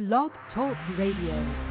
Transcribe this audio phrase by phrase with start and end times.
[0.00, 1.69] Blog Talk Radio.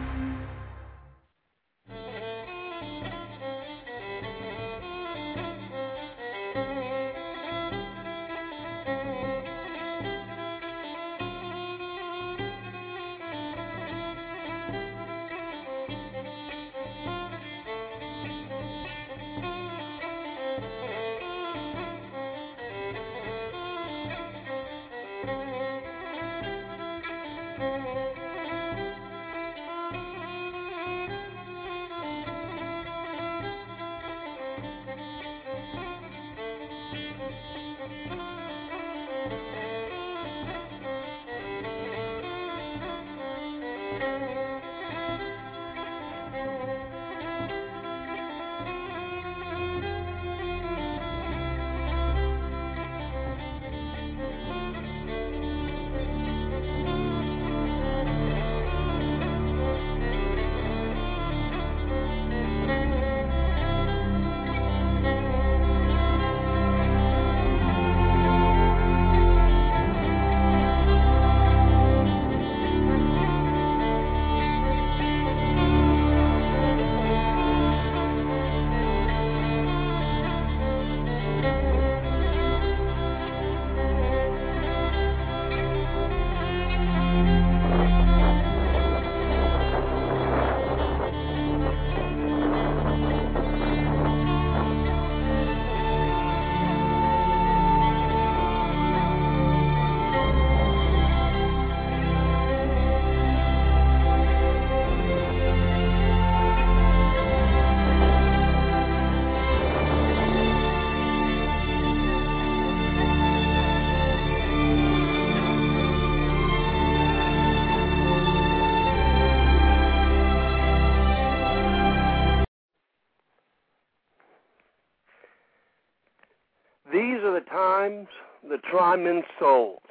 [127.80, 128.08] Times
[128.48, 129.82] the Tryman souls.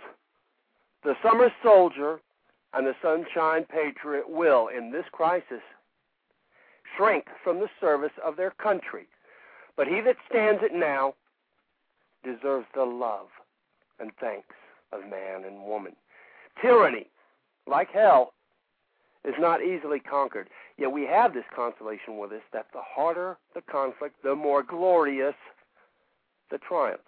[1.04, 2.20] The summer soldier
[2.74, 5.62] and the sunshine patriot will, in this crisis,
[6.96, 9.06] shrink from the service of their country.
[9.76, 11.14] But he that stands it now
[12.24, 13.28] deserves the love
[14.00, 14.54] and thanks
[14.92, 15.94] of man and woman.
[16.60, 17.06] Tyranny,
[17.66, 18.34] like hell,
[19.24, 20.48] is not easily conquered.
[20.76, 25.34] Yet we have this consolation with us that the harder the conflict, the more glorious
[26.50, 27.00] the triumph.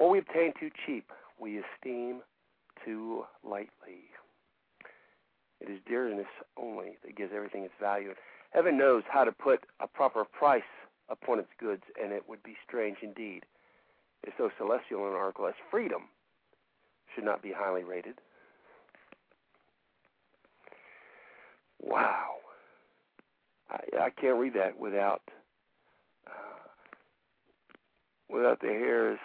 [0.00, 2.22] What we obtain too cheap, we esteem
[2.86, 4.08] too lightly.
[5.60, 6.24] It is dearness
[6.56, 8.14] only that gives everything its value.
[8.50, 10.62] Heaven knows how to put a proper price
[11.10, 13.44] upon its goods, and it would be strange indeed
[14.22, 16.04] if so celestial an article as freedom
[17.14, 18.14] should not be highly rated.
[21.78, 22.36] Wow.
[23.70, 25.20] I, I can't read that without
[26.26, 26.30] uh,
[28.30, 29.18] without the hairs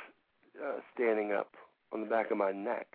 [0.63, 1.49] uh, standing up
[1.91, 2.87] on the back of my neck.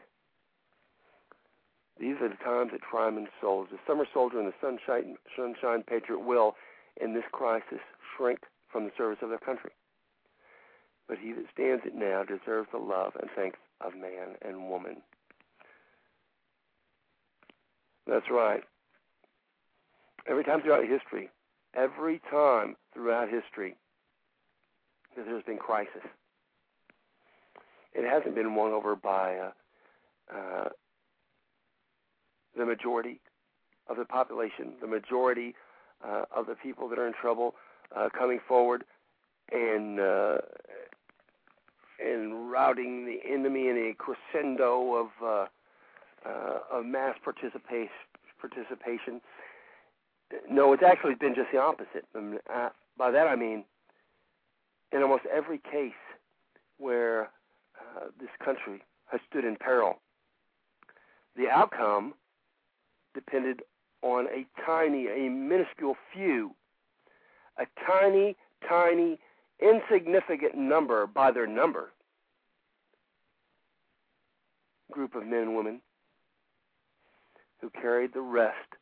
[1.98, 6.21] These are the times that Tryman souls, the summer soldier and the sunshine, sunshine patriot
[6.21, 6.56] will,
[7.00, 7.81] in this crisis,
[8.16, 8.41] shrink
[8.72, 9.71] from the service of their country.
[11.09, 15.03] But he that stands it now deserves the love and thanks of man and woman.
[18.06, 18.62] That's right.
[20.27, 21.31] Every time throughout history,
[21.75, 23.77] every time throughout history,
[25.16, 26.03] that there's been crisis
[27.94, 29.50] it hasn't been won over by uh,
[30.34, 30.68] uh,
[32.56, 33.20] the majority
[33.88, 35.54] of the population, the majority
[36.06, 37.54] uh, of the people that are in trouble
[37.96, 38.84] uh, coming forward
[39.52, 40.38] and uh,
[42.02, 45.46] and routing the enemy in a crescendo of uh,
[46.28, 47.90] uh, of mass participation.
[48.40, 49.20] Participation.
[50.50, 52.06] No, it's actually been just the opposite.
[52.14, 53.64] And, uh, by that I mean,
[54.92, 55.92] in almost every case
[56.78, 57.28] where
[57.96, 60.00] uh, this country has stood in peril.
[61.36, 62.14] The outcome
[63.14, 63.62] depended
[64.03, 66.54] on a tiny, a minuscule few,
[67.59, 68.36] a tiny,
[68.68, 69.18] tiny,
[69.60, 71.91] insignificant number by their number
[74.91, 75.80] group of men and women
[77.60, 78.74] who carried the rest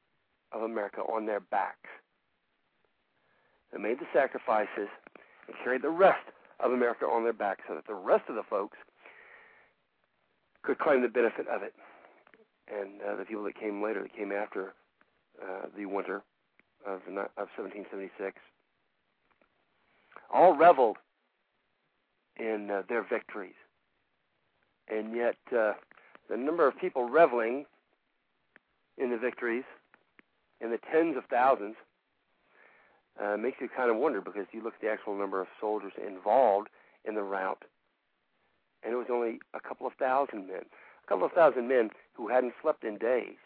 [0.53, 1.91] of America on their backs.
[3.73, 4.89] They made the sacrifices
[5.47, 6.25] and carried the rest
[6.61, 8.79] of America on their backs so that the rest of the folks
[10.63, 11.75] could claim the benefit of it.
[12.69, 14.75] And uh, the people that came later, that came after
[15.43, 16.23] uh, the winter
[16.87, 18.37] of, the, of 1776,
[20.33, 20.97] all reveled
[22.39, 23.55] in uh, their victories.
[24.89, 25.73] And yet, uh,
[26.29, 27.65] the number of people reveling
[28.99, 29.65] in the victories,
[30.61, 31.77] in the tens of thousands.
[33.21, 35.93] Uh, makes you kind of wonder because you look at the actual number of soldiers
[36.07, 36.69] involved
[37.05, 37.65] in the rout,
[38.83, 40.63] and it was only a couple of thousand men,
[41.05, 43.37] a couple of thousand men who hadn't slept in days,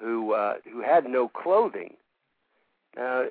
[0.00, 1.94] who uh, who had no clothing.
[2.96, 3.24] Now,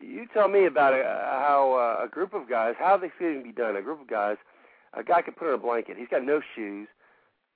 [0.00, 3.52] you tell me about uh, how uh, a group of guys, how this can be
[3.52, 3.76] done.
[3.76, 4.36] A group of guys,
[4.94, 5.96] a guy can put on a blanket.
[5.98, 6.88] He's got no shoes,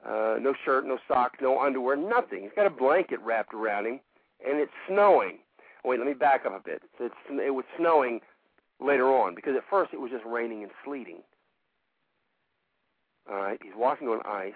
[0.04, 2.42] uh, no shirt, no socks, no underwear, nothing.
[2.42, 4.00] He's got a blanket wrapped around him,
[4.46, 5.38] and it's snowing.
[5.84, 6.82] Wait, let me back up a bit.
[6.98, 8.20] It's, it was snowing
[8.80, 11.18] later on because at first it was just raining and sleeting.
[13.30, 14.52] All right, he's walking on ice,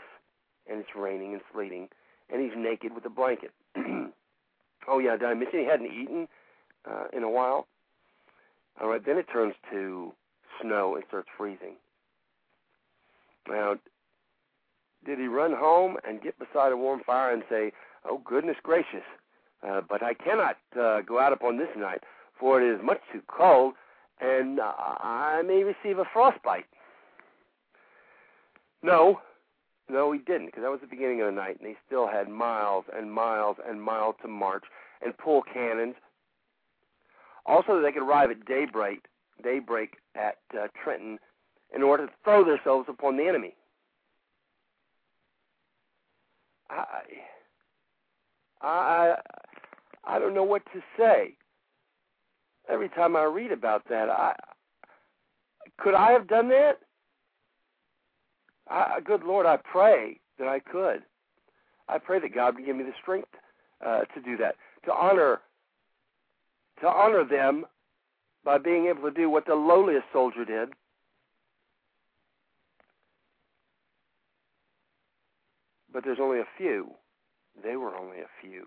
[0.68, 1.88] and it's raining and sleeting,
[2.30, 3.50] and he's naked with a blanket.
[3.76, 5.48] oh yeah, did I it?
[5.52, 6.28] He hadn't eaten
[6.88, 7.66] uh, in a while.
[8.80, 10.12] All right, then it turns to
[10.60, 11.74] snow and starts freezing.
[13.48, 13.76] Now,
[15.04, 17.72] did he run home and get beside a warm fire and say,
[18.04, 19.04] "Oh goodness gracious,
[19.66, 22.02] uh, but I cannot uh, go out upon this night,
[22.38, 23.74] for it is much too cold,
[24.20, 26.66] and uh, I may receive a frostbite."
[28.82, 29.20] No,
[29.88, 32.28] no, he didn't, because that was the beginning of the night, and they still had
[32.28, 34.64] miles and miles and miles to march
[35.04, 35.94] and pull cannons.
[37.46, 39.06] Also, that they could arrive at daybreak,
[39.42, 41.18] daybreak at uh, Trenton,
[41.74, 43.54] in order to throw themselves upon the enemy.
[46.70, 46.84] I,
[48.60, 49.14] I,
[50.04, 51.34] I don't know what to say.
[52.68, 54.34] Every time I read about that, I
[55.78, 56.80] could I have done that?
[58.70, 61.02] I, good Lord, I pray that I could.
[61.88, 63.30] I pray that God would give me the strength
[63.84, 65.40] uh, to do that, to honor,
[66.80, 67.64] to honor them
[68.44, 70.70] by being able to do what the lowliest soldier did.
[75.92, 76.90] But there's only a few.
[77.64, 78.66] They were only a few.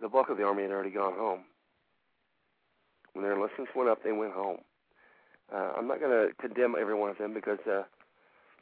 [0.00, 1.40] The bulk of the army had already gone home.
[3.12, 4.58] When their enlistments went up, they went home.
[5.52, 7.82] Uh, I'm not going to condemn every one of them because uh,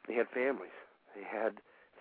[0.07, 0.71] they had families.
[1.15, 1.53] They had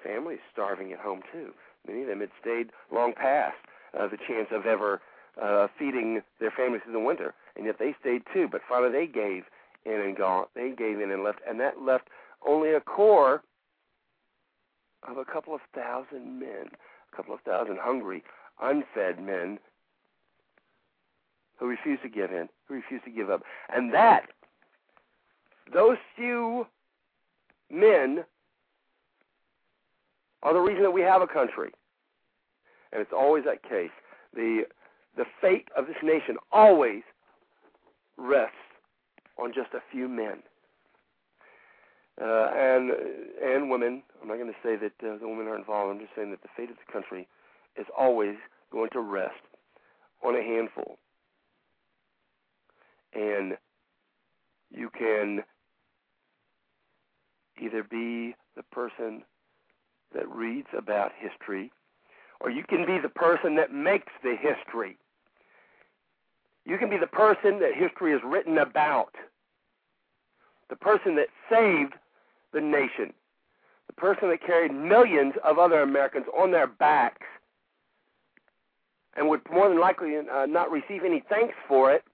[0.02, 1.52] families starving at home too.
[1.87, 3.56] Many of them had stayed long past
[3.99, 5.00] uh, the chance of ever
[5.40, 8.49] uh, feeding their families through the winter, and yet they stayed too.
[8.50, 9.44] But finally, they gave
[9.85, 10.46] in and gone.
[10.55, 12.08] They gave in and left, and that left
[12.46, 13.43] only a core
[15.08, 16.70] of a couple of thousand men,
[17.12, 18.23] a couple of thousand hungry,
[18.61, 19.58] unfed men
[21.58, 24.31] who refused to give in, who refused to give up, and that
[25.73, 26.67] those few
[27.70, 28.25] men
[30.43, 31.70] are the reason that we have a country.
[32.93, 33.91] And it's always that case.
[34.35, 34.65] The
[35.17, 37.03] the fate of this nation always
[38.17, 38.55] rests
[39.37, 40.43] on just a few men.
[42.21, 42.91] Uh, and
[43.43, 44.03] and women.
[44.21, 45.93] I'm not going to say that uh, the women are involved.
[45.93, 47.29] I'm just saying that the fate of the country
[47.76, 48.37] is always
[48.73, 49.35] going to rest
[50.25, 50.99] on a handful.
[53.14, 53.56] And
[54.71, 55.44] you can
[57.60, 59.22] either be the person
[60.14, 61.70] that reads about history,
[62.40, 64.96] or you can be the person that makes the history.
[66.64, 69.14] You can be the person that history is written about,
[70.70, 71.94] the person that saved
[72.52, 73.12] the nation,
[73.87, 77.26] the person that carried millions of other Americans on their backs
[79.16, 82.04] and would more than likely uh, not receive any thanks for it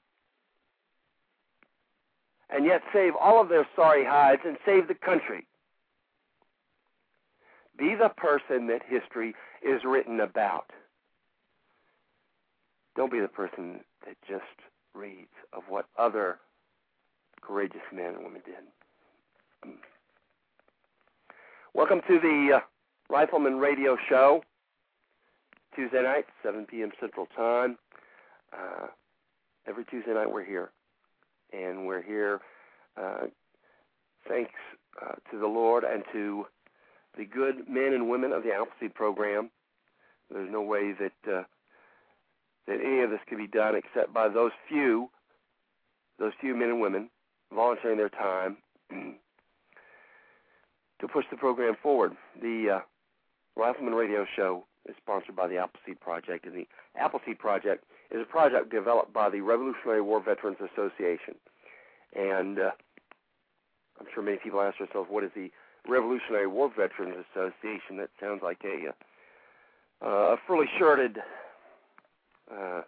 [2.54, 5.46] and yet save all of their sorry hides and save the country.
[7.76, 10.70] Be the person that history is written about.
[12.94, 14.44] Don't be the person that just
[14.94, 16.38] reads of what other
[17.42, 19.75] courageous men and women did.
[21.75, 22.61] Welcome to the uh,
[23.11, 24.44] Rifleman Radio Show,
[25.75, 26.92] Tuesday night, 7 p.m.
[27.00, 27.78] Central Time.
[28.52, 28.87] Uh,
[29.66, 30.70] every Tuesday night we're here
[31.54, 32.40] and we're here
[33.00, 33.26] uh,
[34.28, 34.52] thanks
[35.02, 36.46] uh, to the Lord and to
[37.16, 39.50] the good men and women of the Appleseed program.
[40.30, 41.42] There's no way that uh,
[42.66, 45.11] that any of this could be done except by those few,
[46.18, 47.11] those few men and women
[47.54, 48.56] volunteering their time
[48.90, 49.14] to
[51.08, 52.16] push the program forward.
[52.40, 52.80] The uh,
[53.54, 58.25] Rifleman Radio Show is sponsored by the Appleseed Project, and the Appleseed Project is a
[58.25, 61.34] project developed by the Revolutionary War Veterans Association.
[62.14, 62.70] And uh,
[64.00, 65.50] I'm sure many people ask themselves, what is the
[65.88, 67.96] Revolutionary War Veterans Association?
[67.99, 68.94] That sounds like a
[70.04, 71.18] uh, a fully shirted
[72.50, 72.82] uh,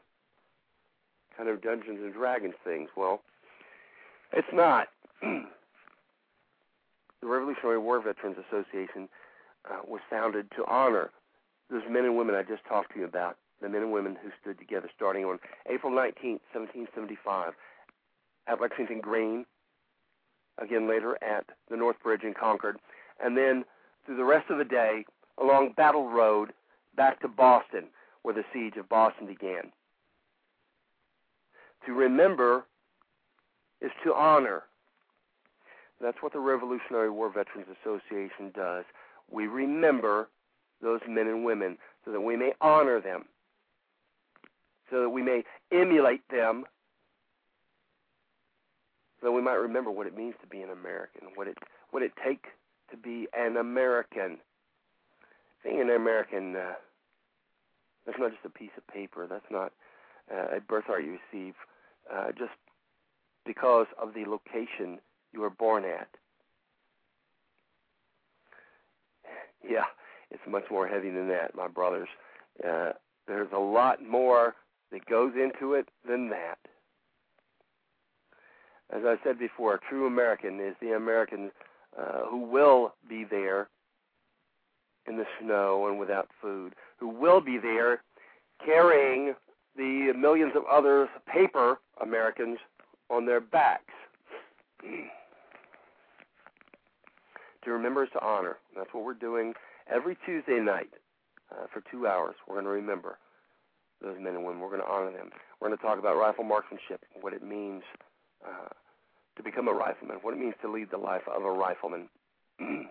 [1.37, 2.89] kind of Dungeons and Dragons things.
[2.97, 3.23] Well,
[4.33, 4.89] it's not.
[5.23, 5.47] the
[7.23, 9.09] Revolutionary War Veterans Association
[9.71, 11.11] uh, was founded to honor
[11.71, 14.31] those men and women I just talked to you about, the men and women who
[14.41, 15.39] stood together starting on
[15.71, 17.53] April 19, 1775,
[18.47, 19.45] at Lexington Green,
[20.59, 22.79] again later at the North Bridge in Concord,
[23.23, 23.65] and then
[24.05, 25.05] through the rest of the day
[25.41, 26.53] along Battle Road
[26.97, 27.85] back to Boston,
[28.23, 29.73] where the siege of Boston began.
[31.87, 32.65] To remember
[33.81, 34.63] is to honor.
[36.01, 38.85] That's what the Revolutionary War Veterans Association does.
[39.31, 40.29] We remember
[40.83, 43.27] those men and women so that we may honor them,
[44.91, 46.65] so that we may emulate them,
[49.23, 51.59] so we might remember what it means to be an American, what it
[51.91, 52.49] what it takes
[52.91, 54.39] to be an American.
[55.65, 56.75] Being an American, uh,
[58.05, 59.27] that's not just a piece of paper.
[59.29, 59.73] That's not
[60.33, 61.55] uh, a birthright you receive
[62.13, 62.53] uh, just
[63.45, 64.99] because of the location
[65.33, 66.09] you were born at.
[69.69, 69.85] Yeah,
[70.31, 72.09] it's much more heavy than that, my brothers.
[72.65, 72.93] Uh,
[73.27, 74.55] there's a lot more
[74.93, 76.59] that goes into it than that.
[78.91, 81.51] As I said before, a true American is the American
[81.99, 83.69] uh, who will be there
[85.09, 88.03] in the snow and without food, who will be there
[88.65, 89.35] carrying
[89.77, 92.59] the millions of other paper Americans
[93.11, 93.93] on their backs.
[97.65, 98.57] to remember is to honor.
[98.77, 99.53] That's what we're doing
[99.93, 100.91] every Tuesday night
[101.53, 102.37] uh, for two hours.
[102.47, 103.19] We're going to remember
[104.07, 104.61] those men and women.
[104.61, 105.31] We're going to honor them.
[105.61, 107.83] We're going to talk about rifle marksmanship, what it means
[108.47, 108.71] uh,
[109.37, 112.09] to become a rifleman, what it means to lead the life of a rifleman.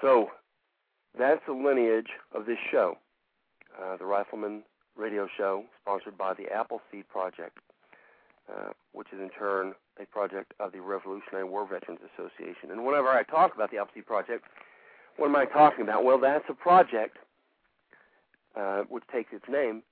[0.00, 0.28] so
[1.18, 2.98] that's the lineage of this show,
[3.80, 4.62] uh, the Rifleman
[4.96, 7.58] Radio Show, sponsored by the Appleseed Project,
[8.52, 12.70] uh, which is in turn a project of the Revolutionary War Veterans Association.
[12.70, 14.44] And whenever I talk about the Appleseed Project,
[15.16, 16.04] what am I talking about?
[16.04, 17.18] Well, that's a project
[18.56, 19.82] uh, which takes its name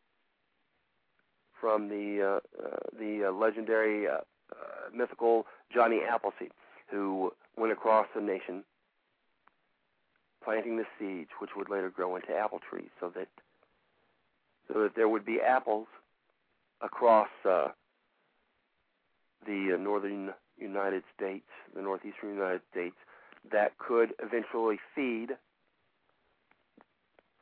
[1.61, 6.53] from the uh, uh, the uh, legendary uh, uh, mythical Johnny Appleseed,
[6.91, 8.65] who went across the nation
[10.43, 13.29] planting the seeds, which would later grow into apple trees, so that
[14.73, 15.87] so that there would be apples
[16.81, 17.73] across the
[19.47, 22.97] northern United States, the northeastern United States,
[23.51, 25.31] that could eventually feed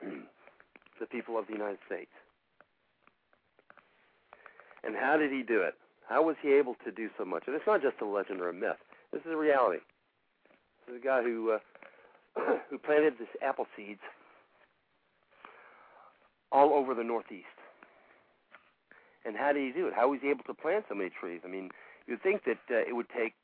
[1.00, 2.10] the people of the United States.
[4.84, 5.74] And how did he do it?
[6.08, 7.44] How was he able to do so much?
[7.46, 8.80] And it's not just a legend or a myth.
[9.12, 9.80] This is a reality.
[10.86, 11.58] This is a guy who uh,
[12.70, 14.00] who planted this apple seeds
[16.50, 17.46] all over the Northeast.
[19.24, 19.94] And how did he do it?
[19.94, 21.40] How was he able to plant so many trees?
[21.44, 21.70] I mean,
[22.06, 23.34] you'd think that uh, it would take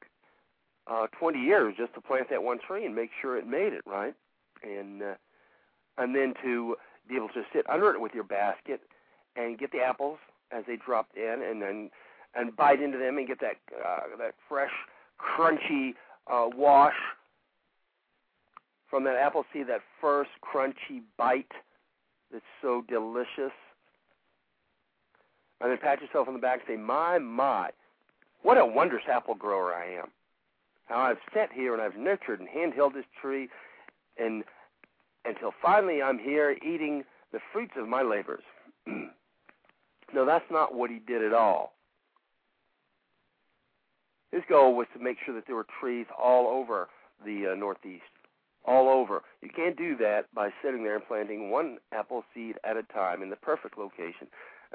[0.86, 3.82] uh, 20 years just to plant that one tree and make sure it made it,
[3.86, 4.14] right?
[4.62, 5.14] And uh,
[5.98, 6.76] and then to
[7.08, 8.80] be able to sit under it with your basket
[9.36, 10.18] and get the apples
[10.50, 11.90] as they dropped in, and then
[12.34, 14.72] and bite into them and get that uh, that fresh,
[15.18, 15.94] crunchy
[16.30, 16.94] uh, wash
[18.88, 19.68] from that apple seed.
[19.68, 21.52] That first crunchy bite
[22.32, 23.52] that's so delicious.
[25.60, 27.70] And then pat yourself on the back and say, "My, my,
[28.42, 30.08] what a wondrous apple grower I am!
[30.86, 33.48] How I've sat here and I've nurtured and handheld this tree,
[34.18, 34.44] and
[35.24, 38.44] until finally I'm here eating the fruits of my labors."
[38.86, 41.74] no, that's not what he did at all.
[44.32, 46.88] His goal was to make sure that there were trees all over
[47.24, 48.02] the uh, Northeast
[48.64, 49.22] all over.
[49.42, 53.22] You can't do that by sitting there and planting one apple seed at a time
[53.22, 54.26] in the perfect location,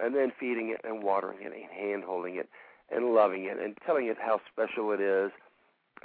[0.02, 2.50] and then feeding it and watering it and hand holding it
[2.92, 5.32] and loving it and telling it how special it is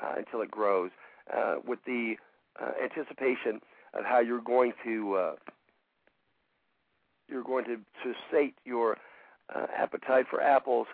[0.02, 0.90] uh, until it grows,
[1.34, 2.14] uh, with the
[2.60, 3.60] uh, anticipation
[3.94, 5.34] of how you're going to uh,
[7.28, 8.98] you're going to, to sate your
[9.54, 10.86] uh, appetite for apples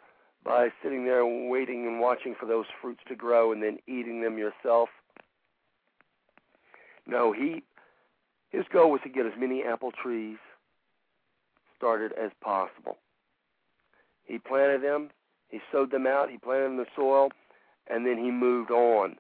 [0.45, 4.39] by sitting there waiting and watching for those fruits to grow and then eating them
[4.39, 4.89] yourself
[7.11, 7.63] no, he
[8.51, 10.39] his goal was to get as many apple trees
[11.77, 12.99] started as possible.
[14.25, 15.11] He planted them,
[15.49, 17.31] he sowed them out, he planted them in the soil,
[17.89, 19.17] and then he moved on.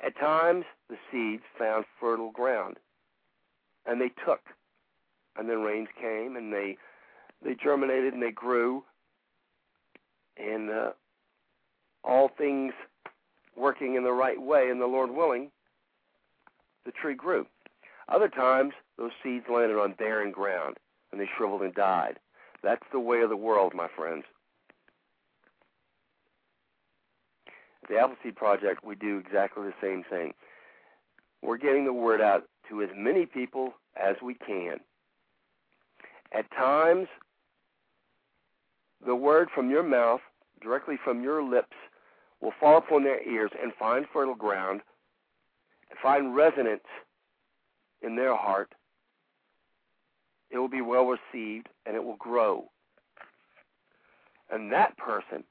[0.00, 2.76] At times, the seeds found fertile ground,
[3.86, 4.40] and they took.
[5.36, 6.76] And then rains came, and they
[7.44, 8.84] they germinated and they grew,
[10.36, 10.90] and uh,
[12.02, 12.72] all things
[13.56, 15.50] working in the right way and the Lord willing,
[16.84, 17.46] the tree grew.
[18.08, 20.76] Other times, those seeds landed on barren ground
[21.12, 22.18] and they shriveled and died.
[22.62, 24.24] That's the way of the world, my friends.
[27.88, 30.32] the Appleseed Project, we do exactly the same thing.
[31.44, 34.80] We're getting the word out to as many people as we can.
[36.32, 37.06] At times,
[39.06, 40.22] the word from your mouth,
[40.62, 41.76] directly from your lips,
[42.40, 44.80] will fall upon their ears and find fertile ground,
[46.02, 46.84] find resonance
[48.02, 48.72] in their heart.
[50.50, 52.70] It will be well received and it will grow.
[54.50, 55.44] And that person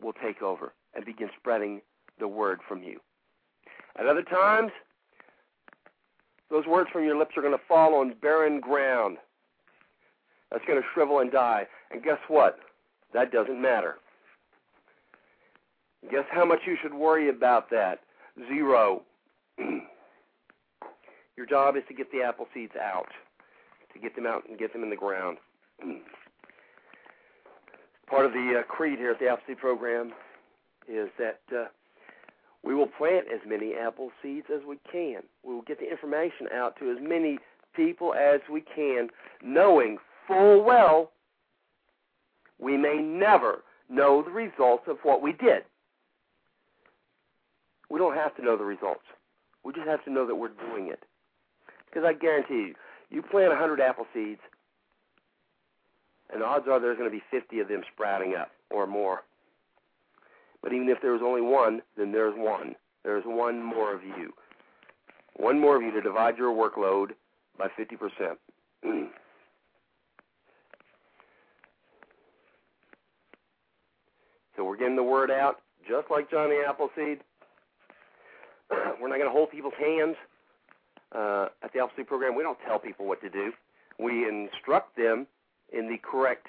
[0.00, 1.82] will take over and begin spreading
[2.18, 3.00] the word from you.
[3.98, 4.72] At other times,
[6.50, 9.18] those words from your lips are going to fall on barren ground.
[10.50, 11.66] That's going to shrivel and die.
[11.90, 12.58] And guess what?
[13.12, 13.96] That doesn't matter.
[16.10, 18.00] Guess how much you should worry about that?
[18.48, 19.02] Zero.
[21.36, 23.08] Your job is to get the apple seeds out,
[23.92, 25.38] to get them out and get them in the ground.
[28.08, 30.12] Part of the uh, creed here at the Appleseed Program
[30.88, 31.66] is that uh,
[32.62, 35.22] we will plant as many apple seeds as we can.
[35.42, 37.38] We will get the information out to as many
[37.74, 39.08] people as we can,
[39.42, 41.12] knowing full well
[42.60, 45.64] we may never know the results of what we did.
[47.88, 49.04] We don't have to know the results.
[49.64, 51.00] We just have to know that we're doing it.
[51.86, 52.74] Because I guarantee you,
[53.10, 54.40] you plant 100 apple seeds,
[56.32, 59.22] and the odds are there's going to be 50 of them sprouting up or more.
[60.62, 62.74] But even if there was only one, then there's one.
[63.02, 64.32] There's one more of you.
[65.36, 67.12] One more of you to divide your workload
[67.56, 68.36] by 50%.
[74.56, 77.20] so we're getting the word out, just like Johnny Appleseed.
[79.00, 80.16] we're not going to hold people's hands
[81.12, 82.36] uh, at the Appleseed program.
[82.36, 83.52] We don't tell people what to do.
[83.98, 85.26] We instruct them
[85.72, 86.48] in the correct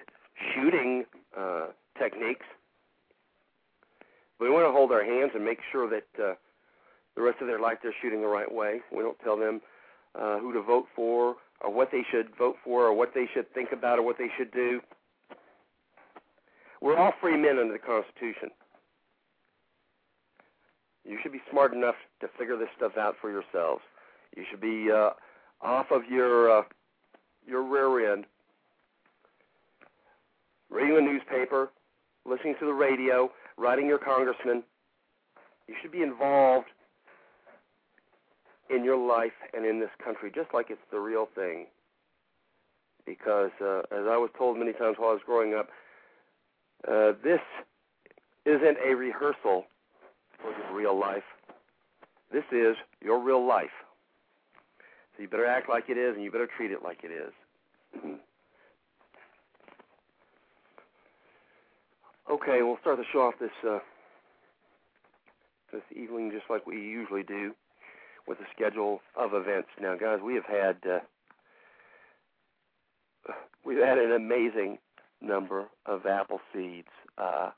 [0.53, 1.06] shooting
[1.38, 2.46] uh, techniques
[4.41, 6.33] we want to hold our hands and make sure that uh,
[7.15, 8.81] the rest of their life they're shooting the right way.
[8.91, 9.62] We don't tell them
[10.19, 13.53] uh, who to vote for or what they should vote for or what they should
[13.53, 14.81] think about or what they should do.
[16.81, 18.50] We're all free men under the Constitution.
[21.05, 23.81] You should be smart enough to figure this stuff out for yourselves.
[24.35, 25.11] You should be uh,
[25.61, 26.63] off of your uh,
[27.46, 28.25] your rear end,
[30.70, 31.70] reading the newspaper,
[32.25, 34.64] listening to the radio, writing your congressman.
[35.68, 36.68] You should be involved
[38.70, 41.68] in your life and in this country just like it's the real thing.
[43.05, 45.70] Because, uh, as I was told many times while I was growing up,
[46.87, 47.42] uh, this
[48.46, 49.66] isn't a rehearsal
[50.42, 51.24] for your real life.
[52.31, 53.70] This is your real life.
[55.16, 58.20] So you better act like it is, and you better treat it like it is.
[62.31, 63.79] Okay, we'll start the show off this uh,
[65.74, 67.51] this evening just like we usually do
[68.25, 69.67] with a schedule of events.
[69.81, 71.00] Now, guys, we have had uh,
[73.65, 74.77] we've had an amazing
[75.20, 77.50] number of apple seeds uh,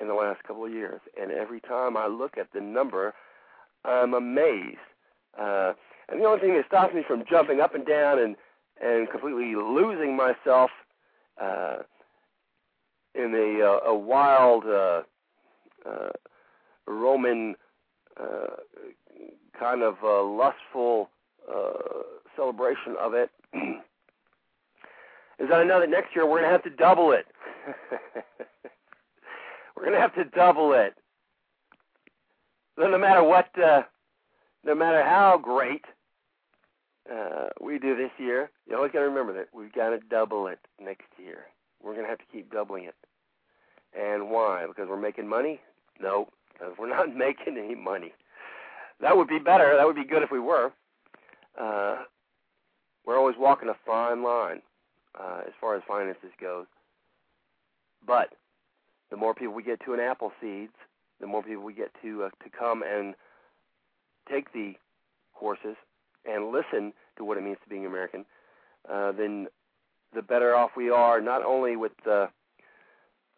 [0.00, 3.14] in the last couple of years, and every time I look at the number,
[3.84, 4.78] I'm amazed.
[5.36, 5.72] Uh,
[6.08, 8.36] and the only thing that stops me from jumping up and down and
[8.80, 10.70] and completely losing myself
[11.40, 11.78] uh,
[13.14, 15.02] in a uh, a wild uh,
[15.88, 16.10] uh,
[16.86, 17.54] Roman
[18.20, 18.56] uh,
[19.58, 21.10] kind of uh, lustful
[21.52, 21.72] uh,
[22.36, 23.30] celebration of it
[25.38, 27.26] is that I know that next year we're going to have to double it.
[29.76, 30.94] we're going to have to double it.
[32.76, 33.82] So no matter what, uh,
[34.64, 35.84] no matter how great
[37.12, 40.46] uh, we do this year, you always got to remember that we've got to double
[40.48, 41.46] it next year.
[41.82, 42.94] We're going to have to keep doubling it.
[43.98, 44.66] And why?
[44.66, 45.60] Because we're making money?
[46.00, 48.12] No, because we're not making any money.
[49.00, 49.74] That would be better.
[49.76, 50.72] That would be good if we were.
[51.60, 51.98] Uh,
[53.06, 54.62] we're always walking a fine line
[55.18, 56.66] uh, as far as finances goes.
[58.06, 58.30] But
[59.10, 60.72] the more people we get to in apple seeds,
[61.20, 63.14] the more people we get to uh, to come and
[64.30, 64.74] take the
[65.34, 65.76] courses
[66.24, 68.24] and listen to what it means to being American,
[68.90, 69.46] uh, then
[70.14, 72.28] the better off we are, not only with the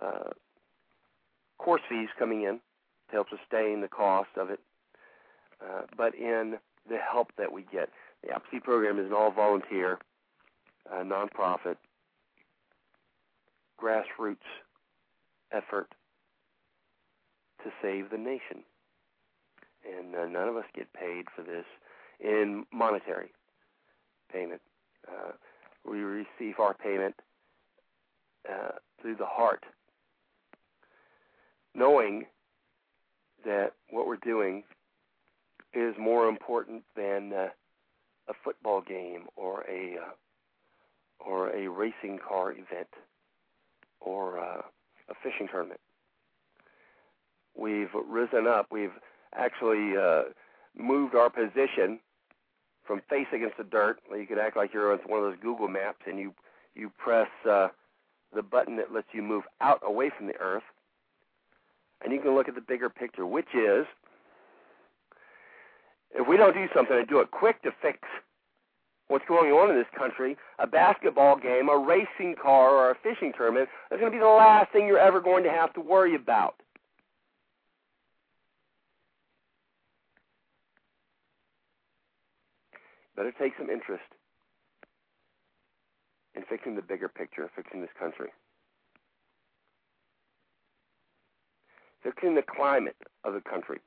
[0.02, 0.30] uh,
[1.58, 2.60] course fees coming in
[3.08, 4.60] to help sustain the cost of it,
[5.62, 6.56] uh, but in
[6.88, 7.90] the help that we get.
[8.22, 9.98] The Appleseed program is an all volunteer,
[10.90, 11.76] uh, nonprofit,
[13.80, 14.36] grassroots
[15.52, 15.92] effort
[17.62, 18.64] to save the nation.
[19.84, 21.64] And uh, none of us get paid for this
[22.20, 23.30] in monetary
[24.32, 24.60] payment.
[25.06, 25.32] Uh,
[25.88, 27.14] we receive our payment
[28.50, 29.64] uh, through the heart
[31.76, 32.26] knowing
[33.44, 34.64] that what we're doing
[35.74, 37.48] is more important than uh,
[38.28, 40.10] a football game or a uh,
[41.20, 42.88] or a racing car event
[44.00, 44.62] or uh,
[45.08, 45.80] a fishing tournament.
[47.56, 48.66] We've risen up.
[48.70, 48.92] We've
[49.34, 50.24] actually uh,
[50.76, 52.00] moved our position
[52.86, 53.98] from face against the dirt.
[54.10, 56.34] You could act like you're on one of those Google maps, and you
[56.74, 57.68] you press uh,
[58.34, 60.62] the button that lets you move out away from the earth,
[62.02, 63.86] and you can look at the bigger picture, which is
[66.14, 67.98] if we don't do something and do it quick to fix
[69.08, 73.32] what's going on in this country, a basketball game, a racing car, or a fishing
[73.36, 76.14] tournament, that's going to be the last thing you're ever going to have to worry
[76.14, 76.56] about.
[83.16, 84.04] Better take some interest
[86.34, 88.28] in fixing the bigger picture, fixing this country.
[92.06, 93.80] Fixing the climate of the country.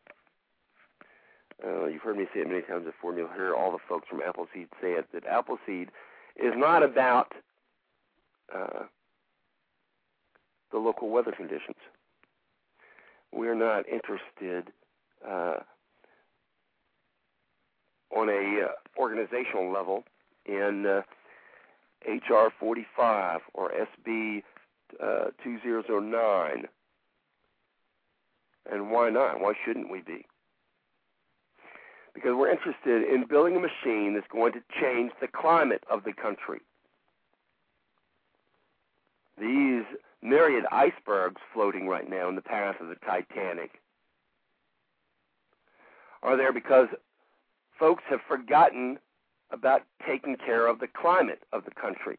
[1.66, 4.20] Uh, you've heard me say it many times before, you'll hear all the folks from
[4.22, 5.90] Appleseed say it, that Appleseed
[6.36, 7.32] is not about
[8.54, 8.84] uh,
[10.74, 11.78] the local weather conditions.
[13.32, 14.74] We're not interested
[15.26, 15.60] uh,
[18.14, 20.04] on a uh, organizational level
[20.46, 21.02] in uh,
[22.06, 24.44] HR 45 or SB
[25.02, 26.68] uh, 2009.
[28.72, 29.40] And why not?
[29.40, 30.26] Why shouldn't we be?
[32.20, 36.14] because we're interested in building a machine that's going to change the climate of the
[36.14, 36.60] country.
[39.40, 39.84] These
[40.22, 43.80] myriad icebergs floating right now in the path of the Titanic
[46.22, 46.88] are there because
[47.80, 49.00] folks have forgotten
[49.52, 52.18] about taking care of the climate of the country.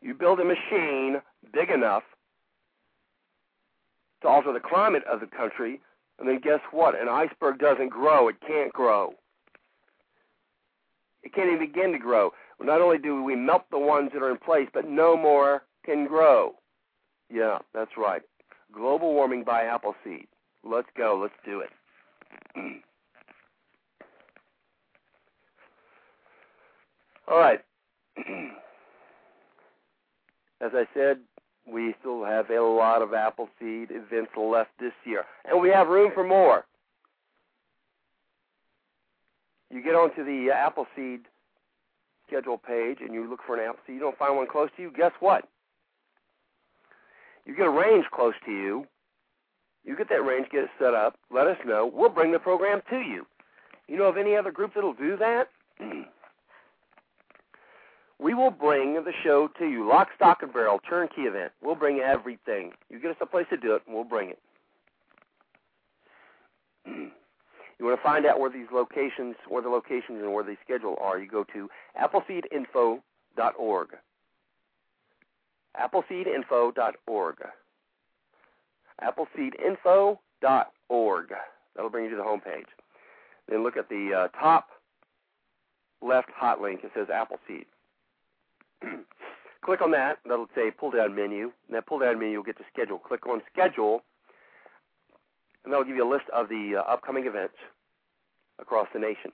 [0.00, 1.20] You build a machine
[1.52, 2.04] big enough
[4.22, 5.80] to alter the climate of the country,
[6.18, 6.98] and then guess what?
[7.00, 8.28] An iceberg doesn't grow.
[8.28, 9.14] It can't grow.
[11.22, 12.32] It can't even begin to grow.
[12.60, 16.06] Not only do we melt the ones that are in place, but no more can
[16.06, 16.54] grow.
[17.32, 18.22] Yeah, that's right.
[18.72, 20.26] Global warming by Appleseed.
[20.64, 21.18] Let's go.
[21.20, 21.70] Let's do it.
[27.28, 27.60] All right.
[30.60, 31.18] As I said,
[31.66, 36.10] we still have a lot of Appleseed events left this year, and we have room
[36.14, 36.64] for more.
[39.70, 41.22] You get onto the Appleseed
[42.26, 44.92] schedule page and you look for an Appleseed, you don't find one close to you,
[44.96, 45.48] guess what?
[47.44, 48.86] You get a range close to you.
[49.84, 51.90] You get that range, get it set up, let us know.
[51.92, 53.24] We'll bring the program to you.
[53.86, 55.48] You know of any other group that'll do that?
[58.18, 59.86] We will bring the show to you.
[59.86, 61.52] Lock, stock, and barrel, turnkey event.
[61.62, 62.72] We'll bring everything.
[62.88, 64.38] You get us a place to do it, and we'll bring it.
[66.86, 70.96] you want to find out where these locations, where the locations and where they schedule
[71.00, 71.68] are, you go to
[72.00, 73.88] appleseedinfo.org.
[75.78, 77.36] Appleseedinfo.org.
[79.02, 81.32] Appleseedinfo.org.
[81.74, 82.64] That'll bring you to the homepage.
[83.48, 84.68] Then look at the uh, top
[86.00, 86.80] left hot link.
[86.82, 87.66] It says Appleseed.
[89.64, 90.18] Click on that.
[90.24, 91.52] That'll say pull down menu.
[91.68, 92.98] And that pull down menu will get to schedule.
[92.98, 94.02] Click on schedule,
[95.64, 97.54] and that'll give you a list of the uh, upcoming events
[98.60, 99.32] across the nation.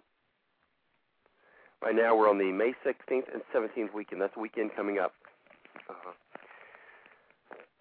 [1.82, 4.22] Right now, we're on the May 16th and 17th weekend.
[4.22, 5.12] That's the weekend coming up.
[5.90, 6.12] Uh-huh.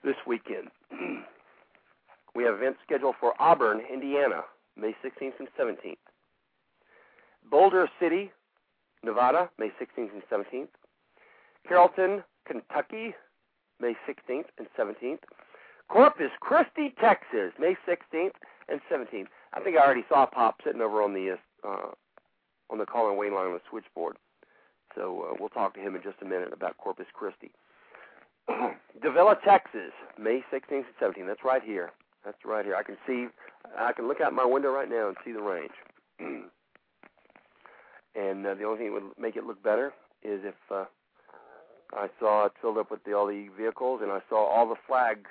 [0.03, 0.69] This weekend,
[2.35, 4.41] we have events scheduled for Auburn, Indiana,
[4.75, 5.97] May 16th and 17th.
[7.49, 8.31] Boulder City,
[9.03, 10.67] Nevada, May 16th and 17th.
[11.67, 13.13] Carrollton, Kentucky,
[13.79, 15.19] May 16th and 17th.
[15.89, 18.31] Corpus Christi, Texas, May 16th
[18.69, 19.27] and 17th.
[19.53, 21.91] I think I already saw Pop sitting over on the uh,
[22.69, 24.15] on the call and wait line on the switchboard.
[24.95, 27.51] So uh, we'll talk to him in just a minute about Corpus Christi.
[29.01, 31.27] Davila, Texas, May 16th and 17th.
[31.27, 31.91] That's right here.
[32.23, 32.75] That's right here.
[32.75, 33.27] I can see.
[33.77, 35.71] I can look out my window right now and see the range.
[38.15, 39.93] and uh, the only thing that would make it look better
[40.23, 40.85] is if uh,
[41.93, 44.79] I saw it filled up with the, all the vehicles, and I saw all the
[44.87, 45.29] flags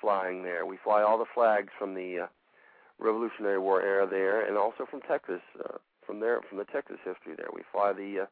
[0.00, 0.64] flying there.
[0.64, 2.26] We fly all the flags from the uh,
[2.98, 7.34] Revolutionary War era there, and also from Texas, uh, from there, from the Texas history
[7.36, 7.48] there.
[7.52, 8.26] We fly the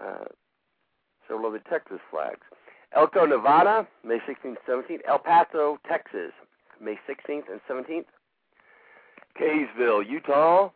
[0.00, 0.24] uh, uh,
[1.28, 2.40] several of the Texas flags.
[2.94, 5.00] Elko, Nevada, May 16th, 17th.
[5.08, 6.32] El Paso, Texas,
[6.80, 8.04] May 16th and 17th.
[9.40, 10.70] Kaysville, Utah.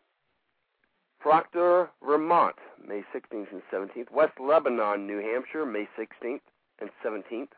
[1.21, 2.57] Proctor, Vermont,
[2.87, 4.11] May 16th and 17th.
[4.13, 6.41] West Lebanon, New Hampshire, May 16th
[6.81, 7.49] and 17th.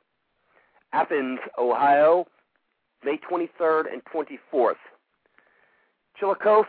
[0.92, 2.26] Athens, Ohio,
[3.04, 4.74] May 23rd and 24th.
[6.18, 6.66] Chillicothe,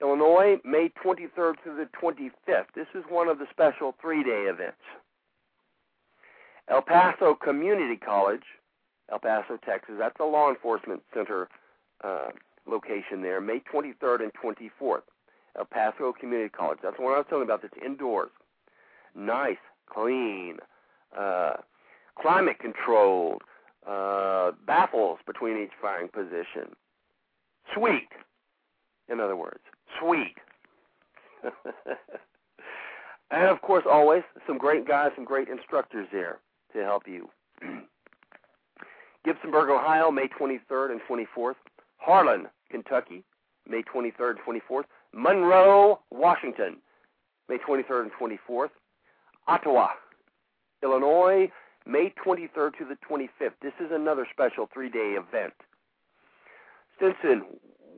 [0.00, 2.66] Illinois, May 23rd through the 25th.
[2.74, 4.78] This is one of the special three day events.
[6.68, 8.42] El Paso Community College,
[9.10, 9.94] El Paso, Texas.
[9.98, 11.48] That's a law enforcement center
[12.04, 12.28] uh,
[12.66, 15.02] location there, May 23rd and 24th.
[15.58, 16.78] El Paso Community College.
[16.82, 17.62] That's one I was telling about.
[17.62, 18.30] That's indoors.
[19.14, 19.56] Nice,
[19.92, 20.58] clean,
[21.18, 21.54] uh,
[22.20, 23.42] climate controlled,
[23.86, 26.74] uh, baffles between each firing position.
[27.74, 28.08] Sweet,
[29.08, 29.60] in other words,
[30.00, 30.36] sweet.
[33.30, 36.38] and of course, always some great guys, some great instructors there
[36.72, 37.28] to help you.
[39.26, 41.54] Gibsonburg, Ohio, May 23rd and 24th.
[41.98, 43.24] Harlan, Kentucky,
[43.68, 44.84] May 23rd and 24th.
[45.14, 46.76] Monroe, Washington,
[47.48, 48.70] May 23rd and 24th.
[49.46, 49.88] Ottawa,
[50.82, 51.50] Illinois,
[51.86, 53.54] May 23rd to the 25th.
[53.62, 55.54] This is another special three day event.
[56.96, 57.44] Stinson,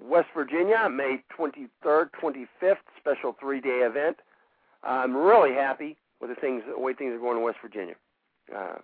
[0.02, 4.18] West Virginia, May 23rd, 25th, special three day event.
[4.82, 7.94] I'm really happy with the things, the way things are going in West Virginia.
[8.54, 8.76] Uh,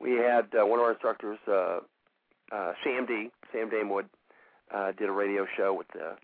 [0.00, 1.78] we had uh, one of our instructors, uh,
[2.52, 3.30] uh, Sam D.
[3.52, 4.06] Sam Damewood,
[4.74, 6.16] uh, did a radio show with the,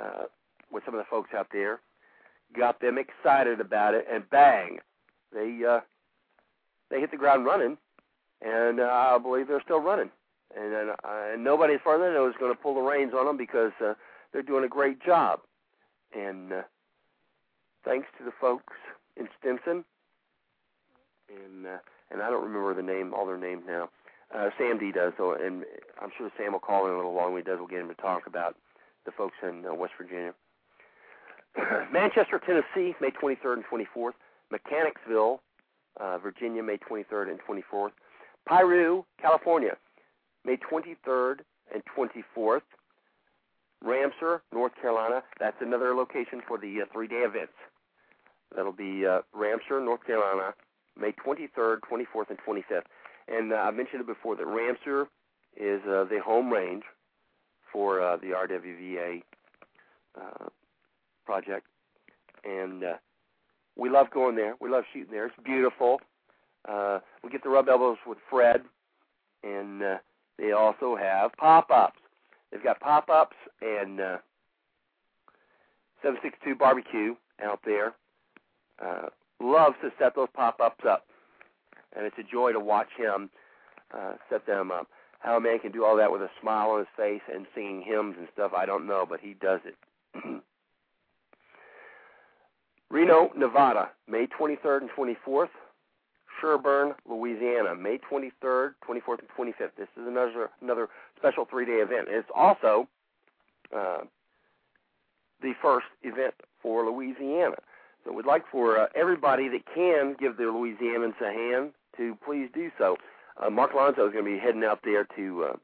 [0.00, 0.24] uh,
[0.70, 1.80] with some of the folks out there.
[2.56, 4.78] Got them excited about it, and bang,
[5.32, 5.80] they uh,
[6.90, 7.76] they hit the ground running,
[8.42, 10.10] and uh, I believe they're still running.
[10.56, 12.80] And, and, uh, and nobody, as far as I know, is going to pull the
[12.80, 13.94] reins on them because uh,
[14.32, 15.40] they're doing a great job.
[16.16, 16.62] And uh,
[17.84, 18.74] thanks to the folks
[19.16, 19.84] in Stinson,
[21.28, 21.78] and uh,
[22.10, 23.88] and I don't remember the name, all their names now.
[24.32, 25.64] Uh, Sam D does, so, and
[26.00, 27.58] I'm sure Sam will call in a little while when he does.
[27.58, 28.56] We'll get him to talk about
[29.04, 30.34] the folks in uh, West Virginia.
[31.92, 34.12] Manchester, Tennessee, May 23rd and 24th.
[34.50, 35.40] Mechanicsville,
[36.00, 37.90] uh, Virginia, May 23rd and 24th.
[38.48, 39.76] Piru, California,
[40.44, 41.40] May 23rd
[41.72, 42.62] and 24th.
[43.82, 45.22] Ramseur, North Carolina.
[45.38, 47.52] That's another location for the uh, three-day events.
[48.54, 50.54] That'll be uh, Ramseur, North Carolina,
[50.98, 52.84] May 23rd, 24th, and 25th.
[53.28, 55.08] And uh, I mentioned it before that Ramseur
[55.56, 56.84] is uh, the home range
[57.74, 59.22] for uh, the RWVA
[60.16, 60.48] uh,
[61.26, 61.66] project,
[62.44, 62.94] and uh,
[63.76, 64.54] we love going there.
[64.60, 65.26] We love shooting there.
[65.26, 66.00] It's beautiful.
[66.66, 68.62] Uh, we get to rub elbows with Fred,
[69.42, 69.96] and uh,
[70.38, 71.98] they also have pop-ups.
[72.50, 74.16] They've got pop-ups and uh,
[76.00, 77.94] 762 barbecue out there.
[78.80, 79.08] Uh,
[79.40, 81.06] loves to set those pop-ups up,
[81.96, 83.28] and it's a joy to watch him
[83.92, 84.86] uh, set them up.
[85.24, 87.80] How a man can do all that with a smile on his face and singing
[87.80, 89.74] hymns and stuff, I don't know, but he does it.
[92.90, 95.48] Reno, Nevada, May 23rd and 24th.
[96.40, 99.70] Sherburne, Louisiana, May 23rd, 24th, and 25th.
[99.78, 102.08] This is another another special three-day event.
[102.10, 102.86] It's also
[103.74, 104.00] uh,
[105.40, 107.56] the first event for Louisiana.
[108.04, 112.48] So we'd like for uh, everybody that can give the Louisianans a hand to please
[112.52, 112.96] do so.
[113.40, 115.56] Uh, Mark Lonzo is going to be heading out there to uh,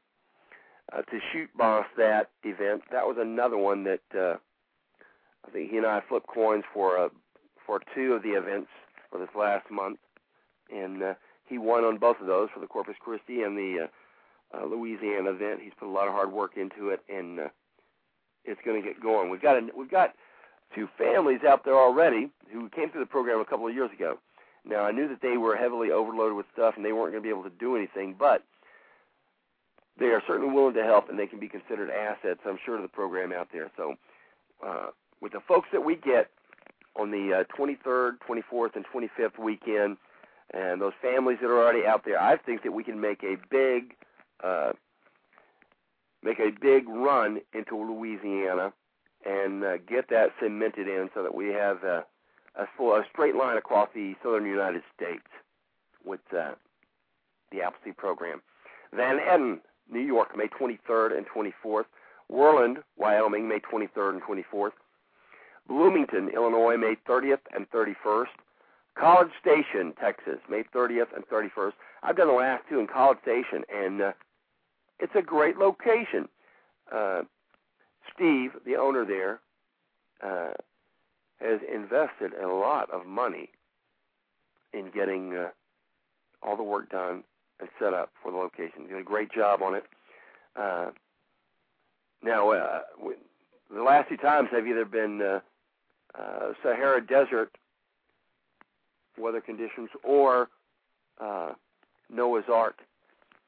[0.93, 2.81] uh, to shoot boss that event.
[2.91, 4.35] That was another one that uh,
[5.47, 7.09] I think he and I flipped coins for uh,
[7.65, 8.69] for two of the events
[9.09, 9.99] for this last month,
[10.73, 11.13] and uh,
[11.47, 13.87] he won on both of those for the Corpus Christi and the
[14.53, 15.61] uh, uh, Louisiana event.
[15.63, 17.47] He's put a lot of hard work into it, and uh,
[18.45, 19.29] it's going to get going.
[19.29, 20.13] We've got a, we've got
[20.75, 24.17] two families out there already who came through the program a couple of years ago.
[24.65, 27.27] Now I knew that they were heavily overloaded with stuff and they weren't going to
[27.27, 28.43] be able to do anything, but
[29.99, 32.81] they are certainly willing to help and they can be considered assets, I'm sure, to
[32.81, 33.71] the program out there.
[33.77, 33.95] So,
[34.65, 34.87] uh,
[35.21, 36.29] with the folks that we get
[36.95, 39.97] on the uh, 23rd, 24th, and 25th weekend,
[40.53, 43.37] and those families that are already out there, I think that we can make a
[43.49, 43.95] big,
[44.43, 44.73] uh,
[46.23, 48.73] make a big run into Louisiana
[49.25, 52.03] and uh, get that cemented in so that we have a,
[52.55, 55.27] a, a straight line across the southern United States
[56.05, 56.51] with uh,
[57.51, 58.41] the Appleseed program.
[58.93, 59.59] Van Etten,
[59.89, 61.85] New York, May 23rd and 24th.
[62.31, 64.71] Worland, Wyoming, May 23rd and 24th.
[65.67, 68.27] Bloomington, Illinois, May 30th and 31st.
[68.97, 71.73] College Station, Texas, May 30th and 31st.
[72.03, 74.11] I've done the last two in College Station, and uh,
[74.99, 76.27] it's a great location.
[76.91, 77.21] Uh,
[78.13, 79.39] Steve, the owner there,
[80.21, 80.53] uh,
[81.41, 83.49] has invested a lot of money
[84.73, 85.49] in getting uh,
[86.41, 87.23] all the work done
[87.59, 88.83] and set up for the location.
[88.83, 89.83] He did a great job on it.
[90.55, 90.91] Uh,
[92.23, 92.81] now, uh,
[93.73, 95.39] the last two times have either been uh,
[96.17, 97.51] uh, Sahara Desert
[99.17, 100.49] weather conditions or
[101.19, 101.53] uh,
[102.09, 102.79] Noah's Ark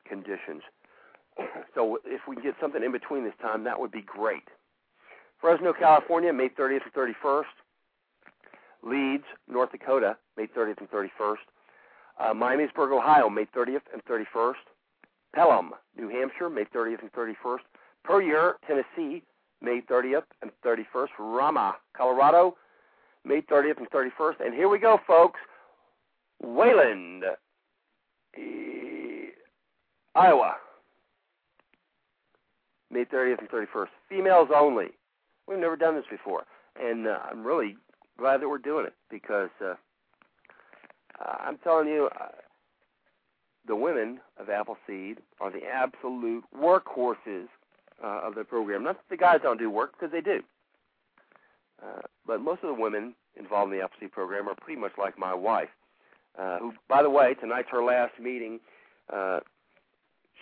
[0.08, 0.62] conditions.
[1.73, 4.43] So if we can get something in between this time, that would be great.
[5.41, 7.43] Fresno, California, May 30th and 31st.
[8.83, 11.35] Leeds, North Dakota, May 30th and 31st.
[12.19, 14.53] Uh, Miamisburg, Ohio, May 30th and 31st.
[15.33, 17.59] Pelham, New Hampshire, May 30th and 31st.
[18.03, 19.23] Puryear, Tennessee,
[19.61, 21.07] May 30th and 31st.
[21.17, 22.55] Ramah, Colorado,
[23.25, 24.45] May 30th and 31st.
[24.45, 25.39] And here we go, folks.
[26.41, 27.23] Wayland,
[30.15, 30.55] Iowa,
[32.91, 33.87] May 30th and 31st.
[34.09, 34.89] Females only.
[35.47, 36.43] We've never done this before,
[36.79, 37.75] and uh, I'm really
[38.17, 39.76] glad that we're doing it because uh,
[41.19, 42.28] I'm telling you, uh,
[43.67, 47.47] the women of Appleseed are the absolute workhorses
[48.04, 48.84] uh, of the program.
[48.84, 50.41] Not that the guys don't do work, because they do.
[51.82, 55.17] Uh, but most of the women involved in the Appleseed program are pretty much like
[55.17, 55.69] my wife,
[56.38, 58.60] uh, who, by the way, tonight's her last meeting.
[59.12, 59.39] Uh,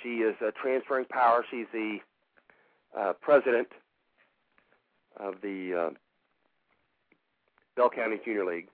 [0.02, 1.46] she is uh, transferring power.
[1.50, 1.98] She's the
[2.98, 3.68] uh, president
[5.18, 5.90] of the uh,
[7.82, 8.68] Bell County Junior League,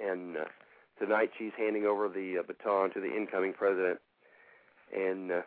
[0.00, 0.44] and uh,
[0.98, 4.00] tonight she's handing over the uh, baton to the incoming president.
[4.92, 5.42] And uh,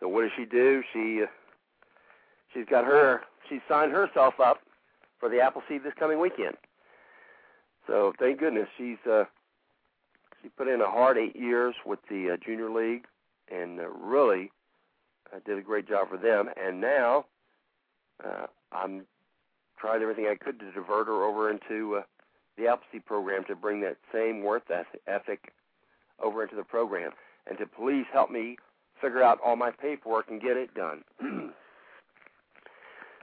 [0.00, 0.82] so, what does she do?
[0.92, 1.26] She uh,
[2.52, 4.58] she's got her she's signed herself up
[5.20, 6.56] for the Appleseed this coming weekend.
[7.86, 9.26] So thank goodness she's uh,
[10.42, 13.04] she put in a hard eight years with the uh, junior league
[13.48, 14.50] and uh, really
[15.32, 16.48] uh, did a great job for them.
[16.60, 17.26] And now
[18.24, 19.02] uh, I'm
[19.82, 22.02] tried everything I could to divert her over into uh,
[22.56, 24.62] the Appleseed program to bring that same worth
[25.08, 25.52] ethic
[26.22, 27.10] over into the program,
[27.48, 28.56] and to please help me
[29.00, 31.02] figure out all my paperwork and get it done.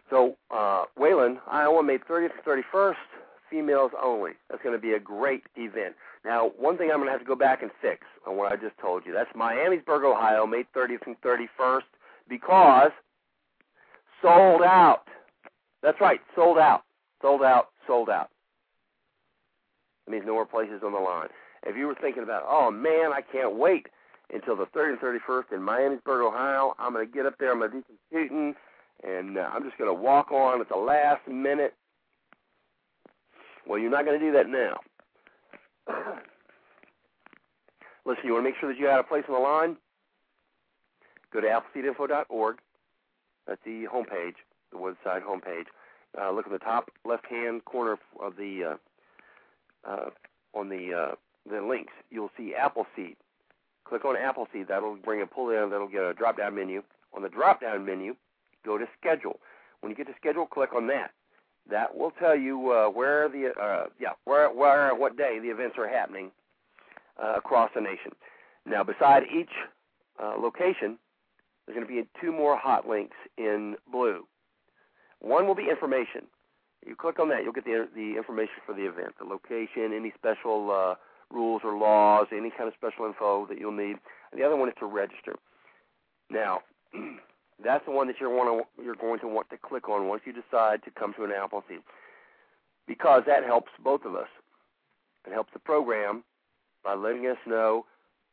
[0.09, 2.95] so, uh, Wayland, Iowa, May 30th and 31st,
[3.49, 4.31] females only.
[4.49, 5.95] That's going to be a great event.
[6.25, 8.57] Now, one thing I'm going to have to go back and fix on what I
[8.57, 9.13] just told you.
[9.13, 11.83] That's Miamisburg, Ohio, May 30th and 31st,
[12.27, 12.91] because
[14.21, 15.07] sold out.
[15.81, 16.83] That's right, sold out,
[17.21, 18.29] sold out, sold out.
[20.05, 21.29] That means no more places on the line.
[21.65, 23.87] If you were thinking about, oh man, I can't wait
[24.33, 27.59] until the 30th and 31st in Miamisburg, Ohio, I'm going to get up there, I'm
[27.59, 28.55] going to do some shooting,
[29.03, 31.73] and uh, I'm just going to walk on at the last minute.
[33.67, 34.79] Well, you're not going to do that now.
[38.05, 39.77] Listen, you want to make sure that you have a place on the line?
[41.31, 42.57] Go to appleseedinfo.org.
[43.47, 44.35] That's the homepage
[44.71, 45.65] the website homepage.
[46.19, 48.77] Uh, look at the top left-hand corner of the
[49.85, 50.09] uh, uh,
[50.53, 51.15] on the uh,
[51.49, 51.93] the links.
[52.09, 53.15] You'll see Appleseed.
[53.85, 54.67] Click on Appleseed.
[54.67, 55.69] That'll bring a pull down.
[55.69, 56.83] That'll get a drop-down menu.
[57.15, 58.15] On the drop-down menu,
[58.65, 59.39] go to Schedule.
[59.81, 61.11] When you get to Schedule, click on that.
[61.69, 65.77] That will tell you uh, where the uh, yeah where where what day the events
[65.77, 66.31] are happening
[67.17, 68.11] across the nation.
[68.65, 69.49] Now, beside each
[70.19, 70.97] location,
[71.65, 74.25] there's going to be two more hot links in blue.
[75.19, 76.27] One will be information.
[76.85, 80.13] You click on that, you'll get the the information for the event, the location, any
[80.17, 80.95] special uh,
[81.29, 83.97] rules or laws, any kind of special info that you'll need.
[84.31, 85.35] And the other one is to register.
[86.29, 86.59] Now,
[87.63, 90.21] that's the one that you're want to you're going to want to click on once
[90.25, 91.81] you decide to come to an Appleseed,
[92.87, 94.29] because that helps both of us.
[95.27, 96.23] It helps the program
[96.83, 97.85] by letting us know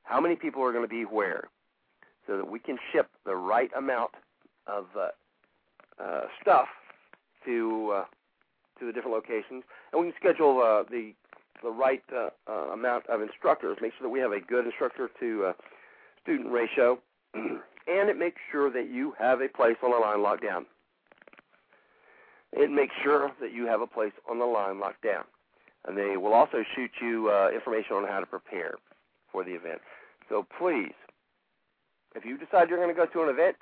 [0.05, 1.49] how many people are going to be where,
[2.27, 4.12] so that we can ship the right amount
[4.68, 5.09] of uh,
[6.02, 6.68] uh, stuff
[7.44, 8.04] to uh,
[8.78, 11.12] to the different locations, and we can schedule uh, the
[11.62, 13.78] the right uh, uh, amount of instructors.
[13.80, 15.52] Make sure that we have a good instructor to uh,
[16.22, 16.98] student ratio,
[17.35, 20.66] and it makes sure that you have a place on the line locked down.
[22.52, 25.24] It makes sure that you have a place on the line locked down,
[25.87, 28.74] and they will also shoot you uh, information on how to prepare
[29.30, 29.80] for the event.
[30.28, 30.94] So please,
[32.14, 33.56] if you decide you're going to go to an event,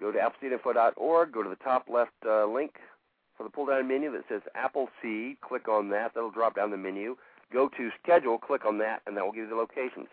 [0.00, 2.76] Go to appleseedinfo.org, go to the top left uh, link
[3.36, 5.40] for the pull down menu that says Appleseed.
[5.42, 7.16] Click on that, that'll drop down the menu.
[7.52, 10.06] Go to schedule, click on that, and that will give you the locations.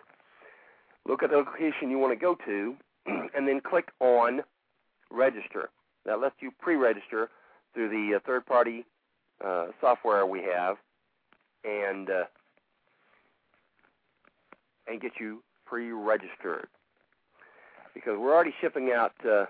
[1.08, 2.76] Look at the location you want to go to,
[3.36, 4.42] and then click on
[5.10, 5.70] register.
[6.06, 7.30] That lets you pre register
[7.74, 8.86] through the uh, third party
[9.44, 10.78] uh, software we have
[11.64, 12.24] and uh,
[14.88, 16.68] and get you pre registered
[17.94, 19.46] because we're already shipping out uh,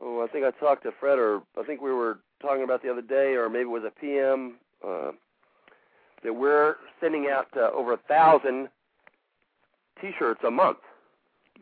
[0.00, 2.90] oh, I think I talked to Fred, or I think we were talking about the
[2.90, 4.54] other day, or maybe it was a PM,
[4.86, 5.12] uh,
[6.22, 8.68] that we're sending out uh, over a thousand
[10.00, 10.78] T-shirts a month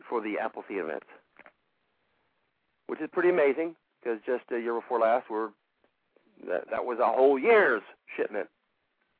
[0.09, 1.05] for the Appleseed events,
[2.87, 5.49] which is pretty amazing because just a year before last, we're
[6.47, 7.83] that that was a whole year's
[8.17, 8.49] shipment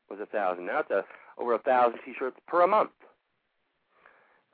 [0.10, 0.66] was a thousand.
[0.66, 1.04] Now it's a,
[1.38, 2.90] over a thousand T-shirts per month.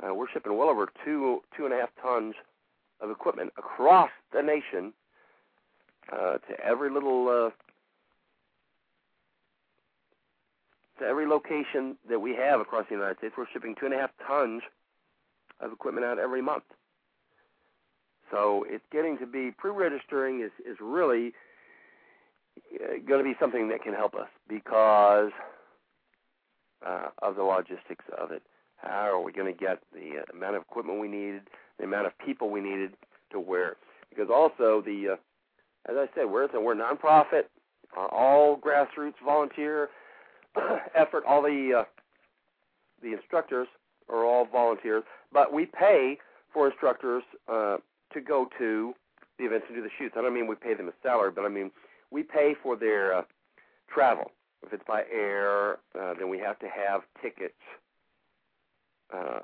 [0.01, 2.36] Uh, we're shipping well over two two and a half tons
[3.02, 4.93] of equipment across the nation
[6.12, 7.50] uh, to every little uh,
[11.00, 13.34] to every location that we have across the United States.
[13.38, 14.62] We're shipping two and a half tons
[15.62, 16.64] of equipment out every month.
[18.32, 21.34] So it's getting to be pre-registering is is really
[22.76, 25.32] uh, going to be something that can help us because
[26.86, 28.43] uh, of the logistics of it.
[28.78, 31.41] How are we going to get the uh, amount of equipment we needed,
[31.80, 32.94] the amount of people we needed
[33.32, 33.78] to wear?
[34.10, 37.44] Because also the, uh, as I said, we're we're nonprofit,
[37.98, 39.90] uh, all grassroots volunteer
[40.96, 41.24] effort.
[41.28, 41.84] All the uh,
[43.02, 43.68] the instructors
[44.10, 46.18] are all volunteers, but we pay
[46.54, 47.78] for instructors uh,
[48.14, 48.94] to go to
[49.38, 50.16] the events and do the shoots.
[50.18, 51.72] I don't mean we pay them a salary, but I mean
[52.12, 53.22] we pay for their uh,
[53.94, 54.32] travel.
[54.66, 57.54] If it's by air, uh, then we have to have tickets,
[59.14, 59.40] uh,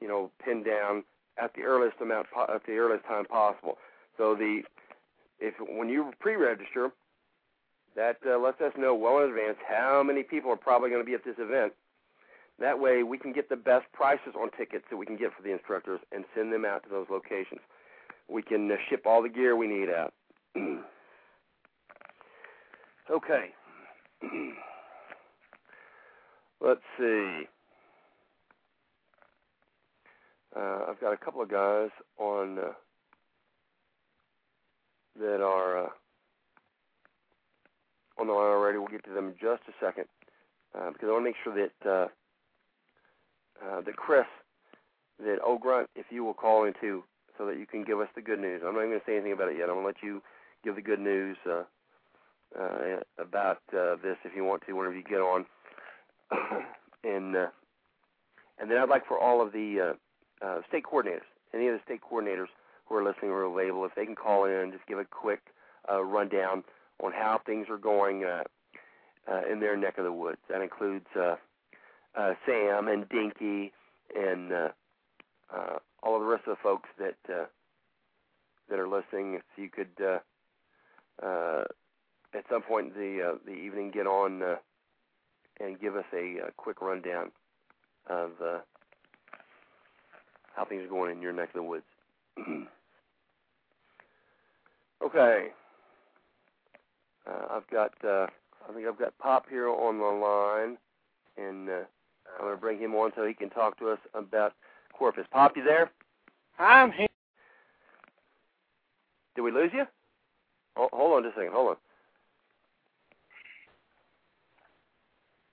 [0.00, 1.04] you know, pinned down
[1.42, 3.78] at the earliest amount at the earliest time possible.
[4.16, 4.62] So the
[5.38, 6.90] if when you pre-register,
[7.96, 11.06] that uh, lets us know well in advance how many people are probably going to
[11.06, 11.72] be at this event.
[12.58, 15.42] That way, we can get the best prices on tickets that we can get for
[15.42, 17.60] the instructors and send them out to those locations.
[18.28, 20.12] We can uh, ship all the gear we need out.
[23.10, 23.54] okay.
[26.60, 27.48] Let's see.
[30.56, 32.72] Uh, I've got a couple of guys on uh,
[35.18, 35.88] that are uh,
[38.18, 38.78] on the line already.
[38.78, 40.06] We'll get to them in just a second
[40.74, 42.08] uh, because I want to make sure that uh,
[43.64, 44.26] uh, that Chris,
[45.18, 47.04] that O'Grunt, if you will call in too,
[47.38, 48.62] so that you can give us the good news.
[48.64, 49.68] I'm not even going to say anything about it yet.
[49.68, 50.22] I'm going to let you
[50.64, 51.62] give the good news uh,
[52.58, 55.46] uh, about uh, this if you want to, whenever you get on.
[57.04, 57.46] and uh,
[58.58, 59.92] and then I'd like for all of the uh,
[60.42, 62.48] uh, state coordinators, any of the state coordinators
[62.86, 65.40] who are listening or available, if they can call in and just give a quick
[65.90, 66.64] uh, rundown
[67.02, 68.42] on how things are going uh,
[69.30, 70.38] uh, in their neck of the woods.
[70.48, 71.36] That includes uh,
[72.16, 73.72] uh, Sam and Dinky
[74.16, 74.68] and uh,
[75.54, 77.44] uh, all of the rest of the folks that uh,
[78.68, 79.34] that are listening.
[79.34, 80.18] If you could, uh,
[81.24, 81.64] uh,
[82.34, 84.56] at some point in the uh, the evening, get on uh,
[85.60, 87.30] and give us a, a quick rundown
[88.08, 88.58] of uh,
[90.54, 91.84] how things are going in your neck of the woods.
[95.04, 95.48] okay.
[97.26, 98.26] Uh, I've got, uh,
[98.68, 100.78] I think I've got Pop here on the line,
[101.36, 101.84] and uh,
[102.38, 104.54] I'm going to bring him on so he can talk to us about
[104.92, 105.26] Corpus.
[105.30, 105.90] Pop, you there?
[106.58, 107.06] I'm here.
[109.34, 109.84] Did we lose you?
[110.76, 111.52] Oh, hold on just a second.
[111.52, 111.76] Hold on.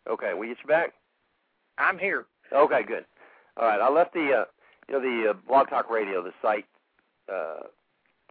[0.09, 0.93] Okay, we get you back.
[1.77, 2.25] I'm here.
[2.53, 3.05] Okay, good.
[3.57, 4.45] All right, I left the, uh,
[4.87, 6.65] you know, the uh, Blog Talk Radio, the site,
[7.31, 7.67] uh,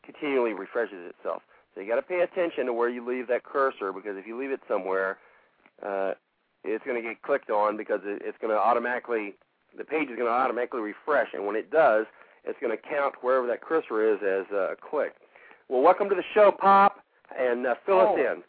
[0.04, 1.42] continually refreshes itself.
[1.74, 4.38] So you got to pay attention to where you leave that cursor because if you
[4.38, 5.18] leave it somewhere,
[5.86, 6.12] uh,
[6.64, 9.34] it's going to get clicked on because it, it's going to automatically,
[9.76, 12.06] the page is going to automatically refresh, and when it does,
[12.44, 15.14] it's going to count wherever that cursor is as a click.
[15.68, 17.00] Well, welcome to the show, Pop,
[17.38, 18.14] and uh, fill Oh.
[18.14, 18.42] us in.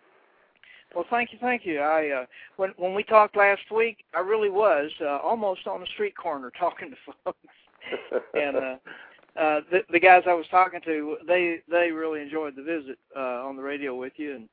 [0.95, 1.79] Well, thank you, thank you.
[1.79, 5.85] I uh, when when we talked last week, I really was uh, almost on the
[5.87, 6.95] street corner talking to
[7.25, 7.37] folks,
[8.33, 8.75] and uh,
[9.39, 13.45] uh, the the guys I was talking to, they they really enjoyed the visit uh,
[13.45, 14.49] on the radio with you, and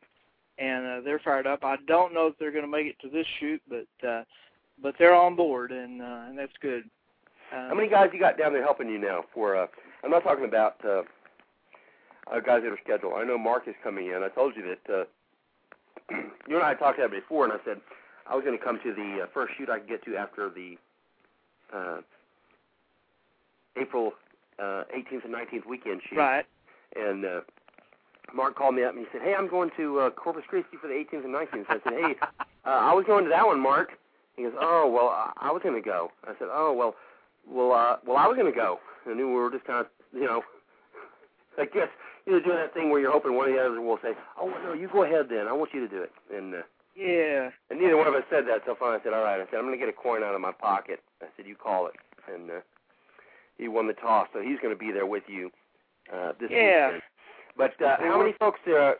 [0.58, 1.64] and uh, they're fired up.
[1.64, 4.24] I don't know if they're going to make it to this shoot, but uh,
[4.82, 6.84] but they're on board, and uh, and that's good.
[7.52, 9.24] Uh, How many guys you got down there helping you now?
[9.32, 9.66] For uh,
[10.02, 11.02] I'm not talking about uh,
[12.32, 13.14] uh, guys that are scheduled.
[13.16, 14.22] I know Mark is coming in.
[14.22, 15.04] I told you that uh,
[16.48, 17.80] you and I talked about it before, and I said
[18.26, 20.50] I was going to come to the uh, first shoot I could get to after
[20.50, 20.76] the
[21.74, 22.00] uh,
[23.80, 24.12] April
[24.58, 26.16] uh, 18th and 19th weekend shoot.
[26.18, 26.44] Right.
[26.96, 27.40] And uh,
[28.34, 30.86] Mark called me up and he said, "Hey, I'm going to uh, Corpus Christi for
[30.88, 32.14] the 18th and 19th." So I said, "Hey,
[32.64, 33.90] uh, I was going to that one, Mark."
[34.36, 36.94] He goes, "Oh, well, I, I was going to go." I said, "Oh, well,
[37.48, 39.86] well, uh, well, I was going to go." And then we were just kind of,
[40.12, 40.42] you know,
[41.58, 41.88] I guess
[42.26, 44.46] you know, doing that thing where you're hoping one of the others will say, "Oh,
[44.46, 45.46] well, no, you go ahead then.
[45.46, 46.62] I want you to do it." And uh,
[46.96, 47.50] Yeah.
[47.70, 48.62] and neither one of us said that.
[48.66, 50.34] So finally, I said, "All right." I said, "I'm going to get a coin out
[50.34, 51.94] of my pocket." I said, "You call it."
[52.32, 52.54] And uh,
[53.58, 55.50] he won the toss, so he's going to be there with you
[56.12, 56.86] uh, this Yeah.
[56.86, 57.02] weekend.
[57.56, 58.58] But uh, how many folks?
[58.66, 58.92] Uh,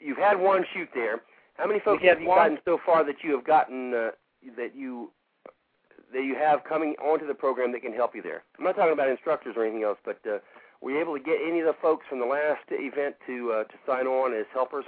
[0.00, 1.20] you've had one shoot there.
[1.56, 2.38] How many folks have you one.
[2.38, 4.10] gotten so far that you have gotten uh,
[4.56, 5.12] that you
[6.12, 8.44] that you have coming onto the program that can help you there?
[8.58, 10.38] I'm not talking about instructors or anything else, but uh,
[10.80, 13.64] were you able to get any of the folks from the last event to uh,
[13.64, 14.86] to sign on as helpers?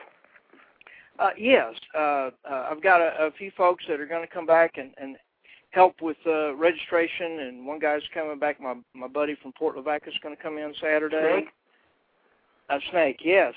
[1.18, 4.46] Uh, yes, uh, uh, I've got a, a few folks that are going to come
[4.46, 5.16] back and, and
[5.72, 8.60] help with uh, registration, and one guy's coming back.
[8.60, 11.42] My my buddy from Port Lavaca is going to come in Saturday.
[11.42, 11.48] Snake?
[12.70, 13.54] A snake, yes.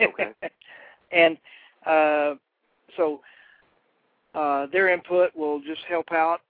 [0.00, 0.32] Okay.
[1.12, 1.36] and
[1.86, 2.34] uh,
[2.96, 3.20] so
[4.34, 6.40] uh, their input will just help out.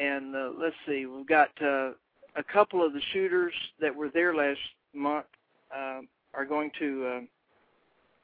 [0.00, 1.90] And uh, let's see, we've got uh,
[2.36, 4.60] a couple of the shooters that were there last
[4.94, 5.26] month
[5.74, 6.00] uh,
[6.34, 7.06] are going to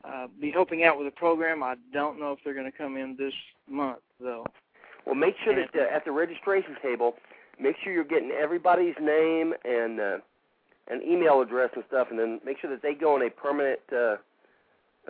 [0.04, 1.62] uh, uh, be helping out with the program.
[1.62, 3.34] I don't know if they're going to come in this
[3.68, 4.46] month though.
[5.06, 7.14] Well, make sure that uh, at the registration table,
[7.60, 10.18] make sure you're getting everybody's name and uh,
[10.88, 13.80] an email address and stuff, and then make sure that they go on a permanent,
[13.92, 14.16] uh,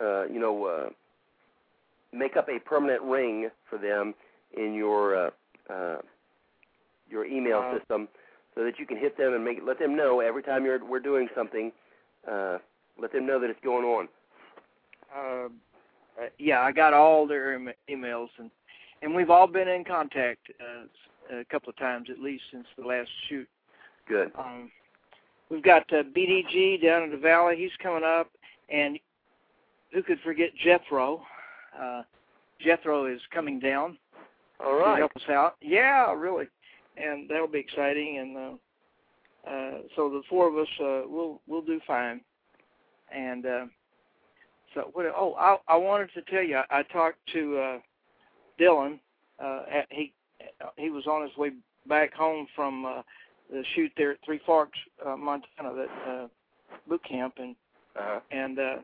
[0.01, 0.89] uh, you know, uh,
[2.13, 4.13] make up a permanent ring for them
[4.55, 5.29] in your uh,
[5.69, 5.97] uh,
[7.09, 8.07] your email Uh, system,
[8.55, 10.99] so that you can hit them and make let them know every time you're we're
[10.99, 11.71] doing something.
[12.29, 12.57] Uh,
[12.99, 14.07] let them know that it's going on.
[15.15, 15.49] Uh,
[16.21, 18.49] uh, yeah, I got all their em- emails, and
[19.01, 22.85] and we've all been in contact uh, a couple of times at least since the
[22.85, 23.47] last shoot.
[24.07, 24.31] Good.
[24.37, 24.71] Um,
[25.49, 27.55] we've got uh, BDG down in the valley.
[27.57, 28.29] He's coming up,
[28.69, 28.97] and
[29.93, 31.21] who could forget Jethro?
[31.79, 32.03] Uh,
[32.59, 33.97] Jethro is coming down
[34.63, 34.93] All right.
[34.93, 35.55] to help us out.
[35.61, 36.47] Yeah, really,
[36.95, 38.17] and that'll be exciting.
[38.19, 42.21] And uh, uh, so the four of us, uh, we'll we'll do fine.
[43.13, 43.65] And uh,
[44.73, 45.05] so what?
[45.15, 47.77] Oh, I I wanted to tell you, I, I talked to uh,
[48.59, 48.99] Dylan.
[49.43, 50.13] Uh, at, he
[50.77, 51.51] he was on his way
[51.87, 53.01] back home from uh,
[53.51, 56.27] the shoot there at Three Forks, uh, Montana, that uh,
[56.87, 57.55] boot camp, and
[57.95, 58.19] Uh-huh.
[58.31, 58.75] and uh,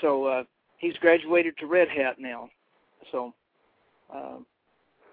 [0.00, 0.44] so uh,
[0.78, 2.48] he's graduated to Red Hat now.
[3.12, 3.32] So
[4.12, 4.38] uh,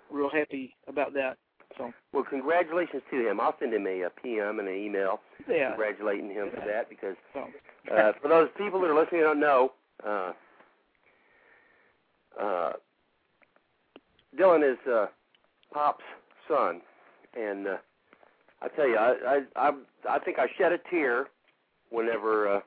[0.10, 1.38] real happy about that.
[1.78, 3.40] So Well, congratulations to him.
[3.40, 5.20] I'll send him a, a PM and an email
[5.50, 5.70] yeah.
[5.70, 7.48] congratulating him for that because So
[7.94, 9.72] uh, for those people that are listening and don't know,
[10.06, 10.32] uh,
[12.42, 12.74] uh,
[14.36, 15.08] Dylan is uh,
[15.74, 16.04] Pop's
[16.48, 16.82] son,
[17.40, 17.78] and uh,
[18.62, 19.72] I tell you, I, I I
[20.10, 21.28] I think I shed a tear
[21.90, 22.60] whenever uh,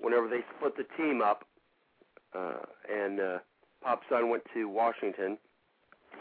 [0.00, 1.44] whenever they split the team up,
[2.36, 2.58] uh,
[2.92, 3.38] and uh,
[3.82, 5.38] Pop's son went to Washington,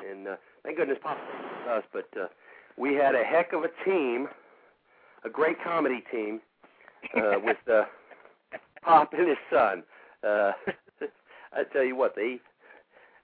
[0.09, 1.17] and uh, thank goodness Pop
[1.69, 2.27] us, but uh,
[2.77, 4.27] we had a heck of a team,
[5.23, 6.41] a great comedy team
[7.17, 7.83] uh, with uh,
[8.81, 9.83] Pop and his son.
[10.23, 10.51] Uh,
[11.53, 12.39] I tell you what, they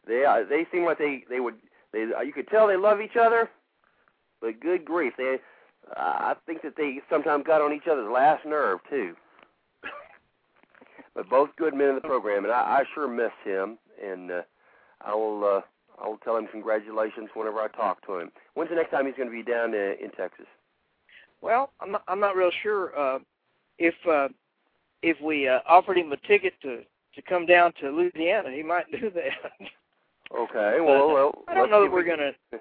[0.07, 1.55] they uh, they seem like they they would
[1.93, 3.49] they uh, you could tell they love each other,
[4.41, 5.37] but good grief, they
[5.95, 9.15] uh, I think that they sometimes got on each other's last nerve too.
[11.15, 14.41] But both good men in the program, and I, I sure miss him, and uh,
[15.01, 15.61] I will uh,
[16.01, 18.31] I will tell him congratulations whenever I talk to him.
[18.53, 20.45] When's the next time he's going to be down uh, in Texas?
[21.41, 23.19] well, I'm not, I'm not real sure uh,
[23.77, 24.27] if uh,
[25.01, 26.83] if we uh, offered him a ticket to
[27.15, 29.67] to come down to Louisiana, he might do that.
[30.37, 32.31] Okay, well, well I don't know that if we're gonna.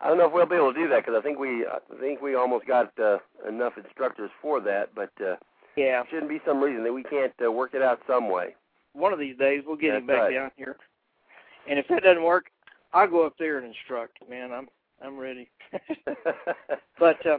[0.00, 1.78] I don't know if we'll be able to do that because I think we I
[2.00, 3.18] think we almost got uh,
[3.48, 5.36] enough instructors for that, but uh,
[5.76, 8.54] Yeah, shouldn't be some reason that we can't uh, work it out some way.
[8.92, 10.34] one of these days we'll get him back right.
[10.34, 10.76] down here.
[11.68, 12.46] And if that doesn't work,
[12.92, 14.18] I'll go up there and instruct.
[14.28, 14.68] Man, I'm
[15.04, 15.48] I'm ready.
[16.98, 17.38] But uh,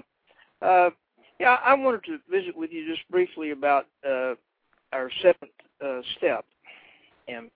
[0.63, 0.89] uh,
[1.39, 4.35] yeah, I wanted to visit with you just briefly about uh,
[4.93, 5.51] our seventh
[5.83, 6.45] uh, step,
[7.27, 7.49] and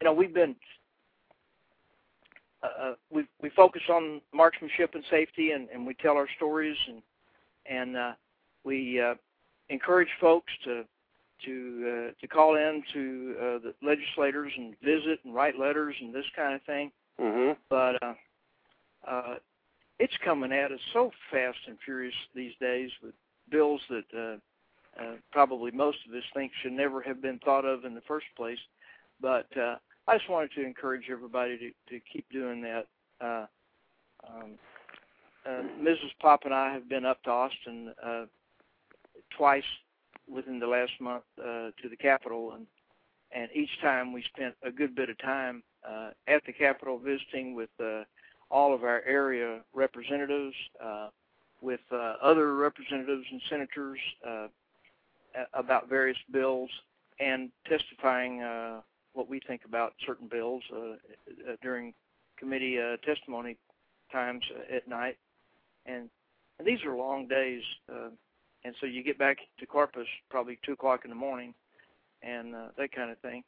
[0.00, 0.54] you know we've been
[2.66, 6.76] uh, uh, we we focus on marksmanship and safety, and, and we tell our stories,
[6.88, 7.02] and
[7.66, 8.12] and uh,
[8.64, 9.14] we uh,
[9.68, 10.84] encourage folks to
[11.44, 16.14] to uh, to call in to uh, the legislators and visit and write letters and
[16.14, 16.90] this kind of thing
[17.20, 17.54] mhm.
[17.68, 18.14] but uh,
[19.06, 19.34] uh,
[19.98, 23.14] it's coming at us so fast and furious these days with
[23.50, 27.84] bills that uh, uh, probably most of us think should never have been thought of
[27.84, 28.58] in the first place.
[29.20, 29.76] But uh,
[30.08, 32.86] I just wanted to encourage everybody to, to keep doing that.
[33.20, 33.46] Uh,
[34.28, 34.52] um,
[35.44, 36.10] uh, Mrs.
[36.20, 38.26] Pop and I have been up to Austin uh,
[39.36, 39.64] twice
[40.28, 42.66] within the last month uh, to the Capitol, and
[43.32, 47.54] and each time we spent a good bit of time uh, at the Capitol visiting
[47.54, 48.02] with uh,
[48.50, 51.08] all of our area representatives, uh,
[51.60, 54.46] with uh, other representatives and senators uh,
[55.54, 56.70] about various bills,
[57.18, 58.80] and testifying uh,
[59.16, 60.78] what we think about certain bills uh,
[61.50, 61.94] uh, during
[62.38, 63.56] committee uh, testimony
[64.12, 64.42] times
[64.74, 65.16] at night.
[65.86, 66.10] And,
[66.58, 68.10] and these are long days, uh,
[68.64, 71.54] and so you get back to Corpus probably two o'clock in the morning,
[72.22, 73.42] and uh, that kind of thing.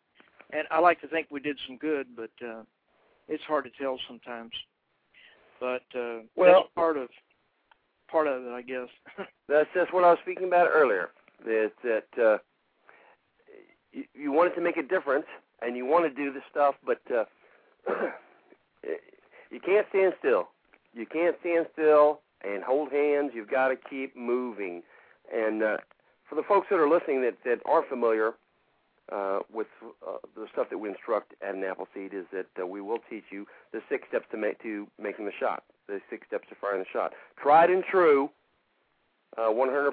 [0.53, 2.63] And I like to think we did some good, but uh,
[3.29, 4.53] it's hard to tell sometimes.
[5.61, 7.09] But uh, Well- that's part of
[8.11, 8.89] part of it, I guess.
[9.51, 11.11] That's just what I was speaking about earlier.
[11.45, 12.39] That that uh,
[13.93, 15.27] you, you wanted to make a difference
[15.63, 17.25] and you want to do the stuff, but uh,
[19.51, 20.49] you can't stand still.
[20.95, 23.33] you can't stand still and hold hands.
[23.35, 24.83] You've got to keep moving.
[25.35, 25.77] And uh,
[26.29, 28.33] for the folks that are listening that, that aren't familiar
[29.11, 29.67] uh, with
[30.07, 33.25] uh, the stuff that we instruct at an Appleseed, is that uh, we will teach
[33.31, 35.65] you the six steps to make to making the shot.
[35.87, 37.15] The six steps to firing the shot.
[37.43, 38.29] Tried and true,
[39.39, 39.93] uh, 100%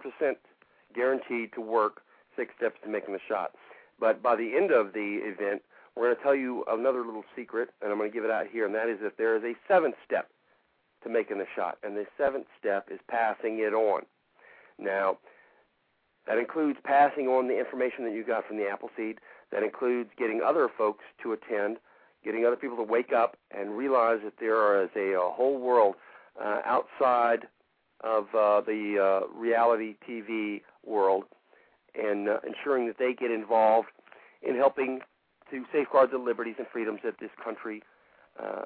[0.94, 2.02] guaranteed to work.
[2.36, 3.52] Six steps to making the shot.
[4.00, 5.62] But by the end of the event,
[5.96, 8.48] we're going to tell you another little secret, and I'm going to give it out
[8.52, 10.30] here, and that is that there is a seventh step
[11.04, 14.04] to making the shot, and the seventh step is passing it on.
[14.78, 15.18] Now,
[16.28, 19.20] that includes passing on the information that you got from the Appleseed.
[19.52, 21.78] That includes getting other folks to attend,
[22.24, 25.96] getting other people to wake up and realize that there is a, a whole world
[26.44, 27.48] uh, outside
[28.02, 31.24] of uh, the uh, reality TV world,
[32.02, 33.90] and uh, ensuring that they get involved
[34.42, 35.00] in helping
[35.52, 37.84] to safeguard the liberties and freedoms that this country
[38.42, 38.64] uh,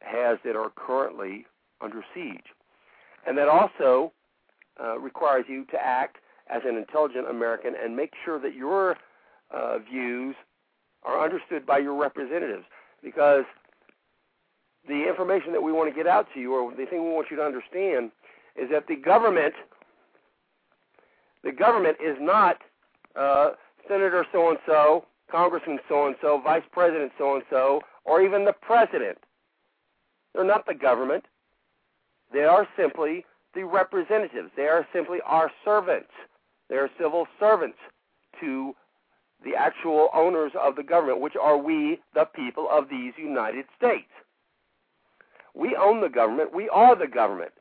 [0.00, 1.46] has that are currently
[1.80, 2.46] under siege.
[3.26, 4.12] And that also
[4.82, 6.16] uh, requires you to act
[6.48, 8.96] as an intelligent American and make sure that your
[9.50, 10.34] uh, views
[11.02, 12.64] are understood by your representatives
[13.02, 13.44] because
[14.86, 17.28] the information that we want to get out to you or the thing we want
[17.30, 18.10] you to understand
[18.56, 19.54] is that the government
[21.44, 22.58] the government is not
[23.16, 23.50] uh,
[23.88, 28.44] Senator so and so, Congressman so and so, Vice President so and so, or even
[28.44, 29.18] the President.
[30.34, 31.24] They're not the government.
[32.32, 33.24] They are simply
[33.54, 34.50] the representatives.
[34.56, 36.10] They are simply our servants.
[36.68, 37.78] They are civil servants
[38.40, 38.74] to
[39.44, 44.08] the actual owners of the government, which are we, the people of these United States.
[45.54, 46.54] We own the government.
[46.54, 47.52] We are the government.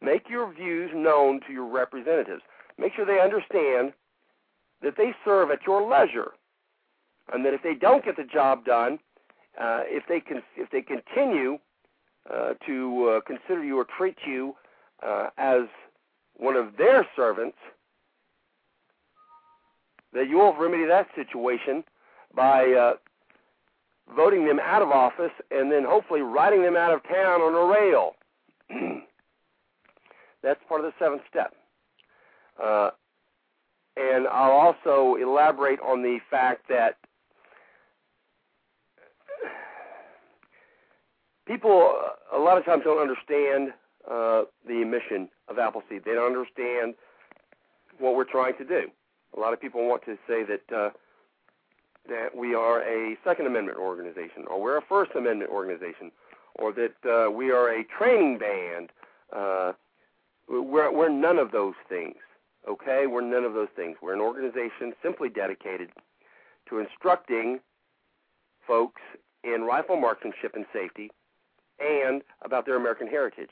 [0.00, 2.42] Make your views known to your representatives.
[2.78, 3.92] Make sure they understand
[4.82, 6.32] that they serve at your leisure,
[7.32, 8.98] and that if they don't get the job done,
[9.60, 10.22] uh, if they
[10.56, 11.58] if they continue
[12.32, 14.54] uh, to uh, consider you or treat you
[15.06, 15.62] uh, as
[16.36, 17.56] one of their servants,
[20.12, 21.84] that you will remedy that situation
[22.34, 22.94] by uh,
[24.14, 27.72] voting them out of office and then hopefully riding them out of town on a
[27.72, 28.14] rail.
[30.42, 31.54] That's part of the seventh step.
[32.62, 32.90] Uh,
[33.96, 36.96] and I'll also elaborate on the fact that
[41.46, 41.94] people
[42.32, 43.72] a lot of times don't understand
[44.10, 46.04] uh, the mission of Appleseed.
[46.04, 46.94] They don't understand
[47.98, 48.90] what we're trying to do.
[49.36, 50.90] A lot of people want to say that uh,
[52.08, 56.12] that we are a Second Amendment organization, or we're a First Amendment organization,
[56.56, 58.90] or that uh, we are a training band.
[59.32, 59.72] Uh,
[60.48, 62.16] we're, we're none of those things.
[62.68, 63.96] Okay, we're none of those things.
[64.02, 65.90] We're an organization simply dedicated
[66.68, 67.60] to instructing
[68.66, 69.02] folks
[69.42, 71.10] in rifle marksmanship and safety
[71.78, 73.50] and about their American heritage,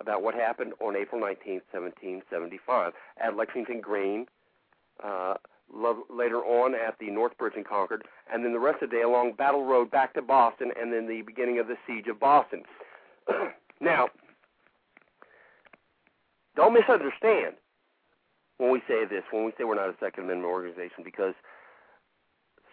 [0.00, 4.26] about what happened on April 19, 1775, at Lexington Green,
[5.02, 5.34] uh,
[6.08, 9.02] later on at the North Bridge and Concord, and then the rest of the day
[9.02, 12.62] along Battle Road back to Boston, and then the beginning of the siege of Boston.
[13.80, 14.08] now,
[16.54, 17.56] don't misunderstand
[18.58, 21.34] when we say this, when we say we're not a Second Amendment organization, because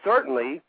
[0.03, 0.61] certainly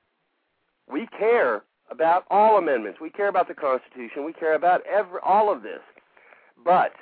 [0.91, 3.01] we care about all amendments.
[3.01, 4.25] We care about the Constitution.
[4.25, 5.81] We care about every all of this.
[6.65, 6.93] But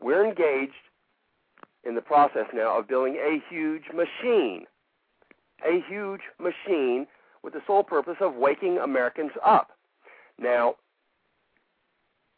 [0.00, 0.72] we're engaged
[1.84, 4.66] in the process now of building a huge machine,
[5.64, 7.06] a huge machine
[7.42, 9.70] with the sole purpose of waking Americans up.
[10.38, 10.74] Now,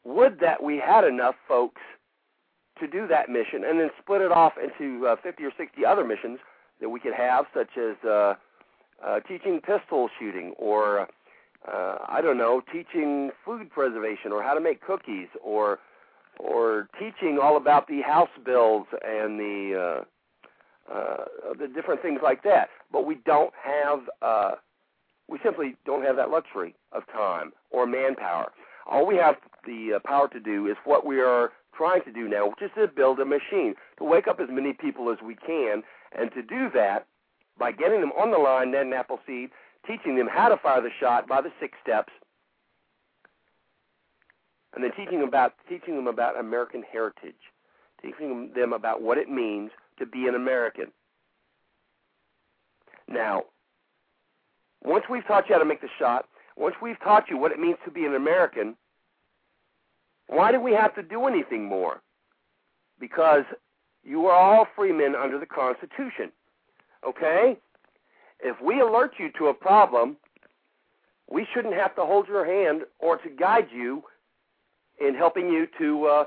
[0.04, 1.82] would that we had enough folks
[2.80, 6.04] to do that mission and then split it off into uh, 50 or 60 other
[6.04, 6.38] missions
[6.80, 8.34] that we could have, such as uh,
[9.04, 11.08] uh, teaching pistol shooting or
[11.68, 15.78] uh, I don't know, teaching food preservation or how to make cookies or
[16.38, 20.04] or teaching all about the house bills and the
[20.90, 21.24] uh, uh,
[21.58, 22.68] the different things like that.
[22.90, 24.52] But we don't have uh,
[25.28, 28.52] we simply don't have that luxury of time or manpower.
[28.86, 32.28] All we have the uh, power to do is what we are trying to do
[32.28, 35.34] now, which is to build a machine to wake up as many people as we
[35.34, 37.06] can, and to do that
[37.58, 39.48] by getting them on the line, Ned and Appleseed,
[39.86, 42.12] teaching them how to fire the shot by the six steps,
[44.74, 47.40] and then teaching them about teaching them about American heritage,
[48.02, 50.92] teaching them about what it means to be an American.
[53.08, 53.44] Now,
[54.84, 56.26] once we've taught you how to make the shot,
[56.58, 58.76] once we've taught you what it means to be an American,
[60.30, 62.02] why do we have to do anything more?
[63.00, 63.42] Because
[64.04, 66.30] you are all free men under the Constitution.
[67.06, 67.58] Okay?
[68.38, 70.16] If we alert you to a problem,
[71.28, 74.04] we shouldn't have to hold your hand or to guide you
[75.00, 76.24] in helping you to uh,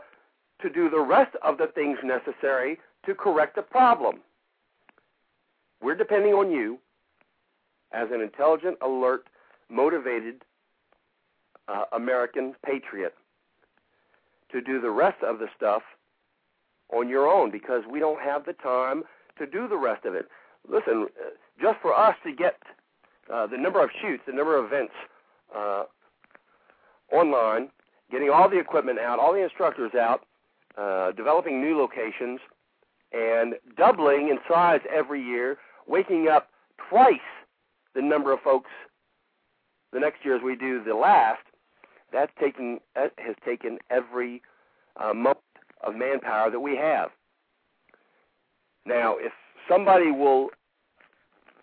[0.62, 4.20] to do the rest of the things necessary to correct the problem.
[5.82, 6.80] We're depending on you
[7.91, 9.28] as an intelligent, alert,
[9.70, 10.43] motivated
[11.68, 13.14] uh, American patriot
[14.54, 15.82] to do the rest of the stuff
[16.93, 19.04] on your own because we don't have the time
[19.38, 20.28] to do the rest of it.
[20.70, 21.30] Listen, uh,
[21.62, 22.56] just for us to get
[23.34, 24.93] uh, the number of shoots, the number of events
[25.56, 25.84] uh,
[27.12, 27.70] online,
[28.12, 30.22] getting all the equipment out, all the instructors out,
[30.78, 32.39] uh, developing new locations,
[33.12, 36.49] and doubling in size every year, waking up
[36.89, 37.16] twice
[37.95, 38.72] the number of folks
[39.91, 41.41] the next year as we do the last.
[42.14, 44.41] That's taken that has taken every
[44.97, 45.39] uh, moment
[45.82, 47.09] of manpower that we have.
[48.86, 49.34] Now, if
[49.68, 50.49] somebody will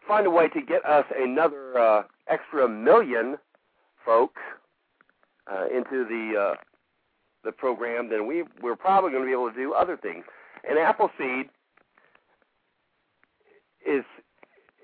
[0.07, 3.37] find a way to get us another uh, extra million
[4.05, 4.43] folks
[5.51, 6.55] uh, into the uh,
[7.45, 10.25] the program, then we we're probably going to be able to do other things.
[10.69, 11.49] And Appleseed
[13.87, 14.05] is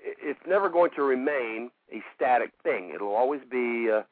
[0.01, 2.91] it's never going to remain a static thing.
[2.95, 4.03] It'll always be uh,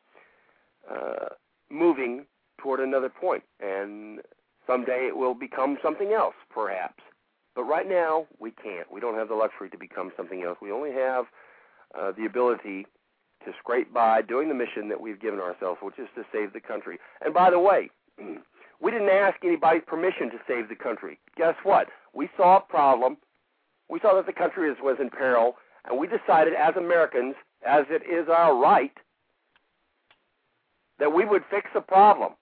[0.92, 1.30] uh,
[1.76, 2.26] moving
[2.58, 4.20] toward another point, and
[4.66, 7.04] someday it will become something else, perhaps.
[7.56, 8.92] But right now, we can't.
[8.92, 10.58] We don't have the luxury to become something else.
[10.62, 11.26] We only have
[11.98, 12.86] uh, the ability
[13.46, 16.60] to scrape by doing the mission that we've given ourselves, which is to save the
[16.60, 16.98] country.
[17.24, 17.90] And by the way,
[18.82, 21.20] we didn't ask anybody's permission to save the country.
[21.38, 21.88] Guess what?
[22.14, 23.18] We saw a problem.
[23.90, 25.56] We saw that the country was in peril,
[25.88, 28.94] and we decided as Americans, as it is our right,
[31.00, 32.34] that we would fix the problem.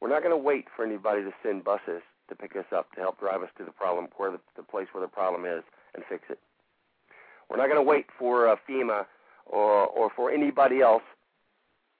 [0.00, 3.00] We're not going to wait for anybody to send buses to pick us up to
[3.00, 5.62] help drive us to the problem, where the, the place where the problem is,
[5.94, 6.38] and fix it.
[7.48, 9.04] We're not going to wait for uh, FEMA
[9.46, 11.02] or or for anybody else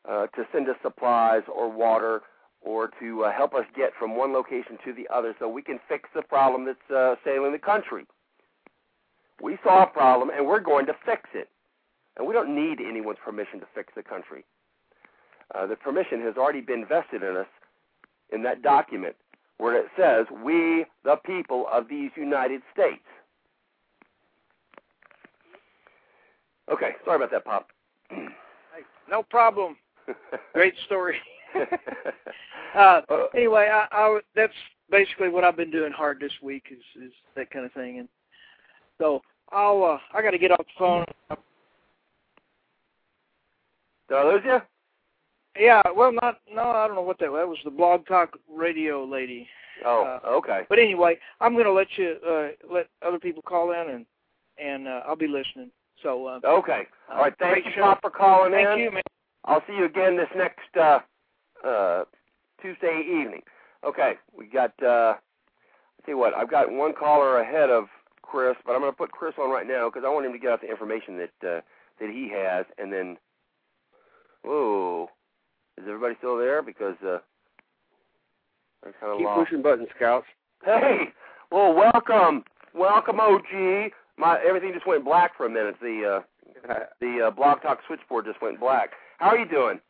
[0.08, 2.22] uh, to send us supplies or water
[2.62, 5.80] or to uh, help us get from one location to the other so we can
[5.88, 8.06] fix the problem that's uh, sailing the country.
[9.42, 11.48] We saw a problem and we're going to fix it.
[12.20, 14.44] And we don't need anyone's permission to fix the country.
[15.54, 17.46] Uh, the permission has already been vested in us
[18.30, 19.16] in that document
[19.56, 23.00] where it says, We, the people of these United States.
[26.70, 27.68] Okay, sorry about that, Pop.
[28.10, 28.26] hey,
[29.10, 29.78] no problem.
[30.52, 31.16] Great story.
[32.76, 33.00] uh,
[33.34, 34.52] anyway, I, I, that's
[34.90, 38.08] basically what I've been doing hard this week is is that kind of thing, and
[38.98, 41.04] so I'll uh, I got to get off the phone.
[44.10, 44.58] Did I lose you?
[45.58, 47.40] Yeah, well, not no, I don't know what that was.
[47.40, 49.46] That was the Blog Talk Radio lady.
[49.84, 50.62] Oh, uh, okay.
[50.68, 54.06] But anyway, I'm going to let you uh, let other people call in, and
[54.58, 55.70] and uh, I'll be listening.
[56.02, 57.32] So uh, okay, all right.
[57.38, 57.82] Thank you.
[57.82, 58.74] Pop, for calling Thank in.
[58.74, 59.02] Thank you, man.
[59.44, 60.98] I'll see you again this next uh,
[61.64, 62.04] uh,
[62.60, 63.42] Tuesday evening.
[63.86, 64.72] Okay, we got.
[64.82, 67.84] Uh, I tell you what, I've got one caller ahead of
[68.22, 70.38] Chris, but I'm going to put Chris on right now because I want him to
[70.38, 71.60] get out the information that uh,
[72.00, 73.16] that he has, and then.
[74.44, 75.08] Whoa,
[75.78, 76.62] is everybody still there?
[76.62, 77.18] Because uh,
[78.84, 79.40] I kind of Keep lost.
[79.48, 80.26] pushing buttons, scouts.
[80.64, 81.08] Hey,
[81.50, 83.92] well, welcome, welcome, OG.
[84.16, 85.76] My everything just went black for a minute.
[85.80, 86.22] The
[86.68, 88.90] uh, the uh, Blog Talk switchboard just went black.
[89.18, 89.80] How are you doing?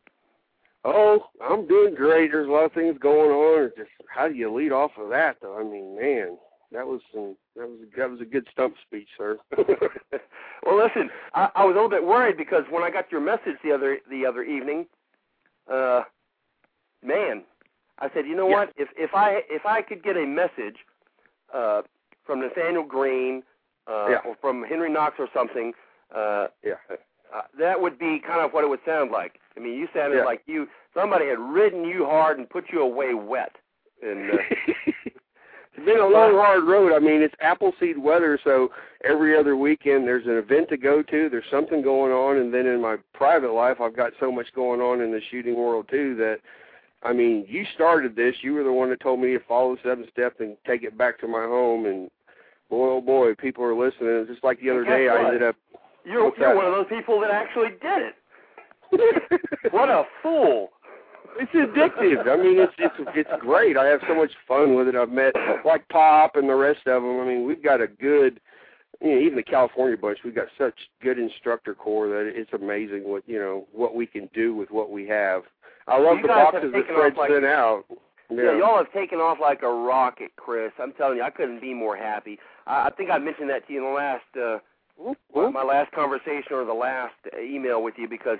[0.83, 2.31] Oh, I'm doing great.
[2.31, 3.71] There's a lot of things going on.
[3.77, 5.59] Just how do you lead off of that, though?
[5.59, 6.37] I mean, man,
[6.71, 9.37] that was some that was that was a good stump speech, sir.
[9.57, 13.55] well, listen, I, I was a little bit worried because when I got your message
[13.63, 14.85] the other the other evening,
[15.71, 16.03] uh,
[17.03, 17.43] man,
[17.99, 18.55] I said, you know Yeah.
[18.55, 18.73] what?
[18.77, 20.77] If if I if I could get a message
[21.53, 21.81] uh,
[22.23, 23.43] from Nathanael Greene
[23.87, 24.17] uh, Yeah.
[24.25, 25.73] or from Henry Knox or something,
[26.15, 26.75] uh, yeah.
[26.89, 29.39] uh, that would be kind of what it would sound like.
[29.57, 30.23] I mean, you sounded Yeah.
[30.25, 33.55] like you somebody had ridden you hard and put you away wet.
[34.03, 34.37] And uh,
[35.73, 36.93] it's been a long, hard road.
[36.93, 38.69] I mean, it's Appleseed weather, so
[39.03, 41.29] every other weekend there's an event to go to.
[41.29, 44.81] There's something going on, and then in my private life, I've got so much going
[44.81, 46.39] on in the shooting world too that.
[47.03, 48.35] I mean, you started this.
[48.43, 50.95] You were the one that told me to follow the seven step and take it
[50.95, 51.87] back to my home.
[51.87, 52.11] And
[52.69, 54.27] boy, oh boy, people are listening.
[54.27, 55.55] Just like the other day, I ended up.
[56.05, 56.55] you're you're that?
[56.55, 58.15] one of those people that actually did it.
[59.71, 60.69] What a fool!
[61.39, 62.27] It's addictive.
[62.27, 63.77] I mean, it's it's it's great.
[63.77, 64.95] I have so much fun with it.
[64.95, 65.33] I've met
[65.65, 67.19] like Pop and the rest of them.
[67.19, 68.39] I mean, we've got a good,
[69.01, 70.19] you know, even the California bunch.
[70.23, 74.29] We've got such good instructor corps that it's amazing what you know what we can
[74.33, 75.43] do with what we have.
[75.87, 77.85] I love You the boxes that Fred like- sent out.
[78.33, 78.57] Yeah.
[78.57, 80.71] y'all have taken off like a rocket, Chris.
[80.79, 82.39] I'm telling you, I couldn't be more happy.
[82.65, 86.53] I, I think I mentioned that to you in the last uh, my last conversation
[86.53, 88.37] or the last email with you because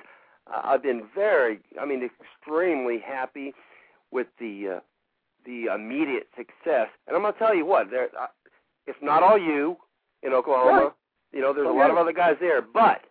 [0.51, 3.53] I've been very, I mean, extremely happy
[4.11, 4.79] with the uh,
[5.45, 6.87] the immediate success.
[7.07, 8.27] And I'm gonna tell you what, there, uh,
[8.85, 9.77] it's not all you
[10.23, 10.71] in Oklahoma.
[10.71, 10.91] Right.
[11.33, 13.01] You know, there's Oh, a lot of other guys there, but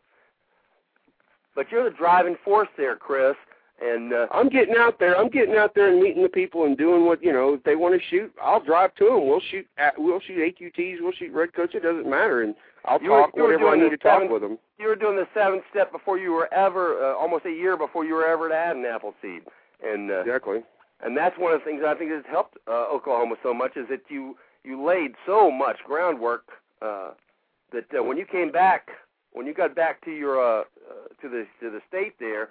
[1.54, 3.34] but you're the driving force there, Chris.
[3.82, 5.16] And uh, I'm getting out there.
[5.16, 7.54] I'm getting out there and meeting the people and doing what you know.
[7.54, 9.26] If they want to shoot, I'll drive to them.
[9.26, 9.66] We'll shoot.
[9.78, 10.96] At, we'll shoot AQTs.
[11.00, 11.74] We'll shoot redcoats.
[11.74, 12.42] It doesn't matter.
[12.42, 12.54] And
[12.84, 14.58] I'll You talk were whatever I need to talk seven- with them.
[14.78, 18.04] you were doing the seventh step before you were ever, uh, almost a year before
[18.04, 19.42] you were ever to add an Appleseed.
[19.82, 20.62] And uh, Exactly.
[21.02, 23.86] and that's one of the things I think has helped uh, Oklahoma so much is
[23.88, 26.44] that you you laid so much groundwork
[26.82, 27.12] uh,
[27.72, 28.88] that uh, when you came back,
[29.32, 30.64] when you got back to your uh, uh,
[31.22, 32.50] to the to the state there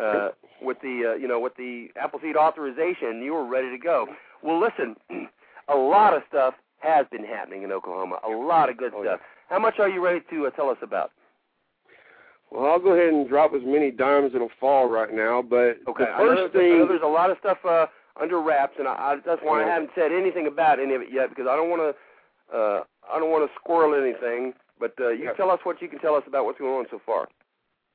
[0.00, 0.28] uh,
[0.62, 4.06] with the uh, you know with the Appleseed authorization, you were ready to go.
[4.42, 4.96] Well, listen,
[5.68, 8.18] a lot of stuff has been happening in Oklahoma.
[8.26, 9.20] A lot of good Oh, stuff.
[9.48, 11.10] How much are you ready to uh, tell us about?
[12.50, 15.42] Well, I'll go ahead and drop as many dimes that'll fall right now.
[15.42, 16.04] But Okay.
[16.04, 17.86] the I first I thing, there's a lot of stuff uh,
[18.20, 19.72] under wraps, and I, I, that's why I Yeah.
[19.74, 21.94] haven't said anything about any of it yet because I don't want to.
[22.56, 24.54] Uh, I don't want to squirrel anything.
[24.78, 25.32] But uh, you Yeah.
[25.32, 27.28] tell us what you can tell us about what's going on so far.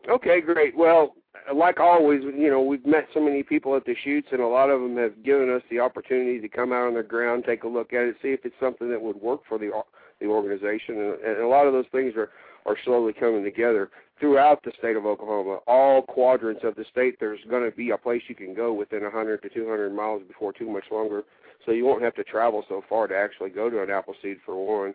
[0.07, 0.77] Okay, great.
[0.77, 1.15] Well,
[1.53, 4.69] like always, you know, we've met so many people at the shoots, and a lot
[4.69, 7.67] of them have given us the opportunity to come out on the ground, take a
[7.67, 9.71] look at it, see if it's something that would work for the
[10.19, 12.29] the organization, and, and a lot of those things are
[12.65, 13.89] are slowly coming together
[14.19, 15.59] throughout the state of Oklahoma.
[15.65, 19.01] All quadrants of the state, there's going to be a place you can go within
[19.01, 21.23] 100 to 200 miles before too much longer,
[21.65, 24.55] so you won't have to travel so far to actually go to an Appleseed for
[24.55, 24.93] one.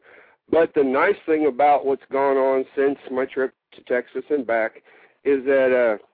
[0.50, 4.82] But the nice thing about what's gone on since my trip to Texas and back
[5.24, 6.04] is that uh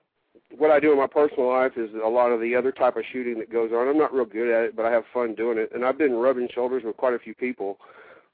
[0.57, 3.03] what I do in my personal life is a lot of the other type of
[3.11, 3.87] shooting that goes on.
[3.87, 5.71] I'm not real good at it, but I have fun doing it.
[5.73, 7.77] And I've been rubbing shoulders with quite a few people.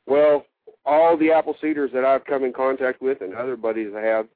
[0.08, 0.46] Well,
[0.86, 4.28] all the Appleseeders that I've come in contact with and other buddies I have,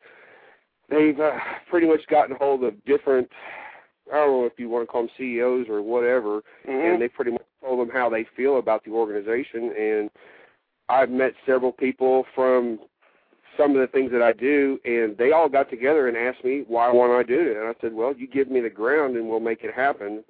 [0.89, 1.31] they've uh,
[1.71, 3.27] pretty much gotten hold of different
[4.11, 6.93] I don't know if you want to call them CEOs or whatever, Mm-hmm.
[6.93, 9.73] and they pretty much told them how they feel about the organization.
[9.77, 10.09] And
[10.91, 12.79] I've met several people from
[13.57, 16.65] some of the things that I do, and they all got together and asked me
[16.67, 17.57] why won't I do it.
[17.57, 20.23] And I said, well, you give me the ground and we'll make it happen.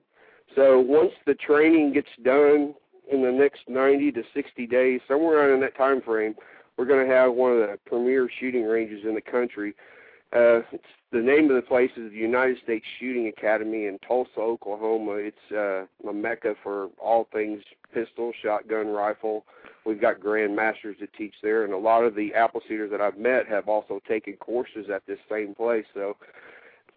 [0.55, 2.75] So once the training gets done
[3.11, 6.35] in the next 90 to 60 days, somewhere around in that time frame,
[6.77, 9.73] we're going to have one of the premier shooting ranges in the country.
[10.33, 14.39] Uh, it's the name of the place is the United States Shooting Academy in Tulsa,
[14.39, 15.15] Oklahoma.
[15.15, 17.61] It's uh, a mecca for all things
[17.93, 19.45] pistol, shotgun, rifle.
[19.85, 23.17] We've got grand masters that teach there, and a lot of the Appleseeders that I've
[23.17, 25.85] met have also taken courses at this same place.
[25.93, 26.15] So,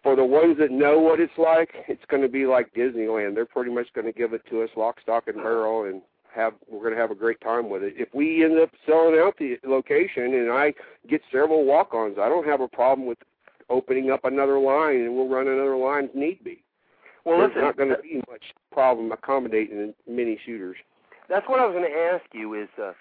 [0.05, 3.35] for the ones that know what it's like, it's going to be like Disneyland.
[3.35, 6.03] They're pretty much going to give it to us lock, stock, and barrel, and
[6.35, 7.95] have we're going to have a great time with it.
[7.97, 10.75] If we end up selling out the location and I
[11.09, 13.19] get several walk-ons, I don't have a problem with
[13.71, 16.63] opening up another line, and we'll run another line if need be.
[17.25, 20.77] Well, There's listen, not going to be much problem accommodating many shooters.
[21.29, 22.55] that's what I was going to ask you.
[22.55, 22.93] Is uh,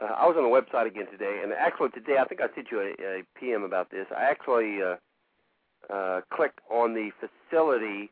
[0.00, 2.68] uh, I was on the website again today, and actually today I think I sent
[2.70, 4.06] you a, a PM about this.
[4.16, 8.10] I actually uh, uh, clicked on the facility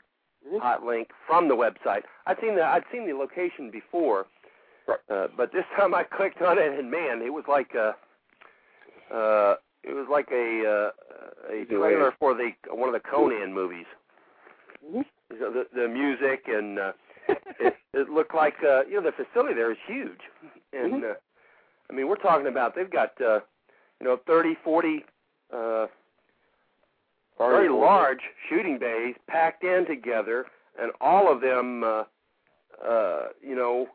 [0.60, 2.02] hot link from the website.
[2.26, 4.26] I'd seen the I'd seen the location before,
[4.86, 4.98] Right.
[5.10, 7.94] uh, but this time I clicked on it, and man, it was like a
[9.14, 13.86] uh, it was like a uh, a trailer for the one of the Conan movies.
[14.84, 15.04] Mhm.
[15.32, 16.92] You know, the the music and uh,
[17.60, 20.20] it it looked like uh, you know the facility there is huge,
[20.72, 21.10] and Mhm.
[21.12, 21.14] uh,
[21.90, 23.40] I mean we're talking about they've got uh,
[24.00, 25.04] you know thirty forty.
[25.52, 25.86] Uh,
[27.38, 30.46] very large shooting bays packed in together,
[30.80, 32.04] and all of them, uh,
[32.84, 33.88] uh, you know,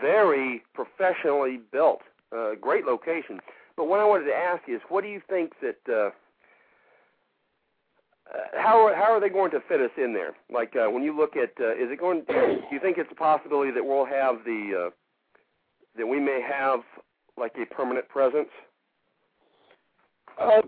[0.00, 2.00] very professionally built.
[2.36, 3.40] Uh, great location.
[3.76, 5.76] But what I wanted to ask is, what do you think that?
[5.88, 6.10] Uh,
[8.34, 10.34] uh, how are, how are they going to fit us in there?
[10.52, 12.22] Like uh, when you look at, uh, is it going?
[12.26, 14.90] Do you think it's a possibility that we'll have the uh,
[15.96, 16.80] that we may have
[17.38, 18.48] like a permanent presence?
[20.40, 20.62] Uh,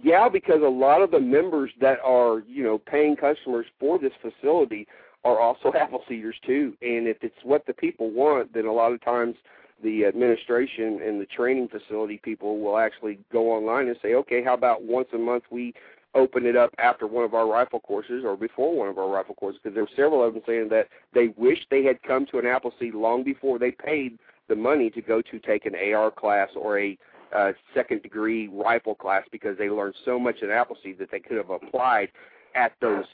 [0.00, 4.12] yeah, because a lot of the members that are, you know, paying customers for this
[4.22, 4.86] facility
[5.24, 6.76] are also Appleseeders too.
[6.82, 9.36] And if it's what the people want, then a lot of times
[9.82, 14.54] the administration and the training facility people will actually go online and say, okay, how
[14.54, 15.74] about once a month we
[16.14, 19.34] open it up after one of our rifle courses or before one of our rifle
[19.34, 19.60] courses?
[19.62, 22.46] Because there were several of them saying that they wish they had come to an
[22.46, 26.78] Appleseed long before they paid the money to go to take an AR class or
[26.78, 26.98] a
[27.36, 31.36] uh, second degree rifle class because they learned so much in Appleseed that they could
[31.36, 32.08] have applied
[32.54, 33.04] at those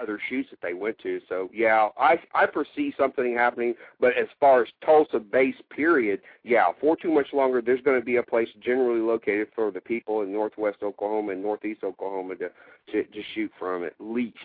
[0.00, 1.20] other shoots that they went to.
[1.28, 3.74] So yeah, I I foresee something happening.
[3.98, 8.04] But as far as Tulsa base period, yeah, for too much longer, there's going to
[8.04, 12.50] be a place generally located for the people in Northwest Oklahoma and Northeast Oklahoma to
[12.92, 14.36] to, to shoot from at least.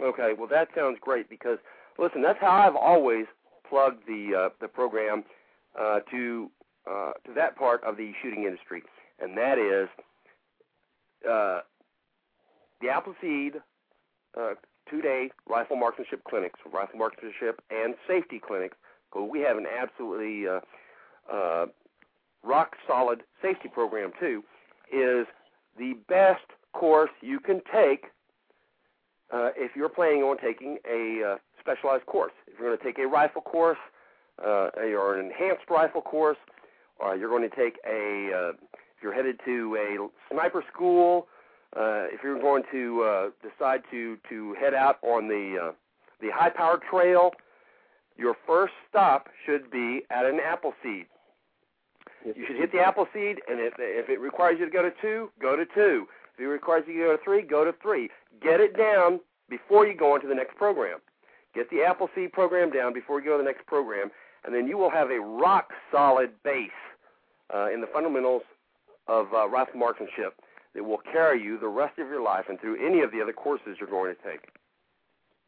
[0.00, 1.58] Okay, well that sounds great because
[1.98, 3.26] listen, that's how I've always
[3.68, 5.24] plugged the uh, the program
[5.78, 6.50] uh, to
[6.88, 8.82] uh, to that part of the shooting industry,
[9.20, 9.88] and that is
[11.28, 11.60] uh,
[12.80, 13.54] the Appleseed
[14.38, 14.54] uh,
[14.90, 18.76] two-day rifle marksmanship clinics, rifle marksmanship and safety clinics.
[19.10, 20.60] Because we have an absolutely uh,
[21.32, 21.66] uh,
[22.42, 24.42] rock solid safety program too.
[24.92, 25.26] Is
[25.78, 28.06] the best course you can take
[29.32, 32.32] uh, if you're planning on taking a uh, specialized course.
[32.46, 33.78] If you're going to take a rifle course
[34.44, 36.38] uh, or an enhanced rifle course,
[36.98, 38.52] or you're going to take a, uh,
[38.96, 41.28] if you're headed to a sniper school,
[41.76, 45.72] uh, if you're going to uh, decide to to head out on the uh,
[46.20, 47.32] the high power trail,
[48.16, 51.06] your first stop should be at an Appleseed.
[52.24, 55.30] You should hit the Appleseed, and if if it requires you to go to two,
[55.40, 56.06] go to two.
[56.34, 58.08] If it requires you to go to three, go to three.
[58.42, 60.98] Get it down before you go into the next program.
[61.54, 64.10] Get the Appleseed program down before you go to the next program,
[64.44, 66.70] and then you will have a rock solid base
[67.54, 68.42] uh, in the fundamentals
[69.06, 70.34] of uh, rifle marksmanship
[70.78, 73.32] that will carry you the rest of your life and through any of the other
[73.32, 74.48] courses you're going to take.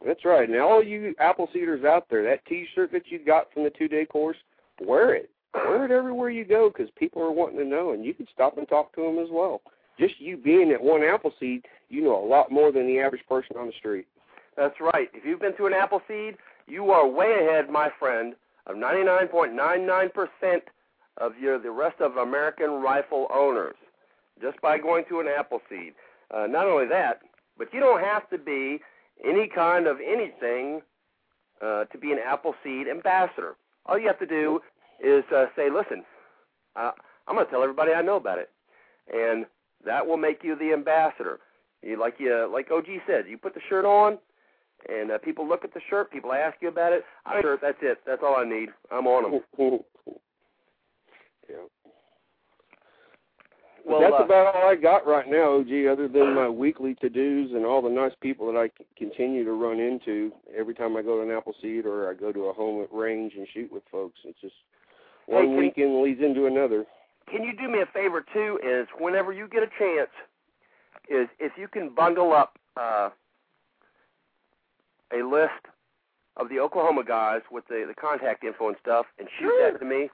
[0.05, 0.49] That's right.
[0.49, 4.35] Now, all you Appleseeders out there, that T-shirt that you got from the two-day course,
[4.81, 5.29] wear it.
[5.53, 8.57] Wear it everywhere you go because people are wanting to know, and you can stop
[8.57, 9.61] and talk to them as well.
[9.97, 13.55] Just you being at one Appleseed, you know a lot more than the average person
[13.57, 14.07] on the street.
[14.57, 15.09] That's right.
[15.13, 16.35] If you've been to an Appleseed,
[16.67, 18.33] you are way ahead, my friend,
[18.67, 20.61] of 99.99%
[21.17, 23.75] of your the rest of American rifle owners
[24.41, 25.93] just by going to an Appleseed.
[26.35, 27.21] Uh, not only that,
[27.57, 28.79] but you don't have to be
[29.23, 30.81] any kind of anything
[31.61, 33.55] uh, to be an Appleseed ambassador.
[33.85, 34.59] All you have to do
[35.03, 36.03] is uh, say, listen,
[36.75, 36.91] uh,
[37.27, 38.49] I'm going to tell everybody I know about it,
[39.13, 39.45] and
[39.85, 41.39] that will make you the ambassador.
[41.81, 44.19] You, like you, like OG said, you put the shirt on,
[44.89, 46.11] and uh, people look at the shirt.
[46.11, 47.03] People ask you about it.
[47.25, 47.99] I'm sure that's it.
[48.05, 48.69] That's all I need.
[48.91, 49.41] I'm on them.
[51.49, 51.80] yeah.
[53.85, 55.87] Well, that's uh, about all I got right now, OG.
[55.91, 59.43] Other than my weekly to dos and all the nice people that I c- continue
[59.43, 62.53] to run into every time I go to an Appleseed or I go to a
[62.53, 64.19] home at range and shoot with folks.
[64.23, 64.53] It's just
[65.25, 66.85] one can- weekend leads into another.
[67.29, 68.59] Can you do me a favor too?
[68.63, 70.09] Is whenever you get a chance,
[71.09, 73.09] is if you can bundle up uh,
[75.13, 75.65] a list
[76.37, 79.71] of the Oklahoma guys with the the contact info and stuff, and shoot Sure.
[79.71, 80.09] that to me.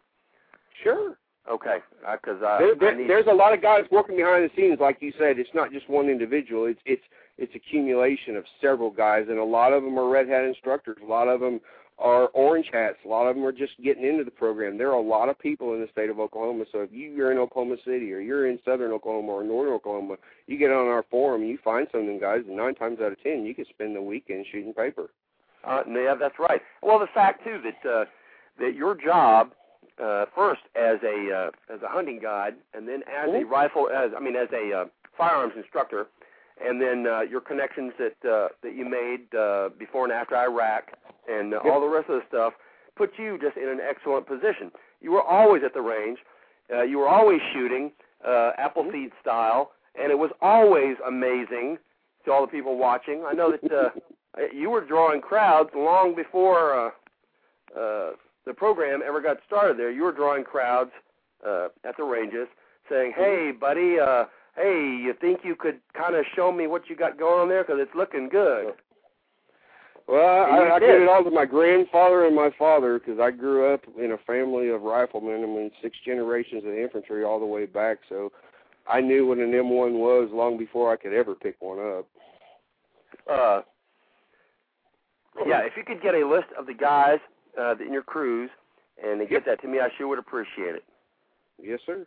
[0.83, 1.17] Sure.
[1.49, 4.49] Okay, because uh, There, I there, need, there's a lot of guys working behind the
[4.55, 5.39] scenes, like you said.
[5.39, 6.65] It's not just one individual.
[6.65, 7.03] It's it's
[7.37, 10.97] it's accumulation of several guys, and a lot of them are red hat instructors.
[11.01, 11.61] A lot of them
[11.99, 12.97] are orange hats.
[13.05, 14.77] A lot of them are just getting into the program.
[14.77, 16.65] There are a lot of people in the state of Oklahoma.
[16.71, 20.57] So if you're in Oklahoma City or you're in Southern Oklahoma or Northern Oklahoma, you
[20.57, 23.13] get on our forum and you find some of them guys, and nine times out
[23.13, 25.09] of ten, you can spend the weekend shooting paper.
[25.63, 26.61] Uh, yeah, that's right.
[26.83, 28.05] Well, the fact too that uh,
[28.59, 29.51] that your job
[30.03, 34.11] uh, first as a uh, as a hunting guide, and then as a rifle, as
[34.15, 34.85] I mean, as a uh,
[35.17, 36.07] firearms instructor,
[36.63, 40.91] and then uh, your connections that uh, that you made uh, before and after Iraq,
[41.27, 42.53] and uh, all the rest of the stuff,
[42.95, 44.71] put you just in an excellent position.
[45.01, 46.19] You were always at the range.
[46.73, 47.91] Uh, you were always shooting
[48.27, 51.77] uh, Appleseed style, and it was always amazing
[52.25, 53.23] to all the people watching.
[53.27, 53.71] I know that.
[53.71, 53.89] Uh,
[54.53, 56.91] you were drawing crowds long before
[57.75, 58.11] uh, uh,
[58.47, 59.77] the program ever got started.
[59.77, 60.91] There, you were drawing crowds
[61.45, 62.47] uh, at the ranges,
[62.89, 64.25] saying, "Hey, buddy, uh,
[64.55, 67.63] hey, you think you could kind of show me what you got going on there?
[67.63, 68.73] Because it's looking good."
[70.07, 71.01] Well, I, I did.
[71.01, 74.69] it all to my grandfather and my father because I grew up in a family
[74.69, 75.43] of riflemen.
[75.43, 77.97] I mean, six generations of infantry all the way back.
[78.07, 78.31] So
[78.87, 82.07] I knew what an M1 was long before I could ever pick one up.
[83.29, 83.61] Uh,
[85.45, 87.19] yeah, if you could get a list of the guys
[87.59, 88.49] uh, in your crews
[89.03, 90.83] and to get that to me, I sure would appreciate it.
[91.61, 92.05] Yes, sir.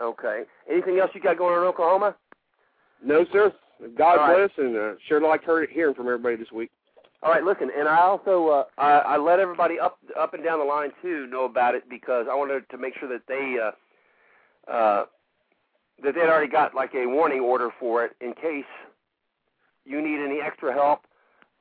[0.00, 0.42] Okay.
[0.70, 2.16] Anything else you got going on in Oklahoma?
[3.02, 3.52] No, sir.
[3.96, 4.50] God All right.
[4.54, 6.70] bless, and uh, sure like heard hearing from everybody this week.
[7.22, 10.58] All right, listen, and I also uh, I, I let everybody up up and down
[10.58, 14.70] the line too know about it because I wanted to make sure that they uh,
[14.70, 15.06] uh,
[16.02, 18.64] that they'd already got like a warning order for it in case
[19.84, 21.00] you need any extra help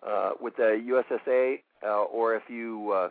[0.06, 3.10] uh, with the USSA uh, or if you uh,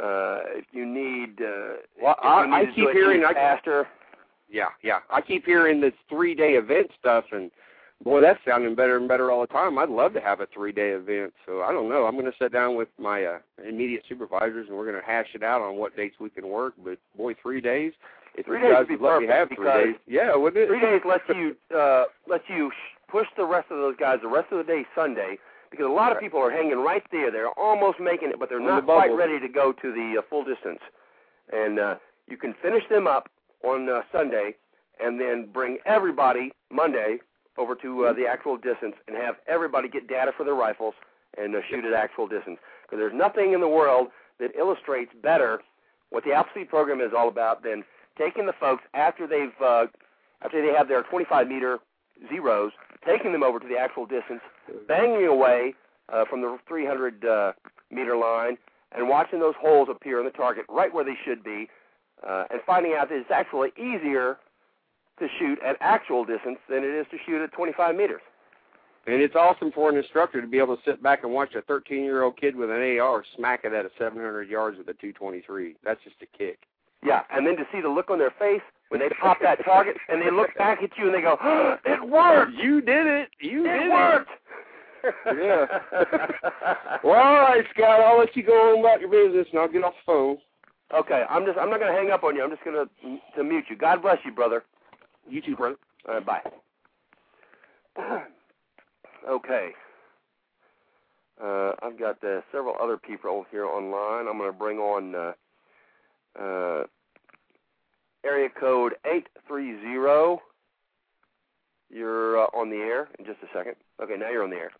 [0.00, 3.88] uh, if you need uh, Well, I- need I keep hearing- I- faster.
[4.50, 4.98] Yeah, yeah.
[5.08, 7.50] I keep hearing this three day event stuff, and
[8.04, 9.78] Boy, that's sounding better and better all the time.
[9.78, 11.32] I'd love to have a three-day event.
[11.46, 12.04] So I don't know.
[12.04, 15.28] I'm going to sit down with my uh, immediate supervisors, and we're going to hash
[15.34, 16.74] it out on what dates we can work.
[16.84, 17.92] But boy, three days.
[18.34, 20.66] If Three you days guys would let me have perfect three days, yeah, wouldn't it?
[20.66, 24.26] Three days lets you uh, lets you sh- push the rest of those guys the
[24.28, 25.38] rest of the day Sunday
[25.72, 27.32] because a lot of people are hanging right there.
[27.32, 30.22] They're almost making it, but they're not the quite ready to go to the uh,
[30.28, 30.80] full distance.
[31.50, 31.94] And uh,
[32.28, 33.30] you can finish them up
[33.64, 34.54] on uh, Sunday,
[35.02, 37.18] and then bring everybody Monday
[37.56, 40.94] over to uh, the actual distance and have everybody get data for their rifles
[41.38, 42.58] and uh, shoot at actual distance.
[42.82, 44.08] Because there's nothing in the world
[44.40, 45.60] that illustrates better
[46.10, 47.82] what the Appleseed program is all about than
[48.18, 49.86] taking the folks after they've uh,
[50.42, 51.78] after they have their 25 meter
[52.28, 52.72] zeros,
[53.06, 54.40] taking them over to the actual distance,
[54.88, 55.74] banging away
[56.12, 57.52] uh, from the 300 uh,
[57.90, 58.56] meter line,
[58.92, 61.68] and watching those holes appear on the target right where they should be,
[62.26, 64.38] uh, and finding out that it's actually easier
[65.18, 68.22] to shoot at actual distance than it is to shoot at 25 meters.
[69.06, 71.62] And it's awesome for an instructor to be able to sit back and watch a
[71.62, 75.74] 13-year-old kid with an AR smack it at a 700 yards with a 223.
[75.84, 76.60] That's just a kick.
[77.04, 78.62] Yeah, and then to see the look on their face
[78.92, 81.76] when they pop that target and they look back at you and they go, oh,
[81.86, 82.52] "It worked!
[82.52, 83.30] You did it.
[83.40, 84.30] You did It worked!"
[85.26, 85.66] Yeah.
[87.02, 88.00] Well, all right, Scott.
[88.00, 90.38] I'll let you go on about your business, and I'll get off the phone.
[90.94, 92.44] okay, I'm just I'm not going to hang up on you.
[92.44, 93.76] I'm just going to to mute you.
[93.76, 94.62] God bless you, brother.
[95.26, 95.76] You too, brother.
[96.06, 96.42] All right, bye.
[99.28, 99.70] okay.
[101.42, 104.28] Uh, I've got uh, several other people here online.
[104.28, 105.32] I'm going to bring on uh,
[106.40, 106.84] uh,
[108.24, 110.40] area code 830.
[111.90, 113.74] You're uh, on the air in just a second.
[114.02, 114.70] Okay, now you're on the air.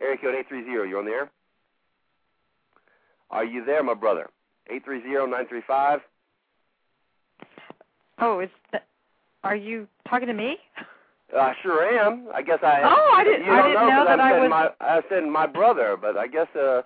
[0.00, 1.30] Area code 830, you're on the air?
[3.30, 4.28] Are you there, my brother?
[4.72, 6.00] 830-935?
[8.20, 8.86] Oh, is that?
[9.44, 10.56] Are you talking to me?
[11.36, 12.26] I sure am.
[12.34, 12.82] I guess I.
[12.84, 15.00] Oh, I didn't- You I don't didn't know that I I said was- My, I
[15.08, 16.82] said my brother, but I guess uh,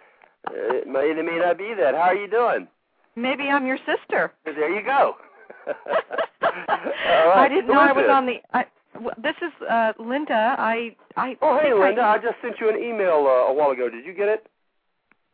[0.51, 1.95] it may, it may not be that.
[1.95, 2.69] How are you doing?
[3.17, 4.33] Maybe I'm your sister.
[4.45, 5.17] There you go.
[5.67, 8.37] All I didn't know I was on the.
[8.53, 10.57] I, w- this is uh Linda.
[10.59, 11.37] I I.
[11.43, 12.03] Oh, hey, think I- Linda.
[12.03, 13.89] I just sent you an email uh, a while ago.
[13.89, 14.47] Did you get it?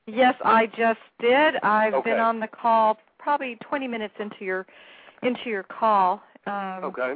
[0.07, 1.57] Yes, I just did.
[1.63, 2.11] I've Okay.
[2.13, 4.67] been on the call probably 20 minutes into your
[5.23, 6.23] into your call.
[6.47, 7.15] Um, Okay.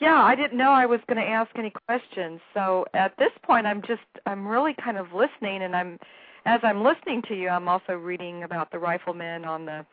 [0.00, 2.40] Yeah, I didn't know I was going to ask any questions.
[2.54, 5.98] So at this point, I'm just I'm really kind of listening, and I'm
[6.46, 9.84] as I'm listening to you, I'm also reading about the riflemen on the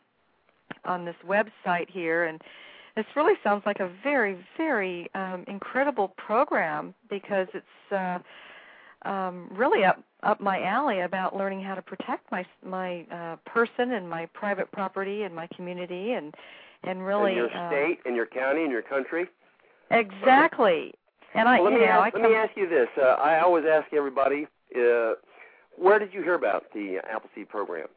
[0.84, 2.40] on this website here, and
[2.96, 8.18] this really sounds like a very very um, incredible program because it's uh,
[9.08, 13.92] um, really up up my alley about learning how to protect my my uh, person
[13.92, 16.34] and my private property and my community and
[16.84, 19.26] and really in your uh, state, in your county, in your country.
[19.90, 20.92] Exactly.
[21.34, 22.88] And I, Well, let you me know, ask, I let me ask you this.
[22.96, 25.12] Uh, I always ask everybody, uh,
[25.76, 27.88] where did you hear about the Appleseed program?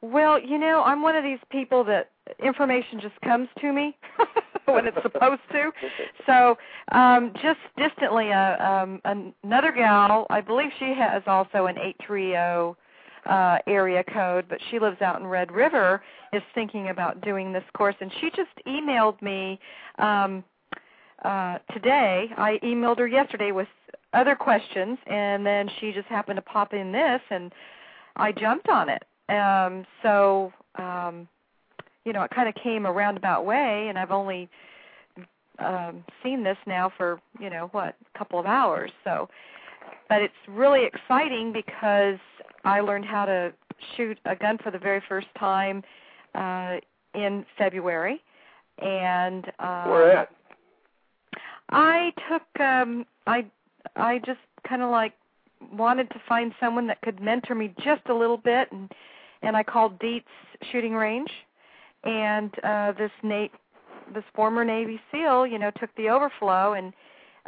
[0.00, 2.10] Well, you know, I'm one of these people that
[2.42, 3.96] information just comes to me
[4.66, 5.70] when it's supposed to.
[6.26, 6.56] So,
[6.92, 9.00] um, just distantly, uh, um,
[9.42, 12.76] another gal, I believe she has also an 830
[13.26, 17.64] uh, area code, but she lives out in Red River, is thinking about doing this
[17.76, 19.58] course, and she just emailed me
[19.98, 20.44] um,
[21.24, 22.30] uh, today.
[22.36, 23.68] I emailed her yesterday with
[24.12, 27.52] other questions, and then she just happened to pop in this, and
[28.16, 29.02] I jumped on it.
[29.28, 31.28] Um, so, um,
[32.04, 34.48] you know, it kind of came a roundabout way, and I've only
[35.58, 38.90] um, seen this now for you know what, a couple of hours.
[39.04, 39.28] So,
[40.08, 42.18] but it's really exciting because
[42.64, 43.52] I learned how to
[43.96, 45.82] shoot a gun for the very first time
[46.34, 46.76] uh,
[47.14, 48.22] in February,
[48.78, 50.30] and um, Where at?
[51.70, 53.44] I took um I
[53.96, 55.12] I just kind of like
[55.72, 58.90] wanted to find someone that could mentor me just a little bit and
[59.42, 60.26] and I called Dietz
[60.72, 61.30] shooting range
[62.04, 63.52] and uh this Nate
[64.14, 66.92] this former Navy SEAL, you know, took the overflow and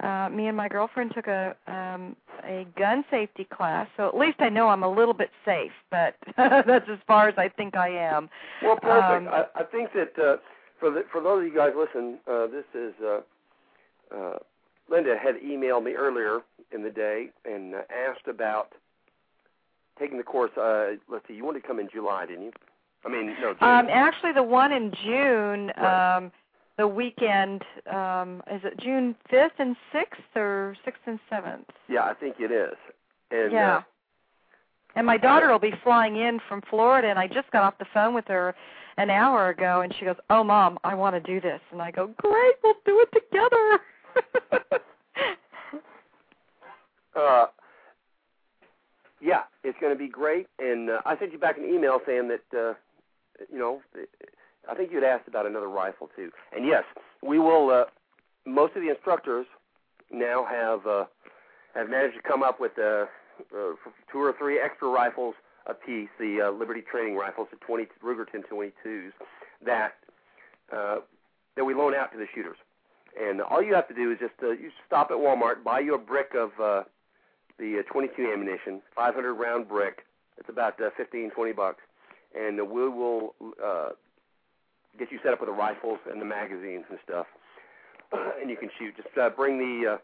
[0.03, 3.87] uh me and my girlfriend took a um a gun safety class.
[3.97, 7.35] So at least I know I'm a little bit safe, but that's as far as
[7.37, 8.29] I think I am.
[8.63, 9.29] Well, perfect.
[9.29, 10.37] Um, I, I think that uh,
[10.79, 13.21] for the, for those of you guys listen, uh, this is uh,
[14.15, 14.39] uh,
[14.91, 16.41] Linda had emailed me earlier
[16.73, 18.73] in the day and uh, asked about
[20.01, 20.51] taking the course.
[20.57, 22.53] Uh, let's see, you wanted to come in July, didn't you?
[23.05, 23.55] I mean, no.
[23.55, 23.69] June.
[23.69, 26.17] Um, actually, the one in June, Right.
[26.17, 26.33] um,
[26.77, 27.63] the weekend,
[27.93, 31.65] um, is it June 5th and 6th or 6th and 7th?
[31.89, 32.77] yeah, I think it is.
[33.31, 33.77] And yeah.
[33.77, 33.83] uh,
[34.97, 37.87] and my daughter will be flying in from Florida, and I just got off the
[37.95, 38.57] phone with her
[38.97, 41.93] an hour ago, and she goes, "Oh, mom, I want to do this," and I
[41.93, 44.81] go, "Great, we'll do it together."
[47.17, 47.47] Uh,
[49.21, 50.47] yeah, it's going to be great.
[50.59, 52.75] And uh, I sent you back an email saying that, uh,
[53.53, 53.81] you know,
[54.71, 56.31] I think you'd asked about another rifle too.
[56.55, 56.85] And yes,
[57.23, 57.71] we will.
[57.71, 57.85] Uh,
[58.47, 59.47] most of the instructors
[60.11, 61.05] now have uh,
[61.75, 63.07] have managed to come up with uh,
[63.55, 63.75] uh,
[64.11, 65.35] two or three extra rifles
[65.67, 69.13] a piece, the uh, Liberty training rifles, the 20 Ruger 1022s,
[69.65, 69.93] that
[70.73, 70.97] uh,
[71.57, 72.57] that we loan out to the shooters.
[73.21, 75.95] And all you have to do is just uh, you stop at Walmart, buy you
[75.95, 76.83] a brick of uh,
[77.61, 80.07] the uh, 22 ammunition, 500 round brick.
[80.39, 81.83] It's about uh, 15, 20 bucks,
[82.35, 83.91] and uh, we will uh,
[84.99, 87.27] get you set up with the rifles and the magazines and stuff,
[88.13, 88.97] uh, and you can shoot.
[88.97, 89.97] Just uh, bring the uh,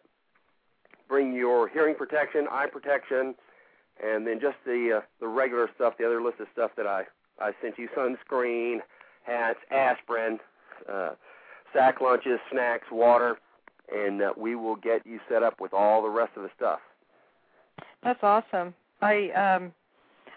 [1.09, 3.35] bring your hearing protection, eye protection,
[4.05, 7.05] and then just the uh, the regular stuff, the other list of stuff that I
[7.41, 8.81] I sent you: sunscreen,
[9.24, 10.39] hats, aspirin,
[10.93, 11.11] uh,
[11.73, 13.39] sack lunches, snacks, water,
[13.91, 16.81] and uh, we will get you set up with all the rest of the stuff.
[18.07, 18.73] That's awesome.
[19.03, 19.73] I um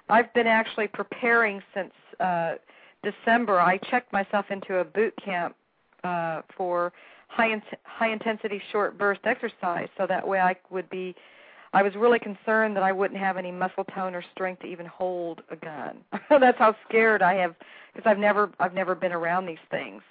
[0.09, 2.55] I've been actually preparing since uh
[3.03, 3.59] December.
[3.59, 5.55] I checked myself into a boot camp
[6.03, 6.91] uh for
[7.27, 11.13] high in- high intensity short burst exercise so that way I would be
[11.71, 14.87] I was really concerned that I wouldn't have any muscle tone or strength to even
[14.87, 15.97] hold a gun.
[16.31, 17.53] That's how scared I have
[17.93, 20.01] because I've never I've never been around these things.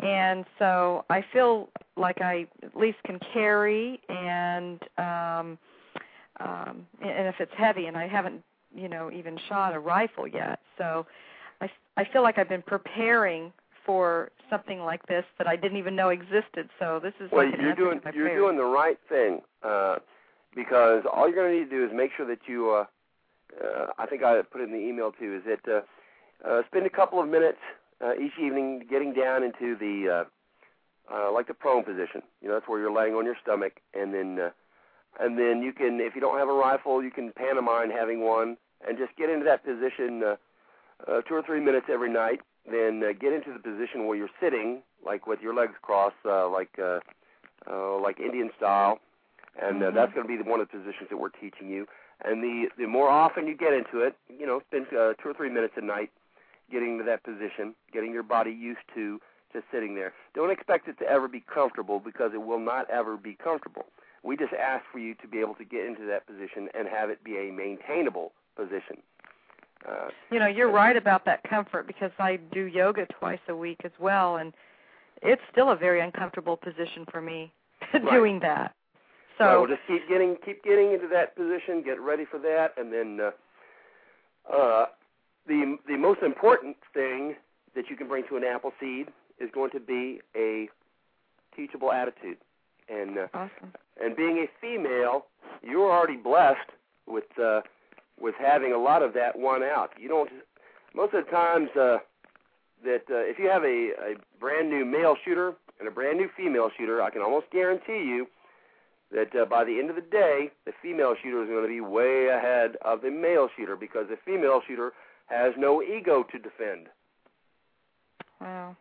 [0.00, 5.58] And so I feel like I at least can carry and um
[6.40, 8.42] um and if it's heavy and I haven't
[8.74, 10.60] you know even shot a rifle yet.
[10.78, 11.06] So
[11.60, 13.52] I I feel like I've been preparing
[13.84, 16.68] for something like this that I didn't even know existed.
[16.78, 18.36] So this is well, like you're doing you're prayer.
[18.36, 19.96] doing the right thing uh,
[20.54, 22.70] because all you're going to need to do is make sure that you.
[22.70, 22.84] Uh,
[23.60, 25.40] uh, I think I put it in the email too.
[25.40, 27.58] Is that uh, uh, spend a couple of minutes
[28.00, 30.24] uh, each evening getting down into the
[31.10, 32.22] uh, uh, like the prone position.
[32.40, 34.50] You know, that's where you're laying on your stomach, and then uh,
[35.18, 38.56] and then you can, if you don't have a rifle, you can pantomime having one,
[38.86, 40.36] and just get into that position uh,
[41.08, 42.40] uh, two or three minutes every night.
[42.70, 46.48] Then uh, get into the position where you're sitting, like with your legs crossed, uh,
[46.48, 47.00] like uh,
[47.70, 49.00] uh, like Indian style,
[49.60, 49.94] and uh, Mhm.
[49.94, 51.86] that's going to be the, one of the positions that we're teaching you.
[52.24, 55.34] And the the more often you get into it, you know, spend uh, two or
[55.34, 56.10] three minutes a night
[56.70, 59.20] getting to that position, getting your body used to
[59.52, 60.12] just sitting there.
[60.34, 63.86] Don't expect it to ever be comfortable because it will not ever be comfortable.
[64.22, 67.10] We just ask for you to be able to get into that position and have
[67.10, 68.98] it be a maintainable position.
[69.88, 73.80] Uh, You know, you're right about that comfort because I do yoga twice a week
[73.84, 74.52] as well, and
[75.22, 77.50] it's still a very uncomfortable position for me
[78.10, 78.74] doing that.
[79.38, 82.92] So we'll just keep getting keep getting into that position, get ready for that, and
[82.92, 84.86] then uh, uh,
[85.46, 87.36] the the most important thing
[87.74, 90.68] that you can bring to an Appleseed is going to be a
[91.56, 92.36] teachable attitude,
[92.90, 93.72] and uh, awesome.
[94.02, 95.26] and being a female,
[95.62, 96.70] you're already blessed
[97.06, 97.60] with uh,
[98.20, 99.90] with having a lot of that one out.
[99.98, 100.30] You don't
[100.94, 101.98] most of the times uh,
[102.84, 106.28] that uh, if you have a, a brand new male shooter and a brand new
[106.36, 108.26] female shooter, I can almost guarantee you
[109.12, 111.80] that uh, by the end of the day, the female shooter is going to be
[111.80, 114.92] way ahead of the male shooter because the female shooter
[115.26, 116.88] has no ego to defend.
[118.40, 118.76] Wow.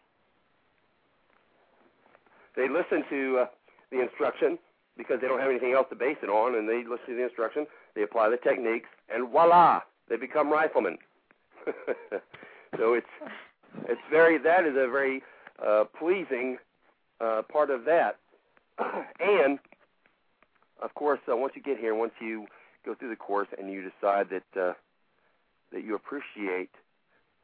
[2.56, 3.46] They listen to uh,
[3.92, 4.58] the instruction
[4.98, 7.24] because they don't have anything else to base it on, and they listen to the
[7.24, 7.66] instruction.
[7.96, 10.98] They apply the techniques, and voila, they become riflemen.
[12.78, 13.08] so it's
[13.88, 15.24] it's very that is a very
[15.66, 16.58] uh, pleasing
[17.22, 18.18] uh, part of that,
[19.20, 19.60] and
[20.82, 22.46] of course, uh, once you get here, once you
[22.86, 24.74] go through the course and you decide that uh,
[25.72, 26.72] that you appreciate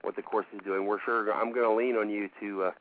[0.01, 2.71] what the course is doing, we're sure I'm going to lean on you to uh,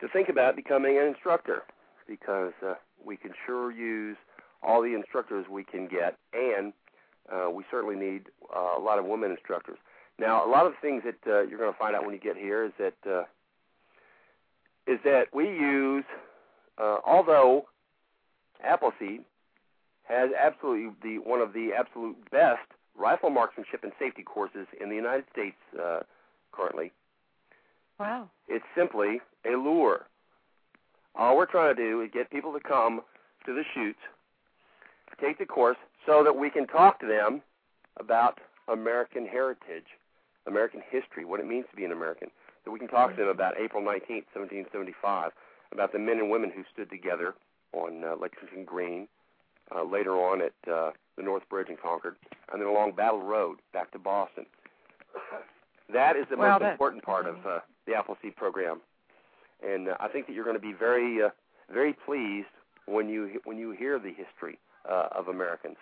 [0.00, 1.62] to think about becoming an instructor
[2.06, 2.74] because uh,
[3.04, 4.16] we can sure use
[4.62, 6.72] all the instructors we can get, and
[7.32, 9.78] uh, we certainly need uh, a lot of women instructors.
[10.18, 12.20] Now, a lot of the things that uh, you're going to find out when you
[12.20, 13.24] get here is that uh,
[14.86, 16.04] is that we use,
[16.78, 17.66] uh, although
[18.64, 19.22] Appleseed
[20.04, 22.62] has absolutely the one of the absolute best
[22.96, 26.00] rifle marksmanship and safety courses in the United States uh,
[26.52, 26.92] currently.
[27.98, 28.30] Wow.
[28.48, 30.06] It's simply a lure.
[31.18, 33.00] All we're trying to do is get people to come
[33.46, 33.98] to the shoots,
[35.20, 37.40] take the course, so that we can talk to them
[37.98, 38.38] about
[38.68, 39.86] American heritage,
[40.46, 42.28] American history, what it means to be an American.
[42.64, 45.32] That we can talk to them about April 19th, 1775,
[45.72, 47.34] about the men and women who stood together
[47.72, 49.08] on uh, Lexington Green,
[49.74, 52.16] uh, later on at uh, the North Bridge in Concord,
[52.52, 54.46] and then along Battle Road back to Boston.
[55.92, 58.80] That is the Well, most important part of uh, the Appleseed program,
[59.62, 61.30] and uh, I think that you're going to be very, uh,
[61.72, 62.48] very pleased
[62.86, 64.58] when you when you hear the history
[64.88, 65.76] uh, of Americans.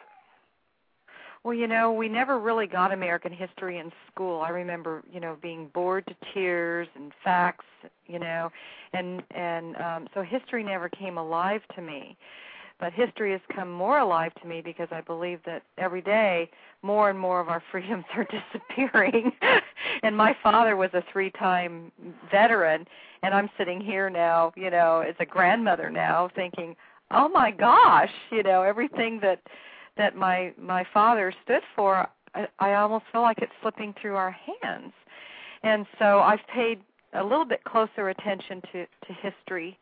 [1.45, 4.41] Well, you know, we never really got American history in school.
[4.41, 7.67] I remember, you know, being bored to tears and facts,
[8.07, 8.51] you know,
[8.95, 12.17] and and um so history never came alive to me.
[12.81, 16.51] But history has come more alive to me because I believe that every day
[16.83, 19.33] more and more of our freedoms are disappearing.
[20.03, 21.93] and my father was a three-time
[22.31, 22.87] veteran,
[23.23, 26.77] and I'm sitting here now, you know, as a grandmother now thinking,
[27.11, 29.41] "Oh my gosh, you know, everything that
[29.97, 34.37] that my my father stood for, I, I almost feel like it's slipping through our
[34.63, 34.93] hands.
[35.63, 36.81] And so I've paid
[37.15, 39.79] a little bit closer attention to to history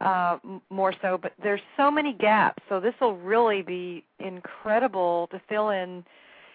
[0.00, 0.38] uh
[0.70, 5.70] more so but there's so many gaps so this will really be incredible to fill
[5.70, 6.04] in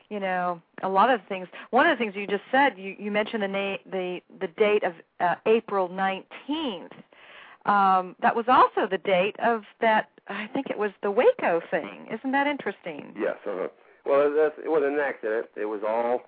[0.09, 3.11] you know a lot of things one of the things you just said you you
[3.11, 6.91] mentioned the na- the the date of uh, April 19th
[7.65, 12.07] um that was also the date of that I think it was the Waco thing.
[12.11, 13.13] Isn't that interesting?
[13.19, 13.35] Yes.
[13.45, 13.67] Uh-huh.
[14.05, 15.47] Well, that's, it wasn't an accident.
[15.57, 16.21] It was all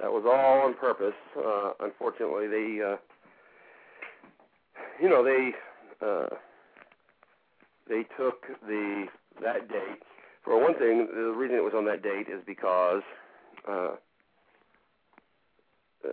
[0.00, 1.18] that was all on purpose.
[1.36, 2.96] Uh, unfortunately, they, uh,
[5.02, 5.52] you know, they
[6.00, 6.28] uh,
[7.88, 9.06] they took the
[9.42, 10.02] that date.
[10.48, 13.02] For one thing, the reason it was on that date is because
[13.68, 13.90] uh,
[16.02, 16.08] uh,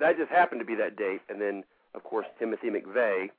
[0.00, 1.62] that just happened to be that date, and then
[1.94, 3.30] of course Timothy McVeigh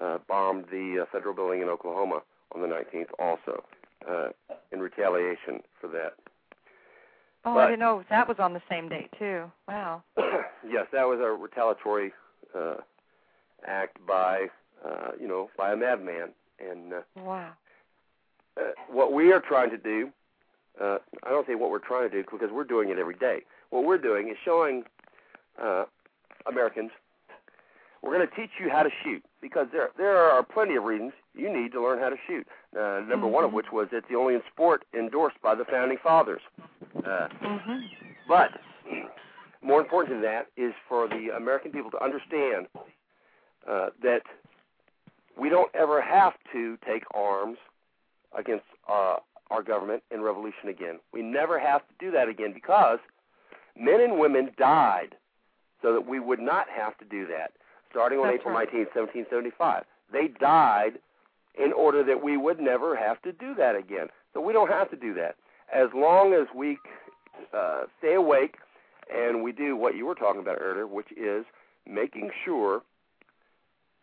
[0.00, 2.22] uh, bombed the uh, federal building in Oklahoma
[2.54, 3.62] on the 19th, also
[4.08, 4.28] uh,
[4.72, 6.14] in retaliation for that.
[7.44, 9.52] Oh, But- I didn't know that was on the same date too.
[9.68, 10.02] Wow.
[10.16, 12.14] yes, that was a retaliatory
[12.58, 12.76] uh,
[13.66, 14.46] act by,
[14.82, 16.30] uh, you know, by a madman.
[16.58, 17.52] And uh, Wow.
[18.58, 20.10] Uh, what we are trying to do,
[20.80, 23.40] uh, I don't say what we're trying to do because we're doing it every day.
[23.70, 24.84] What we're doing is showing
[25.62, 25.84] uh,
[26.46, 26.90] Americans
[28.02, 31.12] we're going to teach you how to shoot because there there are plenty of reasons
[31.34, 32.46] you need to learn how to shoot.
[32.78, 33.54] Uh, number one of Mhm.
[33.54, 36.40] which was it's the only sport endorsed by the founding fathers.
[37.04, 37.90] Uh, Mhm.
[38.28, 38.52] but
[39.62, 42.68] more important than that is for the American people to understand
[43.66, 44.22] uh, that
[45.36, 47.58] we don't ever have to take arms
[48.36, 49.16] against uh,
[49.50, 50.98] our government and revolution again.
[51.12, 52.98] We never have to do that again because
[53.78, 55.14] men and women died
[55.82, 57.52] so that we would not have to do that.
[57.90, 58.68] Starting on That's April right.
[58.72, 60.98] 19, 1775, they died
[61.58, 64.08] in order that we would never have to do that again.
[64.34, 65.36] So we don't have to do that
[65.72, 66.78] as long as we
[67.52, 68.56] uh, stay awake
[69.12, 71.44] and we do what you were talking about earlier, which is
[71.86, 72.82] making sure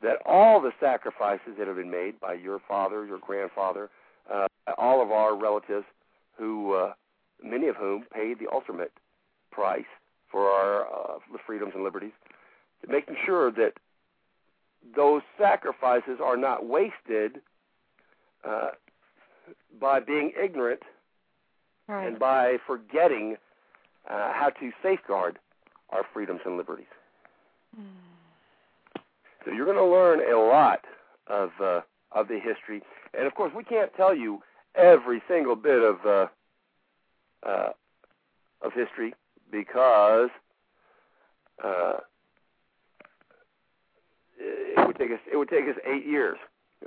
[0.01, 3.89] that all the sacrifices that have been made by your father, your grandfather,
[4.33, 4.47] uh,
[4.77, 5.85] all of our relatives,
[6.37, 6.93] who uh,
[7.43, 8.91] many of whom paid the ultimate
[9.51, 9.85] price
[10.31, 12.11] for our uh, the freedoms and liberties,
[12.87, 13.73] making sure that
[14.95, 17.41] those sacrifices are not wasted
[18.47, 18.69] uh,
[19.79, 20.81] by being ignorant
[21.87, 22.07] Right.
[22.07, 23.37] and by forgetting
[24.09, 25.37] uh, how to safeguard
[25.91, 26.87] our freedoms and liberties.
[29.43, 30.79] So you're going to learn a lot
[31.27, 31.81] of uh,
[32.11, 32.81] of the history,
[33.17, 34.41] and of course, we can't tell you
[34.75, 36.27] every single bit of uh,
[37.47, 37.69] uh,
[38.61, 39.13] of history
[39.51, 40.29] because
[41.63, 41.97] uh,
[44.37, 46.37] it would take us it would take us eight years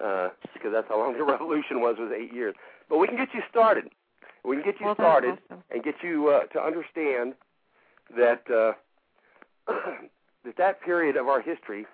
[0.02, 2.54] uh, because that's how long the revolution was was eight years.
[2.88, 3.84] But we can get you started.
[4.44, 5.62] We can get you well, started awesome.
[5.70, 7.34] and get you uh, to understand
[8.16, 8.72] that uh,
[10.44, 11.86] that that period of our history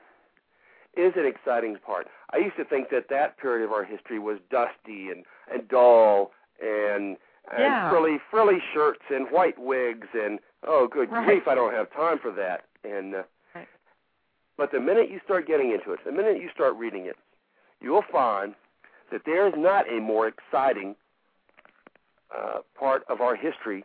[0.97, 2.07] is an exciting part.
[2.33, 6.33] I used to think that that period of our history was dusty and and dull
[6.61, 7.17] and
[7.53, 7.91] and Yeah.
[7.91, 11.25] frilly frilly shirts and white wigs and oh good Right.
[11.27, 13.23] grief I don't have time for that and uh,
[13.55, 13.69] Right.
[14.57, 17.17] but the minute you start getting into it the minute you start reading it
[17.81, 18.55] you'll find
[19.13, 20.97] that there is not a more exciting
[22.35, 23.85] uh, part of our history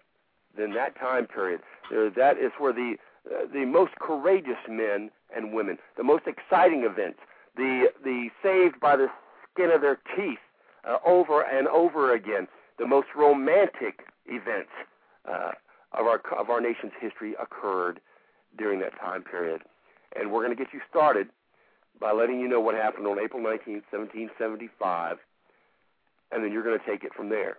[0.58, 1.62] than that time period.
[1.92, 2.96] There, that is where the
[3.30, 7.20] uh, the most courageous men and women, the most exciting events,
[7.56, 9.08] the the saved by the
[9.54, 10.40] skin of their teeth
[10.88, 12.48] uh, over and over again,
[12.78, 14.72] the most romantic events
[15.30, 15.52] uh,
[15.94, 18.00] of our of our nation's history occurred
[18.58, 19.62] during that time period.
[20.16, 21.30] And we're going to get you started
[22.00, 25.18] by letting you know what happened on April 19, 1775,
[26.32, 27.58] and then you're going to take it from there.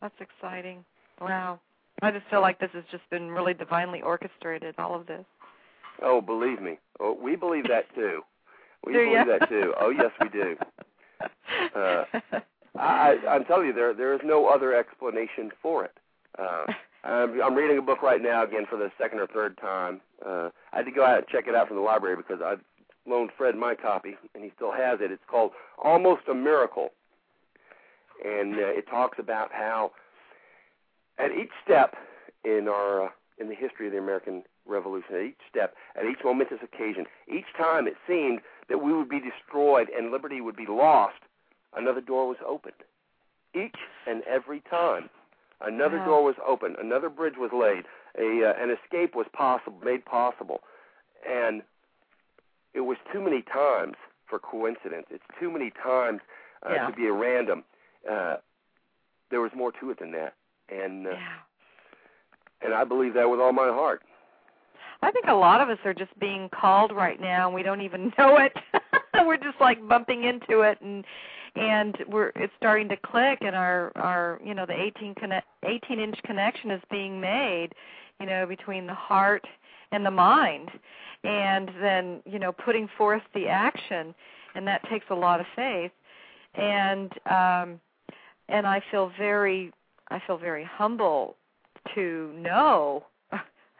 [0.00, 0.84] That's exciting.
[1.20, 1.60] Wow.
[2.02, 5.24] I just feel like this has just been really divinely orchestrated, all of this.
[6.02, 6.78] Oh, believe me.
[7.00, 8.22] Oh, we believe that too.
[8.84, 9.38] We Do believe ya?
[9.38, 9.74] that too.
[9.80, 10.56] Oh, yes, we do.
[11.74, 12.04] Uh,
[12.78, 15.92] I, I, I'm telling you, there there is no other explanation for it.
[16.38, 16.64] Uh,
[17.04, 20.00] I'm, I'm reading a book right now again for the second or third time.
[20.24, 22.56] Uh, I had to go out and check it out from the library because I
[23.08, 25.10] loaned Fred my copy, and he still has it.
[25.10, 25.52] It's called
[25.82, 26.90] Almost a Miracle,
[28.24, 29.92] and uh, it talks about how
[31.18, 31.94] at each step
[32.44, 33.08] in our uh,
[33.38, 37.46] in the history of the American Revolution, at each step, at each momentous occasion, each
[37.56, 41.18] time it seemed that we would be destroyed and liberty would be lost,
[41.76, 42.74] another door was opened.
[43.54, 43.76] Each
[44.06, 45.08] and every time,
[45.60, 46.06] another Wow.
[46.06, 47.84] door was opened, another bridge was laid,
[48.18, 50.60] a uh, an escape was possible, made possible,
[51.26, 51.62] and
[52.74, 53.94] it was too many times
[54.26, 55.06] for coincidence.
[55.10, 56.20] It's too many times
[56.68, 56.86] uh, Yeah.
[56.88, 57.64] to be a random.
[58.10, 58.36] Uh,
[59.30, 60.34] there was more to it than that,
[60.68, 61.38] and uh, Yeah.
[62.62, 64.02] and I believe that with all my heart.
[65.02, 67.80] I think a lot of us are just being called right now and we don't
[67.80, 68.52] even know it.
[69.26, 71.04] we're just like bumping into it and
[71.54, 75.98] and we're it's starting to click and our our you know the 18 connect, 18
[75.98, 77.70] inch connection is being made,
[78.20, 79.44] you know, between the heart
[79.92, 80.70] and the mind
[81.24, 84.14] and then, you know, putting forth the action
[84.54, 85.92] and that takes a lot of faith.
[86.54, 87.80] And um
[88.48, 89.72] and I feel very
[90.10, 91.36] I feel very humble
[91.94, 93.04] to know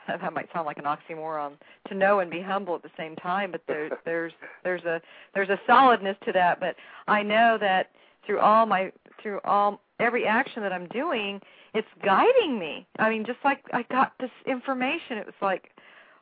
[0.20, 1.52] that might sound like an oxymoron
[1.88, 4.32] to know and be humble at the same time but there there's
[4.64, 5.00] there's a
[5.34, 6.76] there's a solidness to that but
[7.08, 7.90] i know that
[8.24, 8.92] through all my
[9.22, 11.40] through all every action that i'm doing
[11.74, 15.70] it's guiding me i mean just like i got this information it was like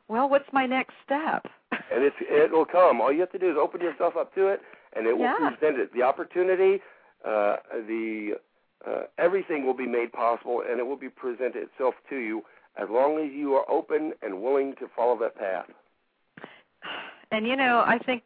[0.07, 1.45] well what's my next step
[1.91, 3.01] and it's it will come.
[3.01, 4.61] All you have to do is open yourself up to it,
[4.93, 5.37] and it will Yeah.
[5.37, 5.93] present it.
[5.93, 6.81] The opportunity,
[7.23, 7.57] uh,
[7.87, 8.39] the
[8.85, 12.45] uh, everything will be made possible, and it will be presented itself to you
[12.77, 15.65] as long as you are open and willing to follow that path.
[17.31, 18.23] and you know i think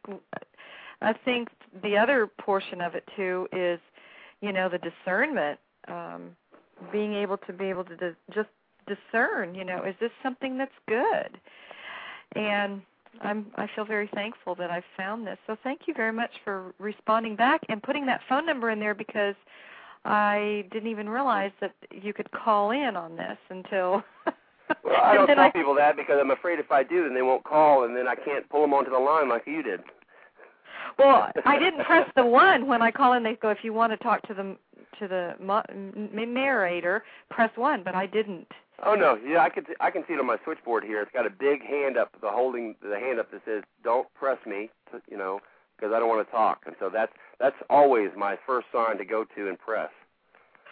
[1.01, 1.49] i think
[1.83, 3.79] the other portion of it too is
[4.41, 6.35] you know the discernment um
[6.91, 8.49] being able to be able to dis- just
[8.87, 11.39] discern you know is this something that's good
[12.35, 12.81] and
[13.21, 16.73] i'm i feel very thankful that i've found this so thank you very much for
[16.79, 19.35] responding back and putting that phone number in there because
[20.05, 24.03] i didn't even realize that you could call in on this until
[24.83, 27.21] Well, I don't tell I, people that because I'm afraid if I do, then they
[27.21, 29.81] won't call, and then I can't pull them onto the line like you did.
[30.97, 33.23] Well, I didn't press the one when I call in.
[33.23, 34.55] They go, if you want to talk to the
[34.99, 37.83] to the mo- m- narrator, press one.
[37.83, 38.47] But I didn't.
[38.85, 41.01] Oh no, yeah, I can I can see it on my switchboard here.
[41.01, 44.37] It's got a big hand up, the holding the hand up that says "Don't press
[44.45, 45.39] me," to, you know,
[45.79, 46.63] because I don't want to talk.
[46.65, 49.89] And so that's that's always my first sign to go to and press.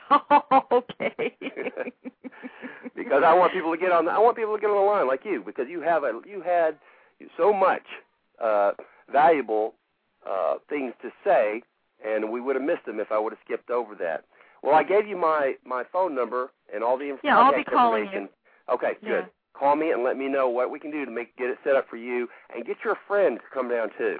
[0.71, 1.35] okay.
[2.95, 4.05] because I want people to get on.
[4.05, 6.19] The, I want people to get on the line like you because you have a
[6.25, 6.77] you had
[7.37, 7.83] so much
[8.43, 8.71] uh,
[9.11, 9.73] valuable
[10.27, 11.61] uh, things to say,
[12.05, 14.25] and we would have missed them if I would have skipped over that.
[14.63, 17.63] Well, I gave you my my phone number and all the inf- Yeah, I'll be
[17.63, 18.29] calling information.
[18.71, 19.09] Okay, Yeah.
[19.09, 19.25] good.
[19.53, 21.75] Call me and let me know what we can do to make get it set
[21.75, 24.19] up for you, and get your friend to come down too.